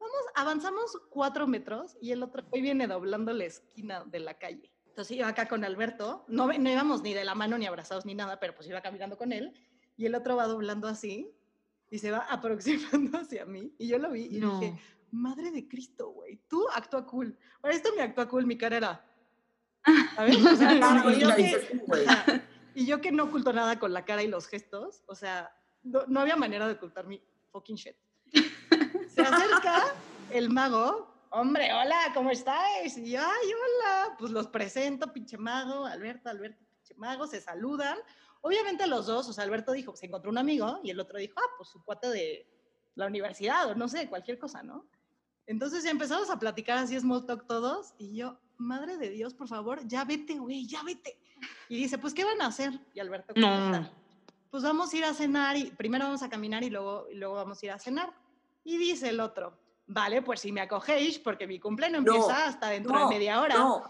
Vamos, 0.00 0.20
avanzamos 0.34 0.98
cuatro 1.10 1.46
metros 1.46 1.96
y 2.00 2.10
el 2.10 2.24
otro 2.24 2.44
hoy 2.50 2.60
viene 2.60 2.88
doblando 2.88 3.32
la 3.32 3.44
esquina 3.44 4.04
de 4.04 4.18
la 4.18 4.34
calle. 4.34 4.72
Entonces 4.86 5.16
iba 5.16 5.28
acá 5.28 5.46
con 5.46 5.64
Alberto, 5.64 6.24
no, 6.26 6.48
no 6.48 6.70
íbamos 6.70 7.02
ni 7.02 7.14
de 7.14 7.24
la 7.24 7.36
mano 7.36 7.56
ni 7.56 7.66
abrazados 7.66 8.04
ni 8.04 8.14
nada, 8.14 8.40
pero 8.40 8.54
pues 8.56 8.68
iba 8.68 8.82
caminando 8.82 9.16
con 9.16 9.32
él 9.32 9.54
y 9.96 10.06
el 10.06 10.16
otro 10.16 10.34
va 10.34 10.48
doblando 10.48 10.88
así 10.88 11.32
y 11.92 11.98
se 11.98 12.10
va 12.10 12.20
aproximando 12.30 13.18
hacia 13.18 13.44
mí 13.44 13.70
y 13.78 13.86
yo 13.86 13.98
lo 13.98 14.10
vi 14.10 14.22
y 14.36 14.38
No. 14.40 14.58
dije, 14.58 14.80
madre 15.10 15.50
de 15.50 15.68
Cristo, 15.68 16.08
güey, 16.08 16.40
tú 16.48 16.66
actúa 16.74 17.04
cool. 17.06 17.36
Para 17.60 17.74
esto 17.74 17.90
me 17.94 18.00
actúa 18.02 18.26
cool 18.28 18.46
mi 18.46 18.56
cara 18.56 18.78
era, 18.78 19.04
¿sabes? 20.16 20.36
O 20.44 20.56
sea, 20.56 20.76
Claro, 20.76 21.10
y 21.10 21.20
yo 21.20 21.36
que-. 21.36 22.42
Y 22.74 22.86
yo 22.86 23.00
que 23.02 23.12
no 23.12 23.24
oculto 23.24 23.52
nada 23.52 23.78
con 23.78 23.92
la 23.92 24.06
cara 24.06 24.22
y 24.22 24.28
los 24.28 24.46
gestos, 24.46 25.02
o 25.06 25.14
sea, 25.14 25.54
no, 25.82 26.06
no 26.06 26.20
había 26.20 26.36
manera 26.36 26.66
de 26.66 26.72
ocultar 26.72 27.06
mi 27.06 27.22
fucking 27.50 27.76
shit. 27.76 27.96
Se 29.14 29.20
acerca 29.20 29.82
el 30.30 30.48
mago, 30.48 31.14
hombre, 31.28 31.70
hola, 31.74 31.98
¿cómo 32.14 32.30
estáis? 32.30 32.96
Y 32.96 33.10
yo, 33.10 33.20
ay, 33.20 33.48
hola, 33.52 34.16
pues 34.18 34.30
los 34.32 34.46
presento, 34.46 35.12
pinche 35.12 35.36
mago, 35.36 35.84
Alberto, 35.84 36.30
Alberto, 36.30 36.64
pinche 36.70 36.94
mago, 36.94 37.26
se 37.26 37.42
saludan. 37.42 37.98
Obviamente 38.42 38.86
los 38.86 39.06
dos, 39.06 39.28
o 39.28 39.32
sea, 39.32 39.44
Alberto 39.44 39.72
dijo, 39.72 39.96
se 39.96 40.06
encontró 40.06 40.30
un 40.30 40.38
amigo, 40.38 40.80
y 40.82 40.90
el 40.90 41.00
otro 41.00 41.18
dijo, 41.18 41.34
ah, 41.38 41.50
pues 41.56 41.70
su 41.70 41.82
cuate 41.82 42.08
de 42.08 42.46
la 42.96 43.06
universidad, 43.06 43.70
o 43.70 43.74
no 43.74 43.88
sé, 43.88 44.08
cualquier 44.08 44.38
cosa, 44.38 44.62
¿no? 44.62 44.84
Entonces 45.46 45.84
ya 45.84 45.90
empezamos 45.90 46.28
a 46.28 46.38
platicar 46.38 46.78
así, 46.78 46.98
small 46.98 47.24
talk 47.24 47.46
todos, 47.46 47.94
y 47.98 48.16
yo, 48.16 48.38
madre 48.58 48.98
de 48.98 49.10
Dios, 49.10 49.32
por 49.32 49.48
favor, 49.48 49.86
ya 49.86 50.04
vete, 50.04 50.38
güey, 50.38 50.66
ya 50.66 50.82
vete. 50.82 51.16
Y 51.68 51.76
dice, 51.76 51.98
pues, 51.98 52.14
¿qué 52.14 52.24
van 52.24 52.42
a 52.42 52.46
hacer? 52.46 52.78
Y 52.94 53.00
Alberto 53.00 53.32
No. 53.36 53.46
contesta, 53.46 53.92
pues 54.50 54.62
vamos 54.64 54.92
a 54.92 54.96
ir 54.96 55.04
a 55.04 55.14
cenar, 55.14 55.56
y 55.56 55.70
primero 55.70 56.04
vamos 56.04 56.22
a 56.22 56.28
caminar 56.28 56.64
y 56.64 56.70
luego, 56.70 57.06
y 57.10 57.14
luego 57.14 57.34
vamos 57.34 57.62
a 57.62 57.66
ir 57.66 57.72
a 57.72 57.78
cenar. 57.78 58.12
Y 58.64 58.76
dice 58.76 59.08
el 59.08 59.20
otro, 59.20 59.56
vale, 59.86 60.20
pues 60.22 60.40
si 60.40 60.50
me 60.50 60.60
acogéis, 60.60 61.18
porque 61.20 61.46
mi 61.46 61.60
cumpleaños 61.60 62.02
No, 62.02 62.14
empieza 62.14 62.46
hasta 62.46 62.68
dentro 62.70 62.92
no, 62.92 63.08
de 63.08 63.14
media 63.14 63.40
hora. 63.40 63.54
No, 63.54 63.84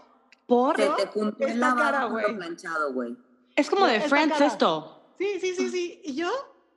Por. 0.45 0.77
se 0.77 0.89
te 0.89 1.07
juntó 1.07 1.47
el 1.47 1.59
lavado 1.59 2.15
planchado, 2.35 2.93
güey. 2.93 3.17
Es 3.55 3.69
como 3.69 3.85
de 3.85 3.97
Esta 3.97 4.09
Friends 4.09 4.33
cara. 4.33 4.47
esto. 4.47 5.03
Sí, 5.17 5.39
sí, 5.39 5.55
sí, 5.55 5.69
sí. 5.69 6.01
Y 6.05 6.15
yo, 6.15 6.29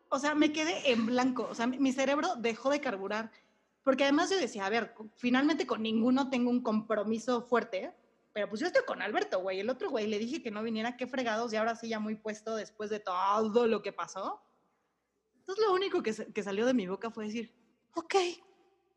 o 0.08 0.18
sea, 0.18 0.34
me 0.34 0.52
quedé 0.52 0.90
en 0.90 1.06
blanco. 1.06 1.48
O 1.50 1.54
sea, 1.54 1.66
mi, 1.66 1.92
cerebro 1.92 2.36
dejó 2.36 2.70
de 2.70 2.80
carburar. 2.80 3.30
Porque 3.82 4.04
además 4.04 4.30
yo 4.30 4.38
decía, 4.38 4.66
a 4.66 4.70
ver, 4.70 4.94
finalmente 5.16 5.66
con 5.66 5.82
ninguno 5.82 6.28
tengo 6.28 6.50
un 6.50 6.62
compromiso 6.62 7.42
fuerte. 7.42 7.94
Pero 8.32 8.48
pues 8.48 8.60
yo 8.60 8.66
estoy 8.66 8.84
con 8.84 9.00
Alberto, 9.00 9.40
güey. 9.40 9.60
El 9.60 9.70
otro 9.70 9.90
güey 9.90 10.06
le 10.06 10.18
dije 10.18 10.42
que 10.42 10.50
no 10.50 10.62
viniera, 10.62 10.96
qué 10.96 11.06
fregados. 11.06 11.52
Y 11.52 11.56
ahora 11.56 11.76
sí 11.76 11.88
ya 11.88 12.00
muy 12.00 12.16
puesto 12.16 12.56
después 12.56 12.90
de 12.90 13.00
todo 13.00 13.66
lo 13.66 13.82
que 13.82 13.92
pasó. 13.92 14.42
Entonces 15.38 15.64
lo 15.64 15.72
único 15.72 16.02
que, 16.02 16.12
que 16.12 16.42
salió 16.42 16.66
de 16.66 16.74
mi 16.74 16.86
boca 16.86 17.10
fue 17.10 17.26
decir, 17.26 17.54
ok. 17.94 18.14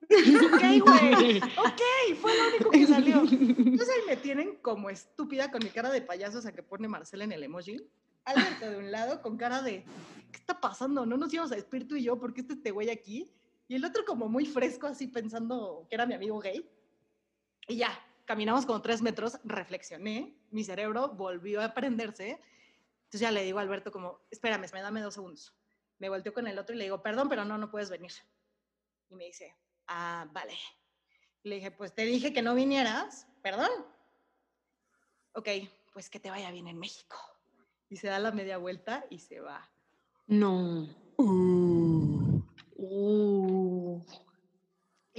ok, 0.10 0.62
güey. 0.86 1.40
Ok, 1.58 1.82
fue 2.20 2.38
lo 2.38 2.48
único 2.50 2.72
que 2.72 2.88
salió. 2.88 3.22
Entonces 3.22 3.90
ahí 3.90 4.02
me 4.08 4.18
tienen 4.18 4.56
como 4.58 4.90
estúpida 4.90 5.52
con 5.52 5.64
mi 5.64 5.70
cara 5.70 5.92
de 5.92 6.02
payaso, 6.02 6.40
esa 6.40 6.52
que 6.52 6.64
pone 6.64 6.88
Marcela 6.88 7.24
en 7.24 7.32
el 7.32 7.44
emoji. 7.44 7.78
Alberto 8.26 8.70
de 8.70 8.78
un 8.78 8.92
lado 8.92 9.22
con 9.22 9.38
cara 9.38 9.62
de, 9.62 9.84
¿qué 10.32 10.38
está 10.38 10.60
pasando? 10.60 11.06
No 11.06 11.18
nos 11.18 11.34
íbamos 11.34 11.52
a 11.52 11.56
despedir 11.56 11.88
tú 11.88 11.96
y 11.96 12.04
yo, 12.04 12.20
¿por 12.20 12.34
qué 12.34 12.42
está 12.42 12.54
este 12.54 12.72
güey 12.72 12.90
aquí? 12.90 13.32
Y 13.68 13.76
el 13.76 13.86
otro 13.86 14.04
como 14.06 14.28
muy 14.28 14.46
fresco, 14.46 14.88
así 14.88 15.08
pensando 15.08 15.86
que 15.90 15.96
era 15.96 16.06
mi 16.06 16.14
amigo 16.14 16.40
gay. 16.40 16.70
Y 17.68 17.78
ya, 17.78 17.92
caminamos 18.26 18.66
como 18.66 18.82
tres 18.82 19.02
metros, 19.02 19.40
reflexioné, 19.44 20.36
mi 20.52 20.64
cerebro 20.64 21.10
volvió 21.10 21.62
a 21.62 21.74
prenderse. 21.74 22.42
Entonces 23.06 23.22
ya 23.22 23.32
le 23.32 23.44
digo 23.44 23.60
a 23.60 23.62
Alberto 23.62 23.92
como, 23.92 24.22
espérame, 24.32 24.66
me 24.74 24.82
dame 24.82 25.02
dos 25.02 25.16
segundos. 25.16 25.56
Me 26.00 26.10
volteo 26.10 26.34
con 26.34 26.48
el 26.48 26.58
otro 26.58 26.76
y 26.76 26.78
le 26.78 26.86
digo, 26.86 27.02
perdón, 27.02 27.30
pero 27.30 27.46
no, 27.46 27.58
no 27.58 27.70
puedes 27.70 27.90
venir. 27.90 28.12
Y 29.10 29.16
me 29.16 29.26
dice, 29.26 29.56
ah, 29.90 30.28
vale. 30.32 30.58
Le 31.44 31.56
dije, 31.56 31.72
pues 31.72 31.94
te 31.94 32.04
dije 32.04 32.32
que 32.32 32.42
no 32.42 32.56
vinieras, 32.56 33.28
perdón. 33.42 33.70
Ok, 35.34 35.48
pues 35.94 36.10
que 36.10 36.20
te 36.20 36.30
vaya 36.30 36.52
bien 36.52 36.68
en 36.68 36.80
México. 36.80 37.18
Y 37.90 37.98
se 37.98 38.08
da 38.08 38.20
la 38.20 38.32
media 38.32 38.58
vuelta 38.58 39.06
y 39.10 39.20
se 39.20 39.40
va. 39.42 39.70
No. 40.28 40.88
Uh. 41.18 42.42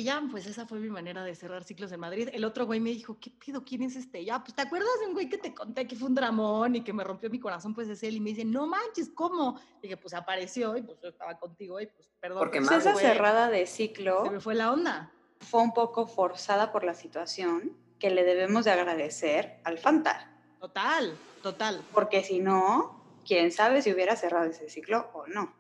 Y 0.00 0.04
ya, 0.04 0.22
pues 0.30 0.46
esa 0.46 0.64
fue 0.66 0.78
mi 0.78 0.88
manera 0.88 1.22
de 1.24 1.34
cerrar 1.34 1.62
ciclos 1.62 1.92
en 1.92 2.00
Madrid. 2.00 2.30
El 2.32 2.46
otro 2.46 2.64
güey 2.64 2.80
me 2.80 2.88
dijo, 2.88 3.18
¿qué 3.20 3.30
pido? 3.30 3.62
¿Quién 3.64 3.82
es 3.82 3.96
este? 3.96 4.24
Ya, 4.24 4.42
pues 4.42 4.54
¿te 4.54 4.62
acuerdas 4.62 4.88
de 5.00 5.08
un 5.08 5.12
güey 5.12 5.28
que 5.28 5.36
te 5.36 5.52
conté 5.52 5.86
que 5.86 5.94
fue 5.94 6.08
un 6.08 6.14
dramón 6.14 6.74
y 6.76 6.80
que 6.82 6.94
me 6.94 7.04
rompió 7.04 7.28
mi 7.28 7.38
corazón? 7.38 7.74
Pues 7.74 7.86
es 7.90 8.02
él. 8.02 8.16
Y 8.16 8.20
me 8.20 8.30
dice, 8.30 8.46
no 8.46 8.66
manches, 8.66 9.10
¿cómo? 9.14 9.60
Y 9.78 9.82
dije, 9.82 9.98
pues 9.98 10.14
apareció 10.14 10.74
y 10.78 10.82
pues 10.82 10.98
yo 11.02 11.08
estaba 11.10 11.38
contigo 11.38 11.78
y 11.82 11.86
pues 11.86 12.08
perdón. 12.18 12.38
Porque 12.38 12.60
pues, 12.60 12.70
más, 12.70 12.82
se 12.82 12.88
esa 12.88 12.98
fue- 12.98 13.02
cerrada 13.02 13.50
de 13.50 13.66
Se 13.66 13.76
ciclo 13.76 14.30
me 14.30 14.40
fue 14.40 14.54
la 14.54 14.72
onda. 14.72 15.12
fue 15.40 15.60
un 15.60 15.74
poco 15.74 16.06
forzada 16.06 16.72
por 16.72 16.82
la 16.82 16.94
situación 16.94 17.76
que 17.98 18.08
le 18.08 18.24
debemos 18.24 18.64
de 18.64 18.70
agradecer 18.70 19.60
al 19.64 19.76
Fanta. 19.76 20.34
Total, 20.60 21.14
total. 21.42 21.82
Porque 21.92 22.24
si 22.24 22.38
no, 22.38 23.04
quién 23.26 23.52
sabe 23.52 23.82
si 23.82 23.92
hubiera 23.92 24.16
cerrado 24.16 24.46
ese 24.46 24.70
ciclo 24.70 25.10
o 25.12 25.26
no. 25.26 25.54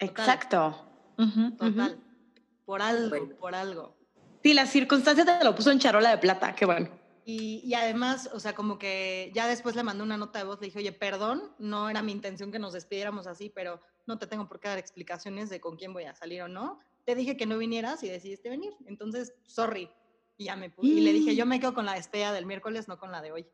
Exacto. 0.00 0.84
Total. 1.58 2.00
Por 2.68 2.82
algo, 2.82 3.08
Bueno. 3.08 3.34
por 3.36 3.54
algo. 3.54 3.96
Sí, 4.42 4.52
las 4.52 4.68
circunstancias 4.68 5.26
te 5.26 5.42
lo 5.42 5.54
puso 5.54 5.70
en 5.70 5.78
charola 5.78 6.10
de 6.10 6.18
plata, 6.18 6.54
qué 6.54 6.66
bueno. 6.66 6.90
Y, 7.24 7.62
y 7.64 7.72
además, 7.72 8.28
o 8.34 8.38
sea, 8.40 8.54
como 8.54 8.78
que 8.78 9.30
ya 9.34 9.46
después 9.48 9.74
le 9.74 9.82
mandé 9.82 10.02
una 10.02 10.18
nota 10.18 10.38
de 10.40 10.44
voz, 10.44 10.60
le 10.60 10.66
dije, 10.66 10.78
oye, 10.80 10.92
perdón, 10.92 11.54
no 11.58 11.88
era 11.88 12.02
mi 12.02 12.12
intención 12.12 12.52
que 12.52 12.58
nos 12.58 12.74
despidiéramos 12.74 13.26
así, 13.26 13.48
pero 13.48 13.80
no 14.06 14.18
te 14.18 14.26
tengo 14.26 14.46
por 14.48 14.60
qué 14.60 14.68
dar 14.68 14.76
explicaciones 14.78 15.48
de 15.48 15.62
con 15.62 15.76
quién 15.76 15.94
voy 15.94 16.04
a 16.04 16.14
salir 16.14 16.42
o 16.42 16.48
no. 16.48 16.78
Te 17.06 17.14
dije 17.14 17.38
que 17.38 17.46
no 17.46 17.56
vinieras 17.56 18.02
y 18.02 18.08
decidiste 18.10 18.50
venir. 18.50 18.74
Entonces, 18.86 19.32
sorry. 19.46 19.90
Y 20.36 20.44
ya 20.44 20.56
me 20.56 20.70
pu- 20.70 20.80
Y 20.84 21.00
le 21.00 21.14
dije, 21.14 21.34
yo 21.34 21.46
me 21.46 21.60
quedo 21.60 21.72
con 21.72 21.86
la 21.86 21.94
despedida 21.94 22.34
del 22.34 22.44
miércoles, 22.44 22.86
no 22.86 22.98
con 22.98 23.10
la 23.12 23.22
de 23.22 23.32
hoy. 23.32 23.46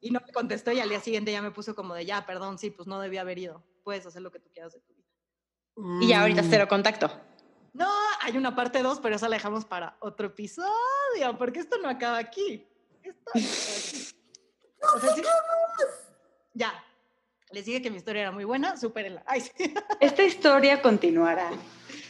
Y 0.00 0.12
no 0.12 0.20
me 0.26 0.32
contestó 0.32 0.72
y 0.72 0.80
al 0.80 0.88
día 0.88 1.00
siguiente 1.00 1.30
ya 1.30 1.42
me 1.42 1.50
puso 1.50 1.74
como 1.74 1.94
de, 1.94 2.06
ya, 2.06 2.24
perdón, 2.24 2.58
sí, 2.58 2.70
pues 2.70 2.88
no 2.88 2.98
debía 3.00 3.20
haber 3.20 3.38
ido. 3.38 3.62
Puedes 3.84 4.06
hacer 4.06 4.22
lo 4.22 4.32
que 4.32 4.40
tú 4.40 4.48
quieras 4.50 4.72
de 4.72 4.80
tu 4.80 4.94
vida. 4.94 5.02
Y 6.00 6.08
ya 6.08 6.22
ahorita 6.22 6.42
cero 6.42 6.66
contacto. 6.68 7.10
No, 7.72 7.88
hay 8.20 8.36
una 8.36 8.54
parte 8.54 8.82
2, 8.82 9.00
pero 9.00 9.16
esa 9.16 9.28
la 9.28 9.36
dejamos 9.36 9.64
para 9.64 9.96
otro 10.00 10.26
episodio, 10.28 10.66
porque 11.38 11.60
esto 11.60 11.78
no 11.82 11.88
acaba 11.88 12.18
aquí. 12.18 12.66
Esto 13.02 13.30
no 13.34 13.40
acaba 13.40 13.76
aquí. 13.76 14.06
O 14.96 15.00
sea, 15.00 15.14
sí- 15.14 15.22
Ya. 16.54 16.72
Les 17.50 17.64
dije 17.66 17.82
que 17.82 17.90
mi 17.90 17.96
historia 17.98 18.22
era 18.22 18.30
muy 18.30 18.44
buena, 18.44 18.76
supérenla. 18.78 19.22
Ay, 19.26 19.40
sí. 19.42 19.52
Esta 20.00 20.22
historia 20.22 20.80
continuará. 20.82 21.50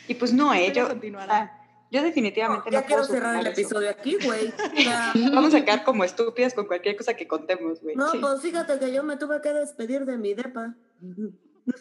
Y 0.09 0.14
pues 0.14 0.33
no, 0.33 0.53
eh, 0.55 0.72
yo, 0.72 0.87
continuará. 0.88 1.37
ah, 1.37 1.87
yo 1.90 2.03
definitivamente 2.03 2.70
no, 2.70 2.72
ya 2.81 2.87
quiero 2.87 3.03
puedo 3.03 3.14
cerrar 3.14 3.35
el 3.37 3.46
eso. 3.46 3.53
episodio 3.61 3.90
aquí, 3.90 4.18
güey. 4.25 4.53
O 4.79 4.81
sea, 4.83 5.12
Vamos 5.35 5.55
a 5.55 5.64
quedar 5.64 5.85
como 5.85 6.05
estúpidas 6.05 6.55
con 6.55 6.66
cualquier 6.66 6.96
cosa 6.96 7.14
que 7.14 7.27
contemos, 7.29 7.81
güey. 7.83 7.96
no, 7.96 8.11
Sí. 8.12 8.18
pues 8.18 8.40
fíjate 8.40 8.79
que 8.79 8.92
yo 8.92 9.03
me 9.03 9.16
tuve 9.16 9.40
que 9.40 9.53
despedir 9.53 10.05
de 10.07 10.16
mi 10.16 10.35
depa. 10.35 10.75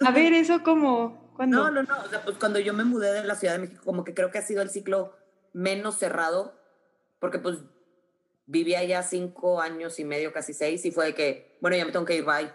A 0.05 0.11
ver, 0.11 0.33
eso 0.33 0.63
como, 0.63 1.33
¿cuándo? 1.35 1.57
No, 1.57 1.71
no, 1.71 1.83
no. 1.83 2.03
O 2.03 2.09
sea, 2.09 2.23
pues 2.23 2.37
cuando 2.37 2.59
yo 2.59 2.73
me 2.73 2.83
mudé 2.83 3.11
de 3.11 3.23
la 3.23 3.35
Ciudad 3.35 3.53
de 3.53 3.59
México, 3.59 3.81
como 3.83 4.03
que 4.03 4.13
creo 4.13 4.31
que 4.31 4.37
ha 4.37 4.43
sido 4.43 4.61
el 4.61 4.69
ciclo 4.69 5.15
menos 5.53 5.97
cerrado, 5.97 6.53
porque 7.19 7.39
pues 7.39 7.59
vivía 8.45 8.83
ya 8.83 9.03
cinco 9.03 9.61
años 9.61 9.99
y 9.99 10.05
medio, 10.05 10.33
casi 10.33 10.53
seis, 10.53 10.85
y 10.85 10.91
fue 10.91 11.07
de 11.07 11.15
que, 11.15 11.57
bueno, 11.61 11.77
ya 11.77 11.85
me 11.85 11.91
tengo 11.91 12.05
que 12.05 12.17
ir, 12.17 12.25
bye. 12.25 12.51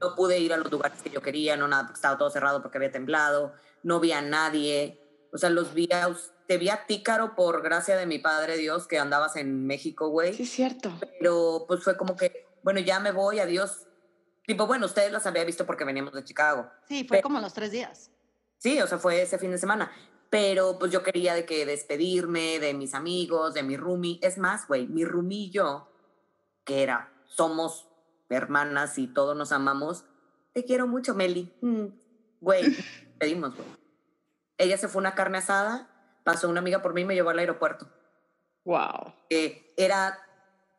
No 0.00 0.14
pude 0.14 0.38
ir 0.38 0.52
a 0.52 0.56
los 0.56 0.70
lugares 0.70 1.02
que 1.02 1.10
yo 1.10 1.20
quería, 1.20 1.56
no 1.56 1.68
nada, 1.68 1.82
porque 1.84 1.98
estaba 1.98 2.16
todo 2.16 2.30
cerrado 2.30 2.62
porque 2.62 2.78
había 2.78 2.90
temblado, 2.90 3.52
no 3.82 4.00
vi 4.00 4.12
a 4.12 4.22
nadie. 4.22 4.98
O 5.32 5.38
sea, 5.38 5.50
los 5.50 5.74
vi 5.74 5.88
a, 5.92 6.08
te 6.46 6.56
vi 6.58 6.68
a 6.68 6.86
ti, 6.86 7.02
Caro, 7.02 7.34
por 7.36 7.62
gracia 7.62 7.96
de 7.96 8.06
mi 8.06 8.18
padre 8.18 8.56
Dios, 8.56 8.86
que 8.86 8.98
andabas 8.98 9.36
en 9.36 9.66
México, 9.66 10.08
güey. 10.08 10.34
Sí, 10.34 10.44
es 10.44 10.50
cierto. 10.50 10.92
pero 11.18 11.64
pues 11.68 11.82
fue 11.84 11.96
como 11.96 12.16
que, 12.16 12.46
bueno, 12.62 12.80
ya 12.80 13.00
me 13.00 13.12
voy, 13.12 13.38
adiós. 13.38 13.86
Tipo, 14.46 14.66
bueno, 14.66 14.86
ustedes 14.86 15.12
las 15.12 15.26
había 15.26 15.44
visto 15.44 15.66
porque 15.66 15.84
veníamos 15.84 16.12
de 16.14 16.24
Chicago. 16.24 16.70
Sí, 16.88 17.04
fue 17.06 17.18
Pe- 17.18 17.22
como 17.22 17.40
los 17.40 17.52
tres 17.54 17.70
días. 17.70 18.10
Sí, 18.58 18.80
o 18.80 18.86
sea, 18.86 18.98
fue 18.98 19.22
ese 19.22 19.38
fin 19.38 19.50
de 19.50 19.58
semana. 19.58 19.90
Pero 20.28 20.78
pues 20.78 20.92
yo 20.92 21.02
quería 21.02 21.34
de 21.34 21.44
que 21.44 21.66
despedirme 21.66 22.58
de 22.60 22.72
mis 22.74 22.94
amigos, 22.94 23.54
de 23.54 23.62
mi 23.62 23.76
roomie. 23.76 24.18
Es 24.22 24.38
más, 24.38 24.66
güey, 24.68 24.86
mi 24.86 25.04
roomie 25.04 25.46
y 25.46 25.50
yo, 25.50 25.90
que 26.64 26.82
era, 26.82 27.12
somos 27.26 27.88
hermanas 28.28 28.96
y 28.98 29.06
todos 29.08 29.36
nos 29.36 29.50
amamos. 29.52 30.04
Te 30.52 30.64
quiero 30.64 30.86
mucho, 30.86 31.14
Meli. 31.14 31.52
Mm, 31.60 31.86
Güey, 32.40 32.62
pedimos, 33.18 33.54
güey. 33.56 33.68
Ella 34.56 34.76
se 34.78 34.88
fue 34.88 35.00
una 35.00 35.14
carne 35.14 35.38
asada, 35.38 35.88
pasó 36.24 36.48
una 36.48 36.60
amiga 36.60 36.80
por 36.82 36.92
mí 36.94 37.00
y 37.02 37.04
me 37.04 37.14
llevó 37.14 37.30
al 37.30 37.38
aeropuerto. 37.38 37.88
Wow. 38.64 39.14
que 39.28 39.72
era 39.76 40.18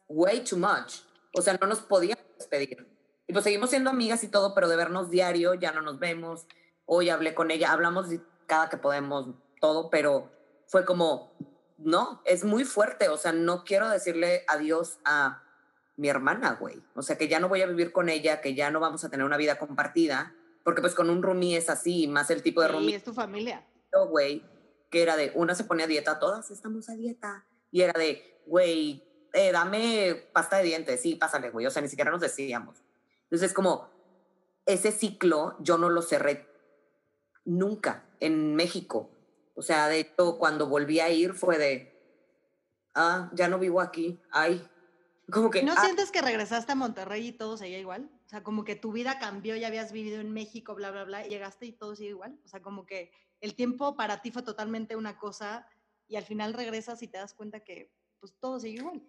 way 0.08 0.44
too 0.44 0.58
much. 0.58 1.00
O 1.36 1.42
sea, 1.42 1.58
no 1.60 1.68
nos 1.68 1.82
podíamos 1.82 2.24
despedir. 2.38 2.88
Y 3.32 3.34
pues 3.34 3.46
seguimos 3.46 3.70
siendo 3.70 3.90
amigas 3.90 4.26
y 4.26 4.28
todo, 4.28 4.54
pero 4.54 4.68
de 4.68 4.76
vernos 4.76 5.10
diario 5.10 5.54
ya 5.54 5.72
no 5.72 5.82
nos 5.82 6.00
vemos. 6.00 6.48
Hoy 6.86 7.08
hablé 7.08 7.34
con 7.34 7.50
ella, 7.50 7.72
hablamos 7.72 8.08
cada 8.46 8.68
que 8.68 8.76
podemos, 8.76 9.30
todo, 9.62 9.90
pero 9.90 10.30
fue 10.68 10.84
como, 10.84 11.32
no, 11.78 12.22
es 12.26 12.44
muy 12.44 12.66
fuerte. 12.66 13.08
O 13.08 13.16
sea, 13.16 13.32
no 13.32 13.64
quiero 13.64 13.88
decirle 13.88 14.44
adiós 14.50 15.00
a 15.06 15.44
mi 15.96 16.10
hermana, 16.10 16.58
güey. 16.60 16.84
O 16.94 17.04
sea, 17.04 17.18
que 17.18 17.30
ya 17.30 17.40
no 17.40 17.48
voy 17.48 17.62
a 17.62 17.68
vivir 17.68 17.94
con 17.94 18.10
ella, 18.10 18.42
que 18.42 18.54
ya 18.54 18.70
no 18.70 18.82
vamos 18.82 19.06
a 19.06 19.10
tener 19.10 19.26
una 19.26 19.38
vida 19.38 19.58
compartida, 19.58 20.36
porque 20.66 20.82
pues 20.82 20.94
con 20.94 21.10
un 21.10 21.24
roomie 21.24 21.56
es 21.56 21.70
así, 21.70 22.10
más 22.10 22.30
el 22.32 22.44
tipo 22.44 22.60
de 22.60 22.68
Sí, 22.68 22.74
roomie 22.74 22.96
es 22.98 23.04
tu 23.06 23.14
familia. 23.14 23.66
yo, 23.94 24.08
güey, 24.10 24.44
que 24.90 25.04
era 25.04 25.16
de, 25.16 25.32
una 25.36 25.56
se 25.56 25.64
pone 25.64 25.84
a 25.84 25.88
dieta, 25.88 26.20
todas 26.20 26.52
estamos 26.52 26.90
a 26.90 26.96
dieta. 26.96 27.46
Y 27.72 27.80
era 27.80 27.98
de, 27.98 28.42
güey, 28.46 29.06
eh, 29.32 29.54
dame 29.54 30.22
pasta 30.34 30.58
de 30.58 30.64
dientes, 30.64 31.00
sí, 31.00 31.16
pásale, 31.16 31.50
güey. 31.50 31.66
O 31.66 31.72
sea, 31.72 31.82
ni 31.82 31.88
siquiera 31.88 32.12
nos 32.12 32.20
decíamos. 32.20 32.84
Entonces, 33.32 33.54
como, 33.54 33.90
ese 34.66 34.92
ciclo 34.92 35.56
yo 35.60 35.78
no 35.78 35.90
lo 35.90 36.02
cerré 36.02 36.48
nunca 37.46 38.06
en 38.20 38.56
México. 38.56 39.10
O 39.56 39.62
sea, 39.62 39.88
de 39.88 40.02
hecho, 40.02 40.38
cuando 40.38 40.68
volví 40.68 41.00
a 41.00 41.10
ir 41.10 41.34
fue 41.34 41.58
de, 41.58 41.98
ah, 42.94 43.32
ya 43.34 43.48
no 43.48 43.58
vivo 43.58 43.80
aquí, 43.80 44.22
ay. 44.32 44.62
Como 45.32 45.50
que, 45.50 45.64
¿No 45.64 45.74
ah, 45.78 45.82
sientes 45.86 46.12
que 46.12 46.22
regresaste 46.22 46.74
a 46.74 46.76
Monterrey 46.76 47.28
y 47.28 47.32
todo 47.32 47.56
seguía 47.56 47.80
igual? 47.80 48.12
O 48.26 48.30
sea, 48.30 48.44
como 48.44 48.66
que 48.66 48.76
tu 48.76 48.92
vida 48.92 49.18
cambió, 49.18 49.56
ya 49.56 49.68
habías 49.68 49.94
vivido 49.94 50.20
en 50.20 50.34
México, 50.34 50.76
bla, 50.76 50.92
bla, 50.92 51.06
bla, 51.06 51.26
y 51.26 51.30
llegaste 51.30 51.66
y 51.68 51.72
todo 51.72 51.96
sigue 51.96 52.10
igual. 52.10 52.38
O 52.44 52.50
sea, 52.50 52.62
como 52.62 52.86
que 52.86 53.14
el 53.40 53.56
tiempo 53.56 53.96
para 53.96 54.22
ti 54.22 54.32
fue 54.32 54.42
totalmente 54.42 54.98
una 54.98 55.18
cosa 55.18 55.66
y 56.08 56.18
al 56.18 56.26
final 56.26 56.54
regresas 56.54 57.02
y 57.02 57.08
te 57.08 57.18
das 57.18 57.34
cuenta 57.34 57.62
que 57.62 57.94
pues 58.20 58.36
todo 58.40 58.60
sigue 58.60 58.82
igual. 58.82 59.02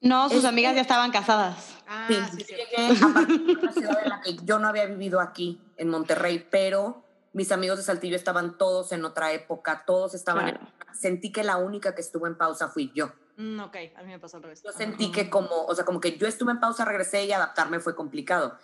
No, 0.00 0.28
sus 0.28 0.38
Es 0.38 0.44
amigas 0.44 0.72
que- 0.72 0.76
ya 0.76 0.82
estaban 0.82 1.10
casadas. 1.10 1.74
Ah, 1.88 2.06
Sí, 2.08 2.14
sí, 2.32 2.38
yo 2.38 2.44
sí. 2.46 2.54
llegué 2.54 3.02
a 3.04 3.14
partir 3.14 3.46
de 3.46 3.52
una 3.54 3.72
ciudad 3.72 3.98
en 4.04 4.08
la 4.10 4.20
que 4.20 4.36
yo 4.44 4.58
no 4.58 4.68
había 4.68 4.86
vivido 4.86 5.20
aquí, 5.20 5.60
en 5.76 5.88
Monterrey, 5.88 6.46
pero 6.50 7.02
mis 7.32 7.50
amigos 7.52 7.78
de 7.78 7.84
Saltillo 7.84 8.16
estaban 8.16 8.56
todos 8.58 8.92
en 8.92 9.04
otra 9.04 9.32
época, 9.32 9.84
todos 9.86 10.14
estaban... 10.14 10.48
en-. 10.48 10.58
Sentí 10.92 11.32
que 11.32 11.44
la 11.44 11.56
única 11.56 11.94
que 11.94 12.00
estuvo 12.00 12.26
en 12.26 12.36
pausa 12.36 12.68
fui 12.68 12.92
yo. 12.94 13.12
Mm, 13.36 13.60
ok, 13.60 13.76
a 13.96 14.02
mí 14.02 14.08
me 14.08 14.18
pasó 14.18 14.36
al 14.38 14.42
revés. 14.44 14.62
Yo 14.64 14.72
sentí 14.72 15.12
que 15.12 15.30
como, 15.30 15.64
o 15.66 15.74
sea, 15.74 15.84
como 15.84 16.00
que 16.00 16.16
yo 16.18 16.26
estuve 16.26 16.50
en 16.52 16.60
pausa, 16.60 16.84
regresé 16.84 17.24
y 17.24 17.32
adaptarme 17.32 17.78
fue 17.80 17.94
complicado. 17.94 18.56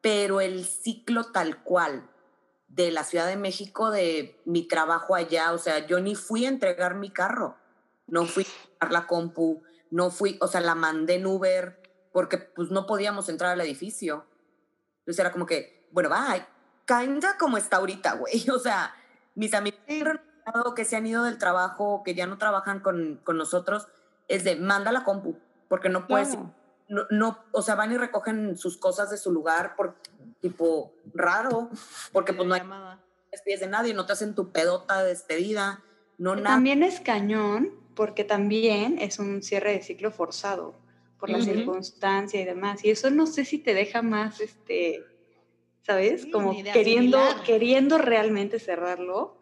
Pero 0.00 0.40
el 0.40 0.64
ciclo 0.64 1.24
tal 1.32 1.62
cual 1.62 2.08
de 2.68 2.92
la 2.92 3.02
Ciudad 3.04 3.26
de 3.26 3.36
México, 3.36 3.90
de 3.90 4.40
mi 4.44 4.62
trabajo 4.68 5.14
allá, 5.16 5.52
o 5.52 5.58
sea, 5.58 5.84
yo 5.86 5.98
ni 6.00 6.14
fui 6.14 6.46
a 6.46 6.48
entregar 6.48 6.94
mi 6.94 7.10
carro, 7.10 7.56
no 8.06 8.24
fui 8.26 8.44
a 8.44 8.46
entregar 8.72 8.92
la 8.92 9.06
compu, 9.08 9.62
no 9.90 10.10
fui, 10.10 10.38
o 10.40 10.46
sea, 10.46 10.60
la 10.60 10.74
mandé 10.74 11.16
en 11.16 11.26
Uber 11.26 11.80
porque 12.12 12.38
pues 12.38 12.70
no 12.70 12.86
podíamos 12.86 13.28
entrar 13.28 13.52
al 13.52 13.60
edificio. 13.60 14.26
Entonces 15.00 15.20
era 15.20 15.32
como 15.32 15.46
que, 15.46 15.88
bueno, 15.92 16.10
va, 16.10 16.46
kinda 16.86 17.36
como 17.38 17.56
está 17.56 17.78
ahorita, 17.78 18.14
güey. 18.14 18.44
O 18.54 18.58
sea, 18.58 18.94
mis 19.34 19.54
amigos 19.54 19.78
que 20.74 20.84
se 20.84 20.96
han 20.96 21.06
ido 21.06 21.24
del 21.24 21.38
trabajo, 21.38 22.02
que 22.04 22.14
ya 22.14 22.26
no 22.26 22.38
trabajan 22.38 22.80
con, 22.80 23.20
con 23.24 23.36
nosotros, 23.36 23.88
es 24.28 24.44
de 24.44 24.56
manda 24.56 24.92
la 24.92 25.04
compu, 25.04 25.36
porque 25.68 25.88
no 25.88 26.06
puedes, 26.06 26.36
no, 26.88 27.06
no, 27.10 27.38
o 27.52 27.62
sea, 27.62 27.74
van 27.74 27.92
y 27.92 27.96
recogen 27.96 28.56
sus 28.56 28.76
cosas 28.76 29.10
de 29.10 29.16
su 29.16 29.32
lugar 29.32 29.76
por 29.76 29.96
tipo 30.40 30.92
raro, 31.14 31.70
porque 32.12 32.32
pues 32.32 32.48
no 32.48 32.54
hay 32.54 32.62
despides 33.30 33.60
de 33.60 33.68
nadie, 33.68 33.94
no 33.94 34.06
te 34.06 34.12
hacen 34.12 34.34
tu 34.34 34.50
pedota 34.50 35.02
de 35.02 35.08
despedida, 35.08 35.82
no 36.18 36.34
nada. 36.34 36.56
También 36.56 36.82
es 36.82 37.00
cañón, 37.00 37.70
porque 38.00 38.24
también 38.24 38.96
es 38.98 39.18
un 39.18 39.42
cierre 39.42 39.72
de 39.72 39.82
ciclo 39.82 40.10
forzado 40.10 40.74
por 41.18 41.28
la 41.28 41.42
circunstancia 41.42 42.40
y 42.40 42.46
demás, 42.46 42.82
y 42.82 42.88
eso 42.88 43.10
no 43.10 43.26
sé 43.26 43.44
si 43.44 43.58
te 43.58 43.74
deja 43.74 44.00
más, 44.00 44.40
este, 44.40 45.04
¿sabes? 45.82 46.24
Como 46.32 46.56
queriendo, 46.72 47.20
queriendo 47.44 47.98
realmente 47.98 48.58
cerrarlo 48.58 49.36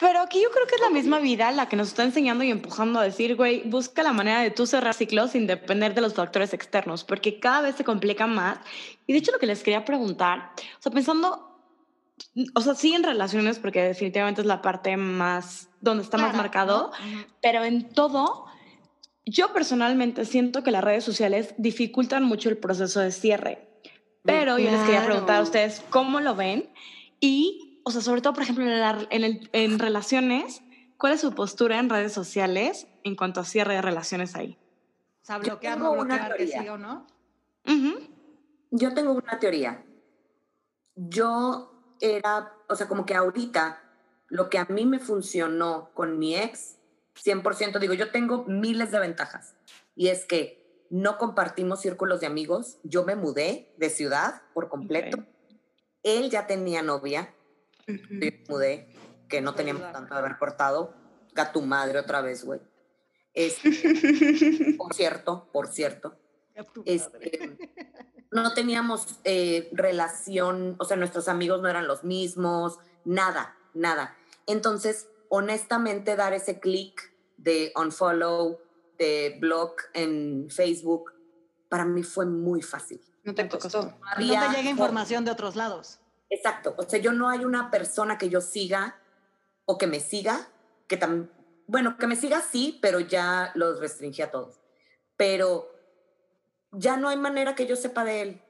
pero 0.00 0.20
aquí 0.20 0.40
yo 0.40 0.48
creo 0.52 0.64
que 0.68 0.76
es 0.76 0.80
la 0.80 0.90
misma 0.90 1.18
vida 1.18 1.50
la 1.50 1.68
que 1.68 1.74
nos 1.74 1.88
está 1.88 2.04
enseñando 2.04 2.44
y 2.44 2.52
empujando 2.52 3.00
a 3.00 3.02
decir, 3.02 3.34
güey, 3.34 3.62
busca 3.64 4.04
la 4.04 4.12
manera 4.12 4.42
de 4.42 4.52
tú 4.52 4.64
cerrar 4.64 4.94
ciclos 4.94 5.32
sin 5.32 5.48
depender 5.48 5.92
de 5.92 6.00
los 6.00 6.14
factores 6.14 6.54
externos, 6.54 7.02
porque 7.02 7.40
cada 7.40 7.62
vez 7.62 7.74
se 7.74 7.82
complica 7.82 8.28
más. 8.28 8.60
Y 9.08 9.12
de 9.12 9.18
hecho 9.18 9.32
lo 9.32 9.40
que 9.40 9.46
les 9.46 9.64
quería 9.64 9.84
preguntar, 9.84 10.52
o 10.78 10.82
sea, 10.82 10.92
pensando, 10.92 11.47
o 12.54 12.60
sea, 12.60 12.74
sí 12.74 12.94
en 12.94 13.02
relaciones, 13.02 13.58
porque 13.58 13.82
definitivamente 13.82 14.40
es 14.40 14.46
la 14.46 14.62
parte 14.62 14.96
más, 14.96 15.68
donde 15.80 16.02
está 16.02 16.18
más 16.18 16.34
marcado, 16.36 16.92
pero 17.42 17.64
en 17.64 17.88
todo, 17.88 18.46
yo 19.24 19.52
personalmente 19.52 20.24
siento 20.24 20.62
que 20.62 20.70
las 20.70 20.84
redes 20.84 21.04
sociales 21.04 21.54
dificultan 21.58 22.24
mucho 22.24 22.48
el 22.48 22.56
proceso 22.56 23.00
de 23.00 23.12
cierre. 23.12 23.68
Pero 24.24 24.58
yo 24.58 24.70
les 24.70 24.82
quería 24.82 25.04
preguntar 25.04 25.36
a 25.36 25.42
ustedes 25.42 25.82
cómo 25.90 26.20
lo 26.20 26.34
ven 26.34 26.68
y 27.20 27.68
o 27.88 27.90
sea, 27.90 28.02
sobre 28.02 28.20
todo, 28.20 28.34
por 28.34 28.42
ejemplo, 28.42 28.66
en, 28.66 29.48
en, 29.50 29.78
relaciones, 29.78 30.60
¿cuál 30.98 31.14
es 31.14 31.22
su 31.22 31.32
postura 31.32 31.78
en 31.78 31.88
redes 31.88 32.12
sociales 32.12 32.86
en 33.02 33.16
cuanto 33.16 33.40
a 33.40 33.44
cierre 33.44 33.76
de 33.76 33.80
relaciones 33.80 34.36
ahí? 34.36 34.58
O 35.22 35.24
sea, 35.24 35.38
bloquear, 35.38 35.78
no 35.78 35.92
bloquear, 35.94 36.36
que 36.36 36.48
sí 36.48 36.68
o 36.68 36.76
no. 36.76 37.06
Yo 38.70 38.92
tengo 38.92 39.12
una 39.12 39.38
teoría. 39.38 39.82
Yo 40.96 41.77
era, 42.00 42.52
o 42.68 42.76
sea, 42.76 42.88
como 42.88 43.06
que 43.06 43.14
ahorita 43.14 43.82
lo 44.28 44.50
que 44.50 44.58
a 44.58 44.66
mí 44.66 44.86
me 44.86 44.98
funcionó 44.98 45.90
con 45.94 46.18
mi 46.18 46.36
ex, 46.36 46.76
100%, 47.24 47.78
digo, 47.78 47.94
yo 47.94 48.10
tengo 48.10 48.44
miles 48.44 48.90
de 48.90 49.00
ventajas. 49.00 49.54
Y 49.96 50.08
es 50.08 50.24
que 50.24 50.86
no 50.90 51.18
compartimos 51.18 51.80
círculos 51.80 52.20
de 52.20 52.26
amigos. 52.26 52.78
Yo 52.82 53.04
me 53.04 53.16
mudé 53.16 53.74
de 53.76 53.90
ciudad 53.90 54.42
por 54.54 54.68
completo. 54.68 55.24
Él 56.02 56.30
ya 56.30 56.46
tenía 56.46 56.82
novia 56.82 57.34
mudé, 58.48 58.88
que 59.28 59.40
no 59.40 59.54
teníamos 59.54 59.90
tanto 59.92 60.14
de 60.14 60.20
haber 60.20 60.38
cortado. 60.38 60.94
Gato 61.34 61.60
madre 61.60 61.98
otra 61.98 62.20
vez, 62.20 62.44
güey. 62.44 62.60
Este, 63.34 64.74
por 64.76 64.94
cierto, 64.94 65.48
por 65.52 65.68
cierto. 65.68 66.18
Este, 66.84 67.56
no 68.30 68.52
teníamos 68.54 69.18
eh, 69.24 69.68
relación, 69.72 70.76
o 70.78 70.84
sea, 70.84 70.96
nuestros 70.96 71.28
amigos 71.28 71.62
no 71.62 71.68
eran 71.68 71.86
los 71.86 72.04
mismos, 72.04 72.78
nada, 73.04 73.56
nada. 73.74 74.16
Entonces, 74.46 75.08
honestamente, 75.28 76.16
dar 76.16 76.32
ese 76.32 76.60
clic 76.60 77.12
de 77.36 77.72
unfollow, 77.76 78.60
de 78.98 79.38
block 79.40 79.82
en 79.94 80.48
Facebook, 80.50 81.12
para 81.68 81.84
mí 81.84 82.02
fue 82.02 82.26
muy 82.26 82.62
fácil. 82.62 83.00
No 83.24 83.34
te 83.34 83.48
costó. 83.48 83.82
No, 83.82 83.90
no 83.90 84.16
te 84.16 84.56
llega 84.56 84.70
información 84.70 85.24
de 85.24 85.30
otros 85.30 85.56
lados. 85.56 86.00
Exacto. 86.30 86.74
O 86.76 86.82
sea, 86.82 86.98
yo 86.98 87.12
no 87.12 87.28
hay 87.28 87.44
una 87.44 87.70
persona 87.70 88.18
que 88.18 88.28
yo 88.28 88.40
siga 88.40 88.98
o 89.64 89.78
que 89.78 89.86
me 89.86 90.00
siga, 90.00 90.48
que 90.86 90.96
también, 90.96 91.30
bueno, 91.66 91.96
que 91.98 92.06
me 92.06 92.16
siga 92.16 92.40
sí, 92.40 92.78
pero 92.80 93.00
ya 93.00 93.52
los 93.54 93.80
restringí 93.80 94.22
a 94.22 94.30
todos. 94.30 94.60
Pero 95.16 95.77
ya 96.72 96.96
no 96.96 97.08
hay 97.08 97.16
manera 97.16 97.54
que 97.54 97.66
yo 97.66 97.76
sepa 97.76 98.04
de 98.04 98.22
él. 98.22 98.42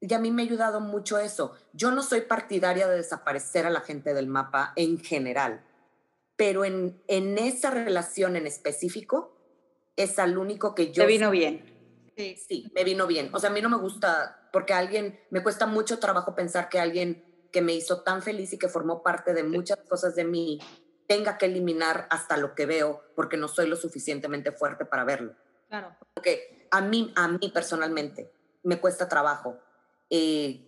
Y 0.00 0.14
a 0.14 0.18
mí 0.18 0.30
me 0.30 0.42
ha 0.42 0.44
ayudado 0.46 0.80
mucho 0.80 1.18
eso. 1.18 1.54
Yo 1.72 1.90
no 1.90 2.02
soy 2.02 2.22
partidaria 2.22 2.86
de 2.86 2.96
desaparecer 2.96 3.66
a 3.66 3.70
la 3.70 3.80
gente 3.80 4.14
del 4.14 4.28
mapa 4.28 4.72
en 4.76 4.98
general, 4.98 5.64
pero 6.36 6.64
en, 6.64 7.02
en 7.08 7.36
esa 7.36 7.70
relación 7.70 8.36
en 8.36 8.46
específico 8.46 9.36
es 9.96 10.18
al 10.18 10.38
único 10.38 10.74
que 10.74 10.92
yo... 10.92 11.02
Te 11.02 11.08
vino 11.08 11.30
bien. 11.30 11.64
Sí, 12.16 12.36
sí, 12.36 12.72
me 12.74 12.84
vino 12.84 13.06
bien. 13.06 13.30
O 13.32 13.40
sea, 13.40 13.50
a 13.50 13.52
mí 13.52 13.60
no 13.60 13.68
me 13.68 13.76
gusta 13.76 14.48
porque 14.52 14.72
alguien, 14.72 15.20
me 15.30 15.42
cuesta 15.42 15.66
mucho 15.66 15.98
trabajo 15.98 16.34
pensar 16.34 16.68
que 16.68 16.78
alguien 16.78 17.24
que 17.52 17.62
me 17.62 17.74
hizo 17.74 18.02
tan 18.02 18.22
feliz 18.22 18.52
y 18.52 18.58
que 18.58 18.68
formó 18.68 19.02
parte 19.02 19.34
de 19.34 19.42
muchas 19.42 19.78
cosas 19.88 20.14
de 20.14 20.24
mí 20.24 20.60
tenga 21.06 21.38
que 21.38 21.46
eliminar 21.46 22.06
hasta 22.10 22.36
lo 22.36 22.54
que 22.54 22.66
veo 22.66 23.02
porque 23.16 23.36
no 23.36 23.48
soy 23.48 23.68
lo 23.68 23.76
suficientemente 23.76 24.52
fuerte 24.52 24.84
para 24.84 25.04
verlo. 25.04 25.34
Claro. 25.68 25.96
Porque 26.14 26.57
a 26.70 26.80
mí, 26.80 27.12
a 27.16 27.28
mí 27.28 27.50
personalmente 27.52 28.32
me 28.62 28.80
cuesta 28.80 29.08
trabajo, 29.08 29.58
eh, 30.10 30.64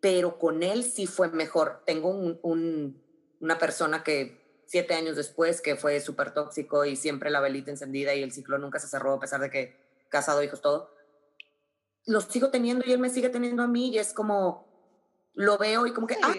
pero 0.00 0.38
con 0.38 0.62
él 0.62 0.84
sí 0.84 1.06
fue 1.06 1.28
mejor. 1.28 1.82
Tengo 1.86 2.10
un, 2.10 3.02
una 3.40 3.58
persona 3.58 4.02
que 4.02 4.62
siete 4.66 4.94
años 4.94 5.16
después 5.16 5.60
que 5.60 5.76
fue 5.76 6.00
súper 6.00 6.32
tóxico 6.32 6.84
y 6.84 6.96
siempre 6.96 7.30
la 7.30 7.40
velita 7.40 7.70
encendida 7.70 8.14
y 8.14 8.22
el 8.22 8.32
ciclo 8.32 8.58
nunca 8.58 8.78
se 8.78 8.88
cerró 8.88 9.14
a 9.14 9.20
pesar 9.20 9.40
de 9.40 9.50
que 9.50 9.76
casado, 10.08 10.42
hijos, 10.42 10.60
todo 10.60 10.94
los 12.06 12.24
sigo 12.24 12.50
teniendo 12.50 12.84
y 12.86 12.92
él 12.92 12.98
me 12.98 13.10
sigue 13.10 13.28
teniendo 13.28 13.62
a 13.62 13.66
mí 13.66 13.88
y 13.88 13.98
es 13.98 14.12
como, 14.12 14.66
lo 15.34 15.58
veo 15.58 15.86
y 15.86 15.92
como 15.92 16.06
que, 16.06 16.16
ah, 16.22 16.34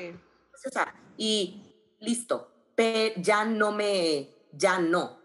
y 1.18 1.64
listo, 2.00 2.52
pero 2.76 3.16
ya 3.22 3.46
no 3.46 3.72
me, 3.72 4.30
ya 4.52 4.80
no. 4.80 5.20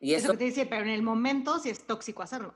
Y 0.00 0.14
eso, 0.14 0.32
que 0.32 0.38
te 0.38 0.44
dice, 0.44 0.66
pero 0.66 0.82
en 0.82 0.90
el 0.90 1.02
momento 1.02 1.58
sí 1.58 1.70
es 1.70 1.86
tóxico 1.86 2.22
hacerlo. 2.22 2.54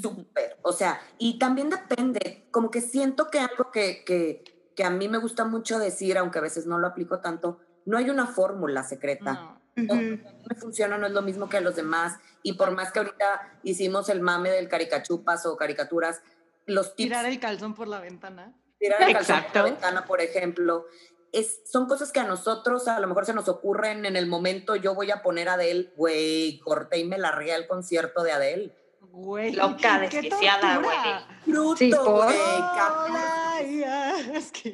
Súper, 0.00 0.58
o 0.62 0.72
sea, 0.72 1.00
y 1.18 1.38
también 1.38 1.70
depende, 1.70 2.46
como 2.50 2.70
que 2.70 2.80
siento 2.80 3.28
que 3.30 3.38
algo 3.38 3.70
que, 3.70 4.04
que, 4.04 4.44
que, 4.74 4.84
a 4.84 4.90
mí 4.90 5.08
me 5.08 5.18
gusta 5.18 5.44
mucho 5.44 5.78
decir, 5.78 6.18
aunque 6.18 6.38
a 6.38 6.42
veces 6.42 6.66
no 6.66 6.78
lo 6.78 6.86
aplico 6.88 7.20
tanto, 7.20 7.60
no 7.84 7.98
hay 7.98 8.10
una 8.10 8.26
fórmula 8.26 8.82
secreta. 8.82 9.60
No. 9.76 9.94
me 9.94 10.56
funciona, 10.58 10.96
no 10.96 11.06
es 11.06 11.12
lo 11.12 11.22
mismo 11.22 11.48
que 11.48 11.58
a 11.58 11.60
los 11.60 11.76
demás. 11.76 12.18
Y 12.42 12.54
por 12.54 12.70
más 12.70 12.92
que 12.92 13.00
ahorita 13.00 13.58
hicimos 13.62 14.08
el 14.08 14.22
mame 14.22 14.50
del 14.50 14.68
caricachupas 14.68 15.44
o 15.46 15.56
caricaturas, 15.56 16.22
los 16.66 16.94
Tirar 16.96 17.26
el 17.26 17.38
calzón 17.38 17.74
por 17.74 17.88
la 17.88 18.00
ventana. 18.00 18.54
Tirar 18.78 19.02
el 19.02 19.12
calzón 19.12 19.44
por 19.44 19.54
la 19.54 19.62
ventana, 19.62 20.04
por 20.04 20.20
ejemplo. 20.20 20.86
Es, 21.32 21.60
son 21.70 21.86
cosas 21.86 22.12
que 22.12 22.20
a 22.20 22.24
nosotros 22.24 22.88
a 22.88 22.98
lo 23.00 23.06
mejor 23.06 23.26
se 23.26 23.34
nos 23.34 23.48
ocurren 23.48 24.06
en 24.06 24.16
el 24.16 24.26
momento. 24.26 24.76
Yo 24.76 24.94
voy 24.94 25.10
a 25.10 25.22
poner 25.22 25.48
a 25.48 25.54
Adele, 25.54 25.92
güey, 25.96 26.58
corté 26.60 26.98
y 26.98 27.04
me 27.04 27.18
largué 27.18 27.52
al 27.52 27.66
concierto 27.66 28.22
de 28.22 28.32
Adele. 28.32 28.74
Güey, 29.16 29.52
loca, 29.52 29.98
desquiciada, 29.98 30.76
güey. 30.76 30.98
Bruto, 31.46 32.16
güey. 32.16 32.36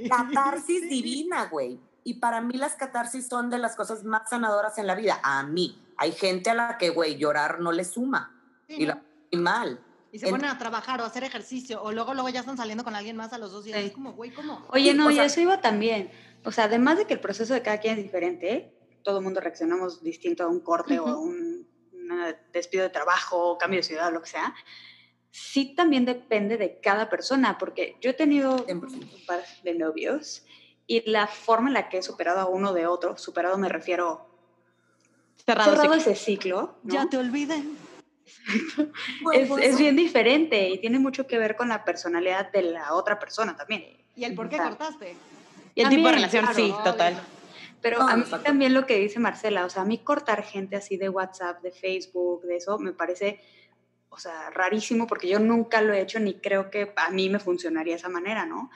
Catarsis 0.08 0.82
divina, 0.88 1.46
güey. 1.46 1.78
Y 2.02 2.14
para 2.14 2.40
mí 2.40 2.54
las 2.54 2.74
catarsis 2.74 3.28
son 3.28 3.50
de 3.50 3.58
las 3.58 3.76
cosas 3.76 4.02
más 4.02 4.28
sanadoras 4.28 4.76
en 4.78 4.88
la 4.88 4.96
vida. 4.96 5.20
A 5.22 5.44
mí. 5.44 5.80
Hay 5.96 6.10
gente 6.10 6.50
a 6.50 6.54
la 6.54 6.76
que, 6.76 6.90
güey, 6.90 7.16
llorar 7.16 7.60
no 7.60 7.70
le 7.70 7.84
suma. 7.84 8.36
y 8.66 8.86
la 8.86 9.00
mal. 9.32 9.78
Y 10.10 10.18
se 10.18 10.28
ponen 10.28 10.50
a 10.50 10.58
trabajar 10.58 11.00
o 11.00 11.04
a 11.04 11.06
hacer 11.06 11.22
ejercicio, 11.22 11.80
o 11.80 11.92
luego, 11.92 12.12
luego 12.12 12.28
ya 12.28 12.40
están 12.40 12.56
saliendo 12.56 12.82
con 12.82 12.96
alguien 12.96 13.16
más 13.16 13.32
a 13.32 13.38
los 13.38 13.52
dos 13.52 13.64
días. 13.64 13.78
Es 13.78 13.92
como, 13.92 14.12
güey, 14.12 14.32
¿cómo? 14.32 14.66
Oye, 14.70 14.92
no, 14.92 15.10
y 15.10 15.20
eso 15.20 15.40
iba 15.40 15.60
también. 15.60 16.10
O 16.44 16.50
sea, 16.50 16.64
además 16.64 16.98
de 16.98 17.06
que 17.06 17.14
el 17.14 17.20
proceso 17.20 17.54
de 17.54 17.62
cada 17.62 17.78
quien 17.78 17.96
es 17.96 18.02
diferente, 18.02 18.74
todo 19.04 19.18
el 19.18 19.24
mundo 19.24 19.40
reaccionamos 19.40 20.02
distinto 20.02 20.42
a 20.42 20.48
un 20.48 20.60
corte 20.60 20.98
o 20.98 21.06
a 21.06 21.16
un 21.16 21.51
despido 22.52 22.84
de 22.84 22.90
trabajo, 22.90 23.58
cambio 23.58 23.80
de 23.80 23.84
ciudad, 23.84 24.12
lo 24.12 24.22
que 24.22 24.30
sea. 24.30 24.54
Sí 25.30 25.74
también 25.74 26.04
depende 26.04 26.56
de 26.56 26.78
cada 26.80 27.08
persona, 27.08 27.58
porque 27.58 27.96
yo 28.00 28.10
he 28.10 28.14
tenido 28.14 28.64
un 28.68 29.10
par 29.26 29.42
de 29.62 29.74
novios 29.74 30.44
y 30.86 31.08
la 31.10 31.26
forma 31.26 31.68
en 31.68 31.74
la 31.74 31.88
que 31.88 31.98
he 31.98 32.02
superado 32.02 32.40
a 32.40 32.46
uno 32.46 32.72
de 32.72 32.86
otro, 32.86 33.16
superado 33.16 33.56
me 33.56 33.68
refiero 33.68 34.26
cerrado, 35.46 35.70
cerrado 35.70 35.94
ese 35.94 36.14
ciclo. 36.14 36.76
Ya 36.82 37.08
te 37.08 37.16
olviden 37.16 37.78
es, 39.32 39.50
es, 39.50 39.78
bien 39.78 39.96
diferente 39.96 40.68
y 40.68 40.78
tiene 40.78 40.98
mucho 40.98 41.26
que 41.26 41.38
ver 41.38 41.56
con 41.56 41.68
la 41.68 41.84
personalidad 41.84 42.50
de 42.52 42.62
la 42.62 42.94
otra 42.94 43.18
persona 43.18 43.56
también. 43.56 43.84
¿Y 44.16 44.24
el 44.24 44.34
por 44.34 44.48
qué 44.48 44.58
cortaste? 44.58 45.16
Y 45.74 45.82
el 45.82 45.88
tipo 45.88 46.08
de 46.08 46.14
relación, 46.14 46.46
sí, 46.54 46.74
total. 46.84 47.20
Pero 47.82 48.00
a 48.00 48.16
mí 48.16 48.24
también 48.44 48.74
lo 48.74 48.86
que 48.86 48.98
dice 48.98 49.18
Marcela, 49.18 49.64
o 49.64 49.70
sea, 49.70 49.82
a 49.82 49.84
mí 49.84 49.98
cortar 49.98 50.42
gente 50.44 50.76
así 50.76 50.96
de 50.96 51.08
WhatsApp, 51.08 51.60
de 51.62 51.72
Facebook, 51.72 52.42
de 52.42 52.56
eso, 52.56 52.78
me 52.78 52.92
parece, 52.92 53.40
o 54.08 54.18
sea, 54.18 54.50
rarísimo 54.50 55.06
porque 55.06 55.28
yo 55.28 55.40
nunca 55.40 55.82
lo 55.82 55.92
he 55.92 56.00
hecho 56.00 56.20
ni 56.20 56.34
creo 56.34 56.70
que 56.70 56.92
a 56.96 57.10
mí 57.10 57.28
me 57.28 57.40
funcionaría 57.40 57.94
de 57.94 57.98
esa 57.98 58.08
manera, 58.08 58.46
¿no? 58.46 58.70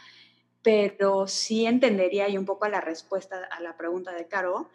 Pero 0.63 1.29
sí 1.29 1.67
entendería, 1.67 2.29
y 2.29 2.37
un 2.37 2.45
poco 2.45 2.65
a 2.65 2.69
la 2.69 2.81
respuesta 2.81 3.49
a 3.51 3.61
la 3.61 3.77
pregunta 3.77 4.13
de 4.13 4.27
Caro, 4.27 4.71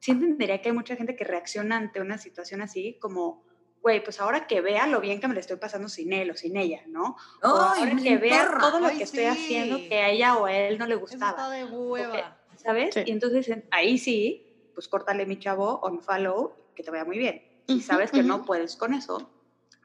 sí 0.00 0.10
entendería 0.10 0.60
que 0.60 0.70
hay 0.70 0.74
mucha 0.74 0.96
gente 0.96 1.14
que 1.14 1.24
reacciona 1.24 1.76
ante 1.76 2.00
una 2.00 2.18
situación 2.18 2.60
así 2.60 2.98
como 3.00 3.46
güey, 3.80 4.02
pues 4.02 4.20
ahora 4.20 4.46
que 4.46 4.60
vea 4.60 4.86
lo 4.86 5.00
bien 5.00 5.20
que 5.20 5.28
me 5.28 5.34
lo 5.34 5.40
estoy 5.40 5.56
pasando 5.56 5.88
sin 5.88 6.12
él 6.12 6.30
o 6.30 6.34
sin 6.34 6.56
ella, 6.56 6.82
¿no? 6.88 7.16
O 7.42 7.46
ahora 7.46 7.96
que 7.96 8.16
vea 8.18 8.58
todo 8.60 8.80
lo 8.80 8.88
Ay, 8.88 8.98
que 8.98 9.04
estoy 9.04 9.24
haciendo 9.24 9.78
que 9.88 9.98
a 10.00 10.10
ella 10.10 10.36
o 10.36 10.46
a 10.46 10.52
él 10.52 10.78
no 10.78 10.86
le 10.86 10.94
Eso 10.94 11.04
está 11.04 11.30
gustaba, 11.30 11.50
de 11.50 11.64
hueva. 11.64 12.37
¿Sabes? 12.58 12.96
Sí. 12.96 13.04
Y 13.04 13.12
entonces 13.12 13.48
en- 13.48 13.66
ahí 13.70 13.98
sí, 13.98 14.44
pues 14.74 14.88
córtale 14.88 15.26
mi 15.26 15.38
chavo, 15.38 15.80
unfollow, 15.82 16.56
que 16.74 16.82
te 16.84 16.90
vaya 16.90 17.04
muy 17.06 17.18
bien. 17.18 17.42
Ujú, 17.72 17.94
sabes 17.94 18.12
que 18.12 18.22
no 18.24 18.44
ujú. 18.44 18.44
puedes 18.44 18.76
con 18.76 18.94
eso, 18.94 19.32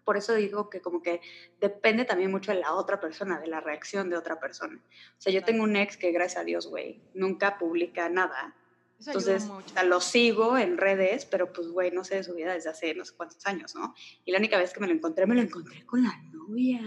por 0.05 0.17
eso 0.17 0.33
digo 0.35 0.69
que 0.69 0.81
como 0.81 1.01
que 1.01 1.21
depende 1.57 2.05
también 2.05 2.31
mucho 2.31 2.51
de 2.53 2.59
la 2.59 2.73
otra 2.75 2.99
persona, 2.99 3.39
de 3.39 3.47
la 3.47 3.61
reacción 3.61 4.09
de 4.09 4.17
otra 4.17 4.37
persona. 4.39 4.77
O 4.83 5.15
sea, 5.19 5.31
yo 5.33 5.43
tengo 5.43 5.63
un 5.63 5.75
ex 5.77 5.97
que 5.97 6.11
gracias 6.11 6.41
a 6.41 6.45
Dios, 6.45 6.67
güey, 6.67 7.03
nunca 7.13 7.57
publica 7.57 8.09
nada. 8.09 8.55
Eso 9.03 9.11
Entonces, 9.19 9.45
mucho. 9.49 9.73
lo 9.85 9.99
sigo 10.01 10.57
en 10.57 10.77
redes, 10.77 11.25
pero 11.25 11.51
pues, 11.51 11.67
güey, 11.67 11.91
no 11.91 12.03
sé 12.03 12.15
de 12.15 12.23
su 12.23 12.33
vida 12.33 12.53
desde 12.53 12.69
hace 12.69 12.93
no 12.95 13.03
sé 13.05 13.13
cuántos 13.15 13.45
años, 13.45 13.75
¿no? 13.75 13.93
Y 14.25 14.31
la 14.31 14.37
única 14.39 14.57
vez 14.57 14.73
que 14.73 14.79
me 14.79 14.87
lo 14.87 14.93
encontré, 14.93 15.25
me 15.25 15.35
lo 15.35 15.41
encontré 15.41 15.85
con 15.85 16.03
la 16.03 16.15
novia. 16.31 16.81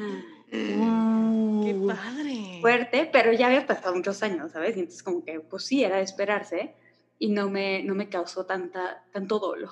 Qué 0.51 0.77
Uh, 0.79 1.87
padre. 1.87 2.59
Fuerte, 2.61 3.09
pero 3.13 3.33
ya 3.33 3.47
había 3.49 3.67
pasado 3.67 3.95
muchos 3.95 4.23
años, 4.23 4.53
¿sabes? 4.53 4.77
Y 4.77 4.81
entonces 4.81 5.03
como 5.03 5.25
que, 5.25 5.41
pues 5.41 5.65
sí, 5.65 5.85
era 5.85 5.97
de 5.97 6.03
esperarse 6.03 6.75
y 7.19 7.29
no 7.31 7.51
me, 7.51 7.83
no 7.83 7.95
me 7.95 8.09
causó 8.09 8.47
tanta, 8.47 9.05
tanto 9.13 9.39
dolor 9.39 9.71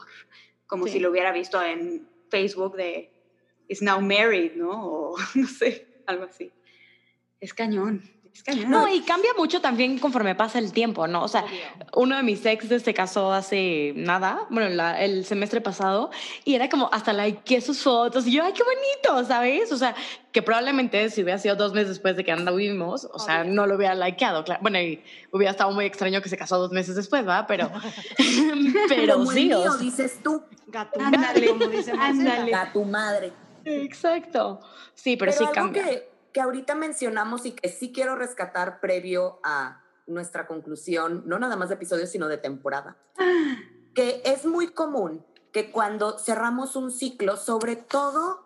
como 0.66 0.86
Sí. 0.86 0.94
si 0.94 0.98
lo 1.00 1.10
hubiera 1.10 1.30
visto 1.32 1.62
en 1.62 2.08
Facebook 2.30 2.76
de 2.76 3.10
is 3.68 3.80
now 3.82 4.00
married, 4.00 4.52
¿no? 4.56 4.70
O 5.14 5.16
no 5.34 5.46
sé, 5.46 5.86
algo 6.06 6.24
así. 6.24 6.52
Es 7.40 7.54
cañón, 7.54 8.02
es. 8.46 8.68
No, 8.68 8.86
y 8.92 9.00
cambia 9.02 9.30
mucho 9.38 9.60
también 9.60 9.98
conforme 9.98 10.34
pasa 10.34 10.58
el 10.58 10.72
tiempo, 10.72 11.06
¿no? 11.06 11.22
O 11.22 11.28
sea, 11.28 11.44
Obvio. 11.44 11.58
uno 11.96 12.16
de 12.16 12.22
mis 12.22 12.44
exes 12.44 12.82
se 12.82 12.92
casó 12.94 13.32
hace 13.32 13.92
nada, 13.96 14.46
bueno, 14.50 14.68
la- 14.70 15.00
el 15.02 15.24
semestre 15.24 15.60
pasado, 15.60 16.10
y 16.44 16.54
era 16.54 16.68
como 16.68 16.88
hasta 16.92 17.12
likeé 17.12 17.60
sus 17.60 17.82
fotos, 17.82 18.26
y 18.26 18.32
yo, 18.32 18.42
ay, 18.44 18.52
qué 18.52 18.62
bonito, 18.62 19.26
¿sabes? 19.28 19.70
O 19.72 19.76
sea, 19.76 19.94
que 20.32 20.42
probablemente 20.42 21.10
si 21.10 21.22
hubiera 21.22 21.38
sido 21.38 21.54
dos 21.56 21.72
meses 21.72 21.90
después 21.90 22.16
de 22.16 22.24
que 22.24 22.32
anduvimos, 22.32 23.08
o 23.12 23.18
sea, 23.18 23.42
Obvio. 23.42 23.52
no 23.54 23.66
lo 23.66 23.76
hubiera 23.76 23.94
likeado, 23.94 24.42
claro. 24.44 24.60
Bueno, 24.62 24.80
y 24.80 25.02
hubiera 25.30 25.52
estado 25.52 25.70
muy 25.70 25.84
extraño 25.84 26.20
que 26.20 26.28
se 26.28 26.36
casó 26.36 26.58
dos 26.58 26.72
meses 26.72 26.96
después, 26.96 27.26
¿va? 27.26 27.46
Pero, 27.46 27.70
pero 28.88 29.20
el 29.22 29.28
sí, 29.28 29.52
o 29.52 29.58
mío, 29.58 29.62
sea, 29.72 29.76
dices 29.80 30.18
tú, 30.22 30.42
Ándale, 30.98 31.46
como 31.48 31.66
dice 31.68 31.92
ándale. 31.98 32.52
a 32.54 32.72
tu 32.72 32.84
madre. 32.84 33.32
exacto. 33.64 34.60
Sí, 34.94 35.16
pero, 35.16 35.32
Pero, 35.32 35.46
sí 35.46 35.52
cambia. 35.54 35.84
que, 35.84 36.08
que 36.34 36.40
ahorita 36.40 36.74
mencionamos 36.74 37.46
y 37.46 37.52
que 37.52 37.68
sí 37.68 37.92
quiero 37.92 38.16
rescatar 38.16 38.80
previo 38.80 39.38
a 39.44 39.82
nuestra 40.08 40.48
conclusión, 40.48 41.22
no 41.26 41.38
nada 41.38 41.56
más 41.56 41.68
de 41.68 41.76
episodios, 41.76 42.10
sino 42.10 42.26
de 42.26 42.36
temporada, 42.36 42.98
que 43.94 44.20
es 44.24 44.44
muy 44.44 44.66
común 44.72 45.24
que 45.52 45.70
cuando 45.70 46.18
cerramos 46.18 46.74
un 46.74 46.90
ciclo, 46.90 47.36
sobre 47.36 47.76
todo 47.76 48.44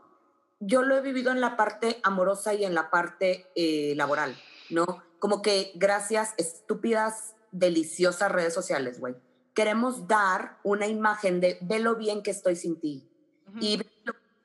yo 0.60 0.82
lo 0.82 0.98
he 0.98 1.00
vivido 1.00 1.32
en 1.32 1.40
la 1.40 1.56
parte 1.56 1.98
amorosa 2.02 2.52
y 2.52 2.66
en 2.66 2.74
la 2.74 2.90
parte 2.90 3.50
eh, 3.56 3.94
laboral, 3.96 4.36
¿no? 4.68 5.02
Como 5.18 5.40
que 5.40 5.72
gracias 5.74 6.34
estúpidas, 6.36 7.36
deliciosas 7.52 8.30
redes 8.30 8.52
sociales, 8.52 9.00
güey, 9.00 9.16
queremos 9.54 10.06
dar 10.06 10.58
una 10.62 10.86
imagen 10.86 11.40
de 11.40 11.58
ve 11.62 11.78
lo 11.78 11.96
bien 11.96 12.22
que 12.22 12.32
estoy 12.32 12.54
sin 12.54 12.78
ti. 12.78 13.08
Ujú. 13.46 13.58
Y, 13.62 13.82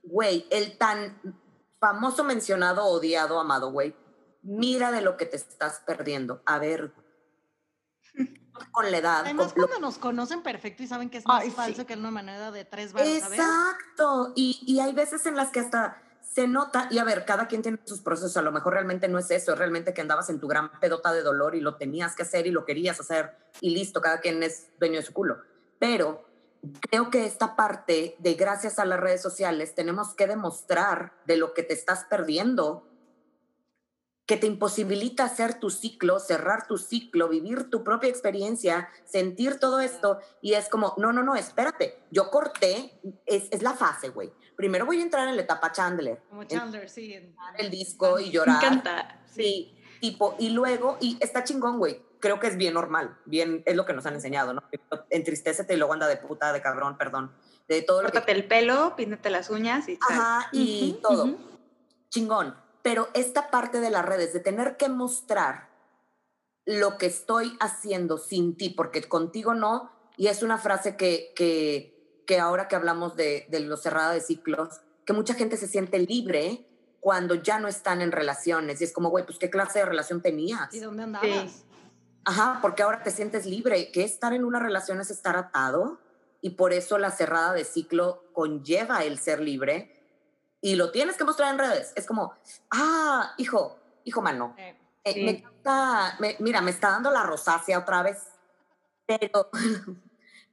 güey, 0.03 0.47
el 0.49 0.77
tan 0.77 1.42
famoso, 1.84 2.23
mencionado, 2.23 2.86
odiado, 2.86 3.41
amado, 3.41 3.69
güey, 3.71 3.93
mira 4.41 4.89
de 4.93 5.01
lo 5.01 5.17
que 5.17 5.25
te 5.25 5.36
estás 5.36 5.81
perdiendo. 5.86 6.41
A 6.45 6.57
ver, 6.57 6.93
con 8.71 8.89
la 8.89 8.97
edad. 8.99 9.19
Además, 9.25 9.53
lo- 9.57 9.67
cuando 9.67 9.86
nos 9.88 9.97
conocen 9.97 10.43
perfecto 10.43 10.81
y 10.84 10.88
saben 10.88 11.09
que 11.09 11.17
es 11.17 11.25
más 11.25 11.41
Ay, 11.41 11.49
sí. 11.49 11.55
falso 11.57 11.86
que 11.86 11.95
una 11.95 12.09
moneda 12.11 12.51
de 12.51 12.63
tres 12.63 12.91
¿sabes? 12.91 13.23
Exacto. 13.23 14.31
Y, 14.36 14.63
y 14.65 14.79
hay 14.79 14.93
veces 14.93 15.25
en 15.25 15.36
las 15.36 15.49
que 15.51 15.59
hasta 15.59 16.01
se 16.21 16.47
nota, 16.47 16.88
y 16.89 16.99
a 16.99 17.03
ver, 17.03 17.25
cada 17.25 17.47
quien 17.49 17.61
tiene 17.61 17.79
sus 17.84 17.99
procesos, 17.99 18.38
a 18.38 18.41
lo 18.41 18.53
mejor 18.53 18.73
realmente 18.73 19.09
no 19.09 19.19
es 19.19 19.29
eso, 19.29 19.51
es 19.51 19.57
realmente 19.57 19.93
que 19.93 19.99
andabas 20.01 20.29
en 20.29 20.39
tu 20.39 20.47
gran 20.47 20.71
pedota 20.79 21.11
de 21.11 21.21
dolor 21.21 21.53
y 21.53 21.59
lo 21.59 21.75
tenías 21.75 22.15
que 22.15 22.23
hacer 22.23 22.47
y 22.47 22.51
lo 22.51 22.63
querías 22.63 22.97
hacer 23.01 23.36
y 23.59 23.71
listo, 23.71 23.99
cada 24.01 24.21
quien 24.21 24.41
es 24.41 24.69
dueño 24.79 24.95
de 24.99 25.03
su 25.05 25.11
culo. 25.11 25.38
Pero 25.79 26.23
creo 26.89 27.09
que 27.09 27.26
esta 27.26 27.55
parte 27.55 28.16
de 28.20 28.34
gracias 28.36 28.80
a 28.80 28.86
las 28.86 28.99
redes 28.99 29.22
sociales 29.22 29.76
tenemos 29.76 30.14
que 30.14 30.28
demostrar 30.28 31.14
de 31.26 31.38
lo 31.38 31.53
que 31.53 31.64
te 31.64 31.74
estás 31.74 32.05
perdiendo, 32.09 32.88
que 34.26 34.38
te 34.38 34.47
imposibilita 34.47 35.26
hacer 35.26 35.55
tu 35.59 35.70
ciclo, 35.70 36.18
cerrar 36.20 36.66
tu 36.66 36.78
ciclo, 36.78 37.28
vivir 37.28 37.70
tu 37.70 37.84
propia 37.84 38.09
experiencia, 38.09 38.88
sentir 39.03 39.59
todo 39.59 39.82
esto 39.82 40.20
y 40.41 40.53
es 40.53 40.70
como, 40.70 40.93
no, 40.97 41.11
no, 41.11 41.24
no, 41.24 41.36
espérate, 41.36 41.99
yo 42.09 42.32
corté, 42.32 42.97
es, 43.26 43.49
es 43.51 43.61
la 43.61 43.74
fase, 43.74 44.09
güey. 44.09 44.32
Primero 44.55 44.86
voy 44.86 44.99
a 44.99 45.03
entrar 45.03 45.28
en 45.28 45.36
la 45.36 45.41
etapa 45.41 45.72
Chandler, 45.74 46.22
Como 46.30 46.45
Chandler, 46.45 46.89
sí. 46.89 47.14
en- 47.14 47.36
el 47.57 47.70
disco 47.70 48.20
y 48.20 48.28
Me 48.28 48.32
llorar. 48.32 48.64
encanta. 48.64 49.22
Sí, 49.26 49.76
tipo, 49.99 50.36
y 50.39 50.51
luego, 50.51 50.97
y 51.01 51.18
está 51.20 51.43
chingón, 51.43 51.78
güey. 51.80 52.01
Creo 52.24 52.39
que 52.39 52.47
es 52.47 52.55
bien 52.55 52.74
normal, 52.74 53.17
bien, 53.26 53.63
es 53.65 53.76
lo 53.76 53.86
que 53.86 53.91
nos 53.91 54.05
han 54.05 54.13
enseñado, 54.13 54.53
¿no? 54.53 54.63
Entristécete 55.09 55.74
y 55.74 55.76
luego 55.76 55.91
anda 55.91 56.07
de 56.07 56.15
puta, 56.15 56.53
de 56.53 56.61
cabrón, 56.61 56.97
perdón, 56.97 57.36
de 57.67 57.82
todo 57.82 58.01
lo 58.01 58.13
que... 58.13 58.24
El 58.28 58.47
pelo, 58.47 58.95
píntate 58.95 59.30
las 59.30 59.49
uñas 59.49 59.89
y. 59.89 59.99
Ajá, 60.09 60.47
y 60.53 60.91
Ujú, 60.91 61.01
todo. 61.01 61.26
ujú. 61.26 61.38
Chingón. 62.07 62.55
Pero 62.82 63.09
esta 63.13 63.51
parte 63.51 63.82
de 63.82 63.89
las 63.89 64.05
redes, 64.05 64.32
de 64.32 64.39
tener 64.39 64.78
que 64.78 64.88
mostrar 64.88 65.67
lo 66.65 66.97
que 66.97 67.07
estoy 67.07 67.57
haciendo 67.59 68.17
sin 68.17 68.55
ti, 68.55 68.69
porque 68.69 69.03
contigo 69.03 69.53
no, 69.53 69.91
y 70.15 70.28
es 70.28 70.43
una 70.43 70.57
frase 70.57 70.95
que, 70.95 71.34
que, 71.36 72.24
que 72.26 72.39
ahora 72.39 72.69
que 72.69 72.78
hablamos 72.78 73.17
de, 73.17 73.47
de 73.49 73.59
lo 73.59 73.76
cerrada 73.76 74.13
de 74.13 74.21
ciclos, 74.21 74.80
que 75.05 75.11
mucha 75.11 75.34
gente 75.34 75.57
se 75.57 75.67
siente 75.67 75.99
libre 75.99 76.69
cuando 77.01 77.36
ya 77.36 77.59
no 77.59 77.67
están 77.67 78.01
en 78.01 78.13
relaciones. 78.13 78.80
Y 78.80 78.86
es 78.86 78.93
como, 78.93 79.09
güey, 79.09 79.26
pues 79.26 79.39
qué 79.39 79.49
clase 79.49 79.80
de 79.80 79.86
relación 79.88 80.21
tenías. 80.21 80.74
¿Y 80.74 80.80
dónde 80.80 81.03
andabas? 81.03 81.65
Ajá, 82.26 82.59
porque 82.61 82.84
ahora 82.84 83.03
te 83.03 83.11
sientes 83.11 83.45
libre. 83.45 83.91
Que 83.91 84.03
estar 84.03 84.34
en 84.34 84.43
una 84.45 84.59
relación 84.59 84.99
es 85.01 85.09
estar 85.11 85.36
atado 85.36 85.99
y 86.41 86.51
por 86.51 86.74
eso 86.74 86.97
la 86.97 87.11
cerrada 87.11 87.53
de 87.53 87.63
ciclo 87.65 88.24
conlleva 88.34 89.03
el 89.03 89.19
ser 89.19 89.39
libre 89.39 89.89
y 90.61 90.76
lo 90.76 90.91
tienes 90.91 91.17
que 91.17 91.24
mostrar 91.26 91.51
en 91.53 91.59
redes. 91.59 91.91
Es 91.95 92.05
como, 92.05 92.34
ah, 92.71 93.34
hijo, 93.38 93.78
hijo 94.05 94.21
mano, 94.21 94.55
Eh, 94.57 94.78
eh, 95.03 95.26
me 95.26 95.32
me- 96.19 96.38
mira, 96.39 96.61
me 96.61 96.71
está 96.71 96.91
dando 96.91 97.11
la 97.11 97.24
rosácea 97.24 97.80
otra 97.80 98.03
vez, 98.03 98.19
pero, 99.05 99.49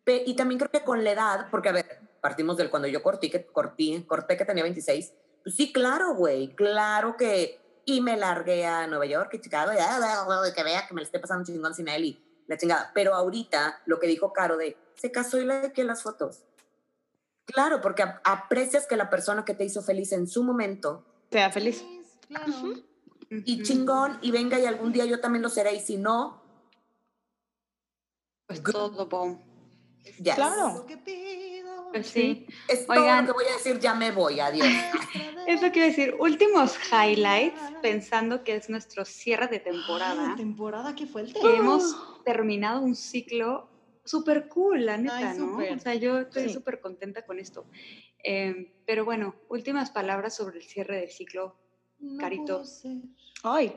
pe- 0.04 0.24
y 0.26 0.34
también 0.34 0.58
creo 0.58 0.70
que 0.70 0.82
con 0.84 1.04
la 1.04 1.12
edad, 1.12 1.46
porque 1.50 1.68
a 1.68 1.72
ver, 1.72 2.00
partimos 2.20 2.56
del 2.56 2.70
cuando 2.70 2.88
yo 2.88 3.02
corté, 3.02 3.30
que 3.30 3.46
corté, 3.46 4.04
corté 4.06 4.36
que 4.36 4.44
tenía 4.44 4.64
26, 4.64 5.12
pues 5.44 5.54
sí, 5.56 5.72
claro, 5.72 6.14
güey, 6.14 6.54
claro 6.54 7.16
que, 7.16 7.60
y 7.96 8.00
me 8.00 8.16
largué 8.16 8.64
a 8.66 8.86
Nueva 8.86 9.06
York 9.06 9.30
y 9.34 9.40
Chicago, 9.40 9.72
y, 9.72 9.76
ah, 9.78 9.98
ah, 10.00 10.26
ah, 10.28 10.52
que 10.54 10.62
vea 10.62 10.86
que 10.86 10.94
me 10.94 11.00
le 11.00 11.04
esté 11.06 11.18
pasando 11.18 11.44
chingón 11.44 11.74
sin 11.74 11.88
él 11.88 12.04
y 12.04 12.24
la 12.46 12.56
chingada, 12.56 12.90
pero 12.94 13.14
ahorita 13.14 13.82
lo 13.86 13.98
que 13.98 14.06
dijo 14.06 14.32
Caro 14.32 14.56
de, 14.56 14.76
se 14.94 15.10
casó 15.10 15.38
y 15.40 15.44
le 15.44 15.72
que 15.72 15.84
las 15.84 16.02
fotos. 16.02 16.44
Claro, 17.46 17.80
porque 17.80 18.02
ap- 18.02 18.20
aprecias 18.24 18.86
que 18.86 18.96
la 18.96 19.10
persona 19.10 19.44
que 19.44 19.54
te 19.54 19.64
hizo 19.64 19.82
feliz 19.82 20.12
en 20.12 20.26
su 20.28 20.44
momento 20.44 21.04
Sea 21.32 21.50
feliz. 21.50 21.84
Claro. 22.28 22.52
Y 23.28 23.62
chingón 23.62 24.18
y 24.22 24.30
venga 24.30 24.58
y 24.58 24.66
algún 24.66 24.92
día 24.92 25.04
yo 25.04 25.20
también 25.20 25.42
lo 25.42 25.48
seré 25.48 25.74
y 25.74 25.80
si 25.80 25.96
no, 25.96 26.42
Pues 28.46 28.62
todo 28.62 29.06
bom. 29.06 29.40
ya. 30.18 30.34
Claro. 30.34 30.86
Pues 31.92 32.06
sí. 32.08 32.46
Es 32.68 32.86
todo 32.86 33.00
Oigan. 33.00 33.26
lo 33.26 33.32
que 33.34 33.42
voy 33.42 33.50
a 33.52 33.56
decir, 33.56 33.78
ya 33.80 33.94
me 33.94 34.10
voy, 34.12 34.40
adiós. 34.40 34.66
Es 35.46 35.60
lo 35.62 35.72
que 35.72 35.78
iba 35.80 35.86
a 35.86 35.88
decir. 35.88 36.14
Últimos 36.20 36.78
highlights, 36.92 37.60
pensando 37.82 38.44
que 38.44 38.54
es 38.54 38.68
nuestro 38.70 39.04
cierre 39.04 39.48
de 39.48 39.58
temporada. 39.58 40.30
Ay, 40.30 40.36
temporada, 40.36 40.94
qué 40.94 41.06
fuerte. 41.06 41.32
que 41.40 41.56
hemos 41.56 41.96
terminado 42.24 42.80
un 42.82 42.94
ciclo 42.94 43.68
súper 44.04 44.48
cool, 44.48 44.86
la 44.86 44.96
neta, 44.96 45.16
Ay, 45.32 45.38
¿no? 45.38 45.50
súper. 45.52 45.72
O 45.76 45.78
sea, 45.80 45.94
yo 45.96 46.18
estoy 46.20 46.44
Sí. 46.48 46.54
súper 46.54 46.80
contenta 46.80 47.26
con 47.26 47.38
esto. 47.40 47.64
Eh, 48.22 48.74
pero 48.86 49.04
bueno, 49.04 49.34
últimas 49.48 49.90
palabras 49.90 50.36
sobre 50.36 50.58
el 50.58 50.64
cierre 50.64 51.00
del 51.00 51.10
ciclo. 51.10 51.56
No 51.98 52.20
Carito. 52.20 52.62
Ay, 53.42 53.72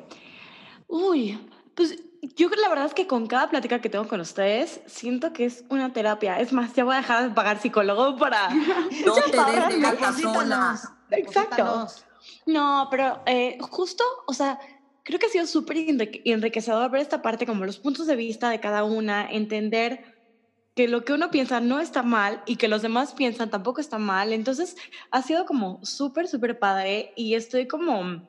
uy, 0.87 1.39
pues 1.75 1.97
yo 2.35 2.49
creo 2.49 2.61
la 2.61 2.69
verdad 2.69 2.85
es 2.85 2.93
que 2.93 3.05
con 3.07 3.27
cada 3.27 3.49
plática 3.49 3.81
que 3.81 3.89
tengo 3.89 4.07
con 4.07 4.21
ustedes, 4.21 4.81
siento 4.85 5.33
que 5.33 5.45
es 5.45 5.65
una 5.69 5.91
terapia. 5.93 6.39
Es 6.39 6.53
más, 6.53 6.73
ya 6.73 6.83
voy 6.83 6.95
a 6.95 6.99
dejar 6.99 7.29
de 7.29 7.35
pagar 7.35 7.59
psicólogo 7.59 8.17
para... 8.17 8.49
No 8.49 9.13
te 9.13 9.35
para 9.35 9.51
des 9.51 9.79
de 9.79 9.85
ahorrarme. 9.87 10.01
gata 10.01 10.13
sola. 10.13 10.79
Deposítanos, 11.09 11.11
Exacto. 11.11 11.87
No, 12.45 12.87
pero 12.89 13.21
eh, 13.25 13.57
justo, 13.59 14.03
o 14.27 14.33
sea, 14.33 14.57
creo 15.03 15.19
que 15.19 15.25
ha 15.25 15.29
sido 15.29 15.45
súper 15.45 15.77
enrique- 15.77 16.21
enriquecedor 16.25 16.89
ver 16.89 17.01
esta 17.01 17.21
parte, 17.21 17.45
como 17.45 17.65
los 17.65 17.77
puntos 17.79 18.07
de 18.07 18.15
vista 18.15 18.49
de 18.49 18.59
cada 18.61 18.83
una, 18.85 19.29
entender 19.29 20.05
que 20.75 20.87
lo 20.87 21.03
que 21.05 21.13
uno 21.13 21.29
piensa 21.29 21.59
no 21.59 21.79
está 21.79 22.01
mal 22.01 22.41
y 22.47 22.55
que 22.55 22.67
los 22.67 22.81
demás 22.81 23.13
piensan 23.13 23.49
tampoco 23.49 23.81
está 23.81 23.97
mal. 23.99 24.33
Entonces, 24.33 24.75
ha 25.11 25.21
sido 25.21 25.45
como 25.45 25.79
súper, 25.83 26.27
súper 26.27 26.57
padre 26.57 27.13
y 27.15 27.35
estoy 27.35 27.67
como 27.67 28.27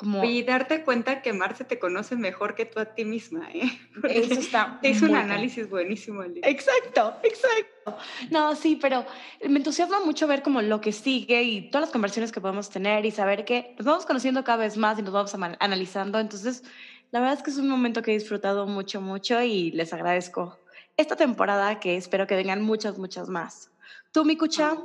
como... 0.00 0.24
Y 0.24 0.42
darte 0.42 0.82
cuenta 0.82 1.20
que 1.20 1.34
Marce 1.34 1.62
te 1.64 1.78
conoce 1.78 2.16
mejor 2.16 2.54
que 2.54 2.64
tú 2.64 2.80
a 2.80 2.86
ti 2.86 3.04
misma, 3.04 3.50
¿eh? 3.52 3.70
Porque 4.00 4.18
Eso 4.18 4.40
está 4.40 4.78
te 4.80 4.88
hizo 4.88 5.04
un 5.04 5.14
análisis 5.14 5.68
buenísimo 5.68 6.22
al 6.22 6.32
día. 6.32 6.42
Exacto, 6.46 7.16
exacto. 7.22 7.98
No, 8.30 8.56
sí, 8.56 8.78
pero 8.80 9.04
me 9.46 9.58
entusiasma 9.58 10.00
mucho 10.00 10.26
ver 10.26 10.40
como 10.40 10.62
lo 10.62 10.80
que 10.80 10.92
sigue 10.92 11.42
y 11.42 11.70
todas 11.70 11.88
las 11.88 11.92
conversaciones 11.92 12.32
que 12.32 12.40
podemos 12.40 12.70
tener 12.70 13.04
y 13.04 13.10
saber 13.10 13.44
que 13.44 13.74
nos 13.76 13.84
vamos 13.84 14.06
conociendo 14.06 14.42
cada 14.42 14.56
vez 14.56 14.78
más 14.78 14.98
y 14.98 15.02
nos 15.02 15.12
vamos 15.12 15.34
analizando. 15.34 16.18
Entonces, 16.18 16.64
la 17.10 17.20
verdad 17.20 17.36
es 17.36 17.42
que 17.42 17.50
es 17.50 17.58
un 17.58 17.68
momento 17.68 18.00
que 18.00 18.12
he 18.12 18.14
disfrutado 18.14 18.66
mucho, 18.66 19.02
mucho 19.02 19.42
y 19.42 19.70
les 19.72 19.92
agradezco 19.92 20.58
esta 20.96 21.14
temporada 21.14 21.78
que 21.78 21.98
espero 21.98 22.26
que 22.26 22.36
vengan 22.36 22.62
muchas, 22.62 22.96
muchas 22.96 23.28
más. 23.28 23.70
¿Tú, 24.12 24.24
mi 24.24 24.38
cucha? 24.38 24.78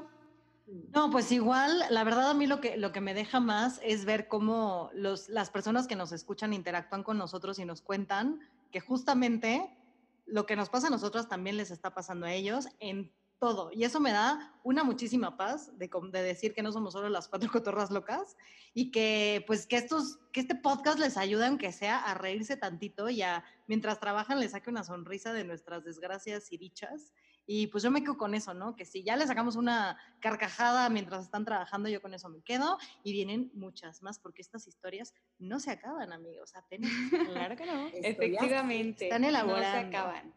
No, 0.68 1.11
pues 1.11 1.32
igual, 1.32 1.84
la 1.89 2.03
verdad 2.03 2.32
a 2.32 2.34
mí 2.34 2.47
lo 2.47 2.59
que, 2.59 2.76
lo 2.78 2.91
que 2.91 3.01
me 3.01 3.13
deja 3.13 3.39
más 3.39 3.80
es 3.84 4.05
ver 4.05 4.28
cómo 4.28 4.89
los, 4.93 5.30
las 5.30 5.51
personas 5.51 5.88
que 5.88 5.95
nos 5.95 6.11
escuchan 6.11 6.53
interactúan 6.53 7.03
con 7.03 7.18
nosotros 7.18 7.59
y 7.59 7.66
nos 7.66 7.82
cuentan 7.82 8.39
que 8.72 8.80
justamente 8.80 9.78
lo 10.26 10.45
que 10.45 10.55
nos 10.55 10.70
pasa 10.70 10.88
a 10.88 10.89
nosotros 10.89 11.28
también 11.28 11.57
les 11.57 11.70
está 11.70 11.93
pasando 11.93 12.26
a 12.26 12.34
ellos 12.34 12.68
en 12.80 13.11
todo. 13.39 13.70
Y 13.72 13.84
eso 13.84 13.99
me 13.99 14.11
da 14.11 14.53
una 14.63 14.84
muchísima 14.84 15.38
paz 15.38 15.78
de, 15.78 15.89
de 16.11 16.24
decir 16.24 16.53
que 16.53 16.63
no 16.63 16.72
somos 16.72 16.93
solo 16.93 17.09
las 17.09 17.28
cuatro 17.28 17.49
cotorras 17.51 17.91
locas 17.91 18.36
y 18.74 18.91
que 18.91 19.43
pues 19.45 19.68
que, 19.68 19.78
estos, 19.78 20.18
que 20.32 20.39
este 20.39 20.55
podcast 20.55 20.99
les 20.99 21.18
ayude 21.18 21.45
aunque 21.45 21.72
sea 21.72 21.99
a 21.99 22.13
reírse 22.16 22.57
tantito 22.57 23.09
y 23.09 23.22
a 23.22 23.43
mientras 23.68 23.99
trabajan 23.99 24.39
les 24.39 24.51
saque 24.51 24.70
una 24.70 24.84
sonrisa 24.84 25.34
de 25.34 25.43
nuestras 25.43 25.84
desgracias 25.84 26.51
y 26.51 26.57
dichas. 26.57 27.13
Y 27.48 27.68
pues 27.68 27.84
yo 27.84 27.91
me 27.91 28.02
quedo 28.04 28.18
con 28.18 28.34
eso, 28.34 28.54
¿no? 28.54 28.76
Que 28.76 28.86
si 28.86 29.04
ya 29.04 29.16
le 29.16 29.28
sacamos 29.28 29.56
una 29.56 29.98
carcajada 30.20 30.89
mientras 30.89 31.24
están 31.24 31.46
trabajando, 31.46 31.89
yo 31.89 32.02
con 32.02 32.14
eso 32.14 32.28
me 32.30 32.41
quedo. 32.41 32.78
Y 33.04 33.12
vienen 33.12 33.52
muchas 33.54 34.02
más, 34.02 34.18
porque 34.20 34.41
estas 34.41 34.68
historias 34.68 35.14
no 35.38 35.60
se 35.60 35.72
acaban, 35.72 36.12
amigos. 36.12 36.56
Apenas. 36.56 36.89
Claro 37.50 37.56
que 37.56 37.66
no. 37.66 37.88
Efectivamente. 37.93 39.06
están 39.06 39.22
No 39.22 39.28
se 39.28 39.30
elaborando. 39.30 39.98
acaban. 39.98 40.34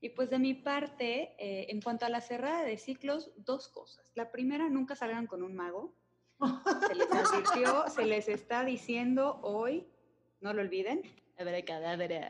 Y 0.00 0.10
pues 0.10 0.30
de 0.30 0.38
mi 0.38 0.54
parte, 0.54 1.34
eh, 1.38 1.66
en 1.70 1.80
cuanto 1.80 2.06
a 2.06 2.08
la 2.08 2.20
cerrada 2.20 2.62
de 2.62 2.76
ciclos, 2.78 3.32
dos 3.36 3.68
cosas. 3.68 4.12
La 4.14 4.30
primera, 4.30 4.68
nunca 4.68 4.94
salgan 4.94 5.26
con 5.26 5.42
un 5.42 5.56
mago. 5.56 5.94
Se 6.86 6.94
les 6.94 7.10
advirtió, 7.10 7.84
se 7.88 8.04
les 8.06 8.28
está 8.28 8.64
diciendo 8.64 9.40
hoy, 9.42 9.88
no 10.40 10.52
lo 10.52 10.62
olviden. 10.62 11.02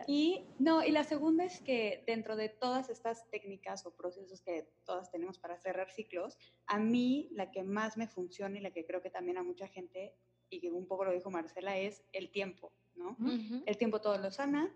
Y 0.06 0.44
no, 0.58 0.84
y 0.84 0.90
la 0.90 1.02
segunda 1.02 1.44
es 1.44 1.60
que 1.60 2.04
dentro 2.06 2.36
de 2.36 2.50
todas 2.50 2.90
estas 2.90 3.28
técnicas 3.30 3.86
o 3.86 3.94
procesos 3.94 4.42
que 4.42 4.68
todas 4.84 5.10
tenemos 5.10 5.38
para 5.38 5.58
cerrar 5.58 5.90
ciclos, 5.90 6.36
a 6.66 6.78
mí 6.78 7.28
la 7.32 7.50
que 7.50 7.62
más 7.62 7.96
me 7.96 8.06
funciona 8.06 8.58
y 8.58 8.60
la 8.60 8.70
que 8.70 8.84
creo 8.84 9.00
que 9.00 9.10
también 9.10 9.38
a 9.38 9.42
mucha 9.42 9.66
gente, 9.66 10.14
y 10.50 10.60
que 10.60 10.70
un 10.70 10.86
poco 10.86 11.04
lo 11.04 11.12
dijo 11.12 11.30
Marcela, 11.30 11.78
es 11.78 12.04
el 12.12 12.30
tiempo, 12.30 12.72
¿no? 12.96 13.16
El 13.64 13.76
tiempo 13.78 14.00
todo 14.00 14.18
lo 14.18 14.30
sana, 14.30 14.74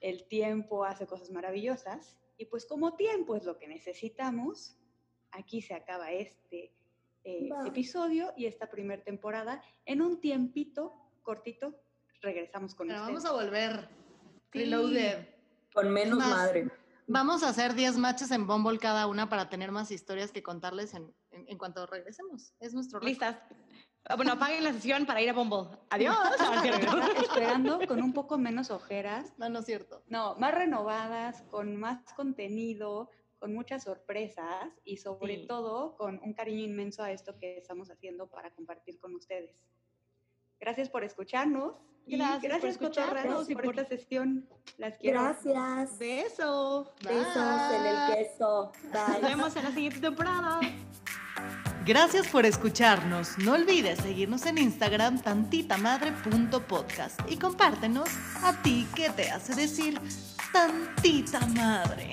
el 0.00 0.24
tiempo 0.28 0.84
hace 0.84 1.06
cosas 1.06 1.30
maravillosas, 1.30 2.16
y 2.38 2.46
pues 2.46 2.64
como 2.64 2.96
tiempo 2.96 3.36
es 3.36 3.44
lo 3.44 3.58
que 3.58 3.68
necesitamos, 3.68 4.78
aquí 5.30 5.60
se 5.60 5.74
acaba 5.74 6.12
este 6.12 6.72
eh, 7.24 7.48
episodio 7.66 8.32
y 8.36 8.46
esta 8.46 8.70
primera 8.70 9.02
temporada. 9.02 9.62
En 9.84 10.02
un 10.02 10.20
tiempito 10.20 10.94
cortito 11.22 11.83
regresamos 12.24 12.74
con 12.74 12.88
Pero 12.88 13.00
ustedes. 13.02 13.22
vamos 13.22 13.30
a 13.30 13.44
volver. 13.44 13.88
Sí. 14.52 14.58
Reloaded. 14.60 15.26
Con 15.72 15.90
menos 15.92 16.18
más, 16.18 16.28
madre. 16.28 16.70
Vamos 17.06 17.42
a 17.42 17.48
hacer 17.50 17.74
10 17.74 17.98
matches 17.98 18.30
en 18.30 18.46
Bumble 18.46 18.78
cada 18.78 19.06
una 19.06 19.28
para 19.28 19.48
tener 19.50 19.70
más 19.70 19.90
historias 19.90 20.32
que 20.32 20.42
contarles 20.42 20.94
en, 20.94 21.14
en- 21.32 21.44
en 21.48 21.58
cuanto 21.58 21.84
regresemos. 21.86 22.54
Es 22.60 22.72
nuestro 22.74 22.98
reto. 22.98 23.08
Listas. 23.08 23.36
Ah, 24.06 24.16
Bueno, 24.16 24.32
apaguen 24.32 24.64
la 24.64 24.72
sesión 24.72 25.04
para 25.06 25.20
ir 25.20 25.30
a 25.30 25.32
Bumble. 25.34 25.76
Adiós. 25.90 26.16
Ah, 26.38 27.12
esperando 27.20 27.78
con 27.86 28.02
un 28.02 28.12
poco 28.12 28.38
menos 28.38 28.70
ojeras, 28.70 29.32
No, 29.38 29.48
no 29.48 29.58
es 29.60 29.66
cierto. 29.66 30.02
no, 30.08 30.34
más 30.36 30.54
renovadas, 30.54 31.42
con 31.50 31.76
más 31.76 32.12
contenido, 32.14 33.10
con 33.38 33.52
muchas 33.52 33.82
sorpresas 33.84 34.70
y 34.84 34.96
sobre 34.98 35.40
Sí. 35.40 35.46
todo 35.46 35.96
con 35.96 36.20
un 36.22 36.32
cariño 36.32 36.64
inmenso 36.64 37.02
a 37.02 37.10
esto 37.12 37.36
que 37.38 37.58
estamos 37.58 37.90
haciendo 37.90 38.28
para 38.28 38.50
compartir 38.54 38.98
con 38.98 39.14
ustedes. 39.14 39.62
Gracias 40.60 40.88
por 40.88 41.04
escucharnos. 41.04 41.74
Y 42.06 42.16
Gracias 42.16 42.40
por 42.40 42.48
gracias 42.50 42.72
escucharnos 42.72 43.50
y 43.50 43.54
por, 43.54 43.64
por- 43.64 43.78
esta 43.78 43.88
sesión. 43.96 44.46
Las 44.78 44.96
quiero. 44.98 45.22
Gracias. 45.22 45.98
Beso. 45.98 46.92
Besos 47.02 47.72
en 47.72 47.86
el 47.86 47.96
queso. 48.14 48.72
Nos 48.92 49.20
Bye. 49.20 49.28
vemos 49.28 49.56
en 49.56 49.64
la 49.64 49.70
siguiente 49.72 50.00
temporada. 50.00 50.60
Gracias 51.86 52.26
por 52.28 52.46
escucharnos. 52.46 53.36
No 53.38 53.52
olvides 53.52 53.98
seguirnos 53.98 54.46
en 54.46 54.56
Instagram 54.58 55.20
tantitamadre.podcast 55.20 57.20
y 57.28 57.36
compártenos 57.36 58.08
a 58.42 58.54
ti 58.62 58.86
qué 58.94 59.10
te 59.10 59.30
hace 59.30 59.54
decir 59.54 60.00
tantita 60.52 61.40
madre. 61.48 62.12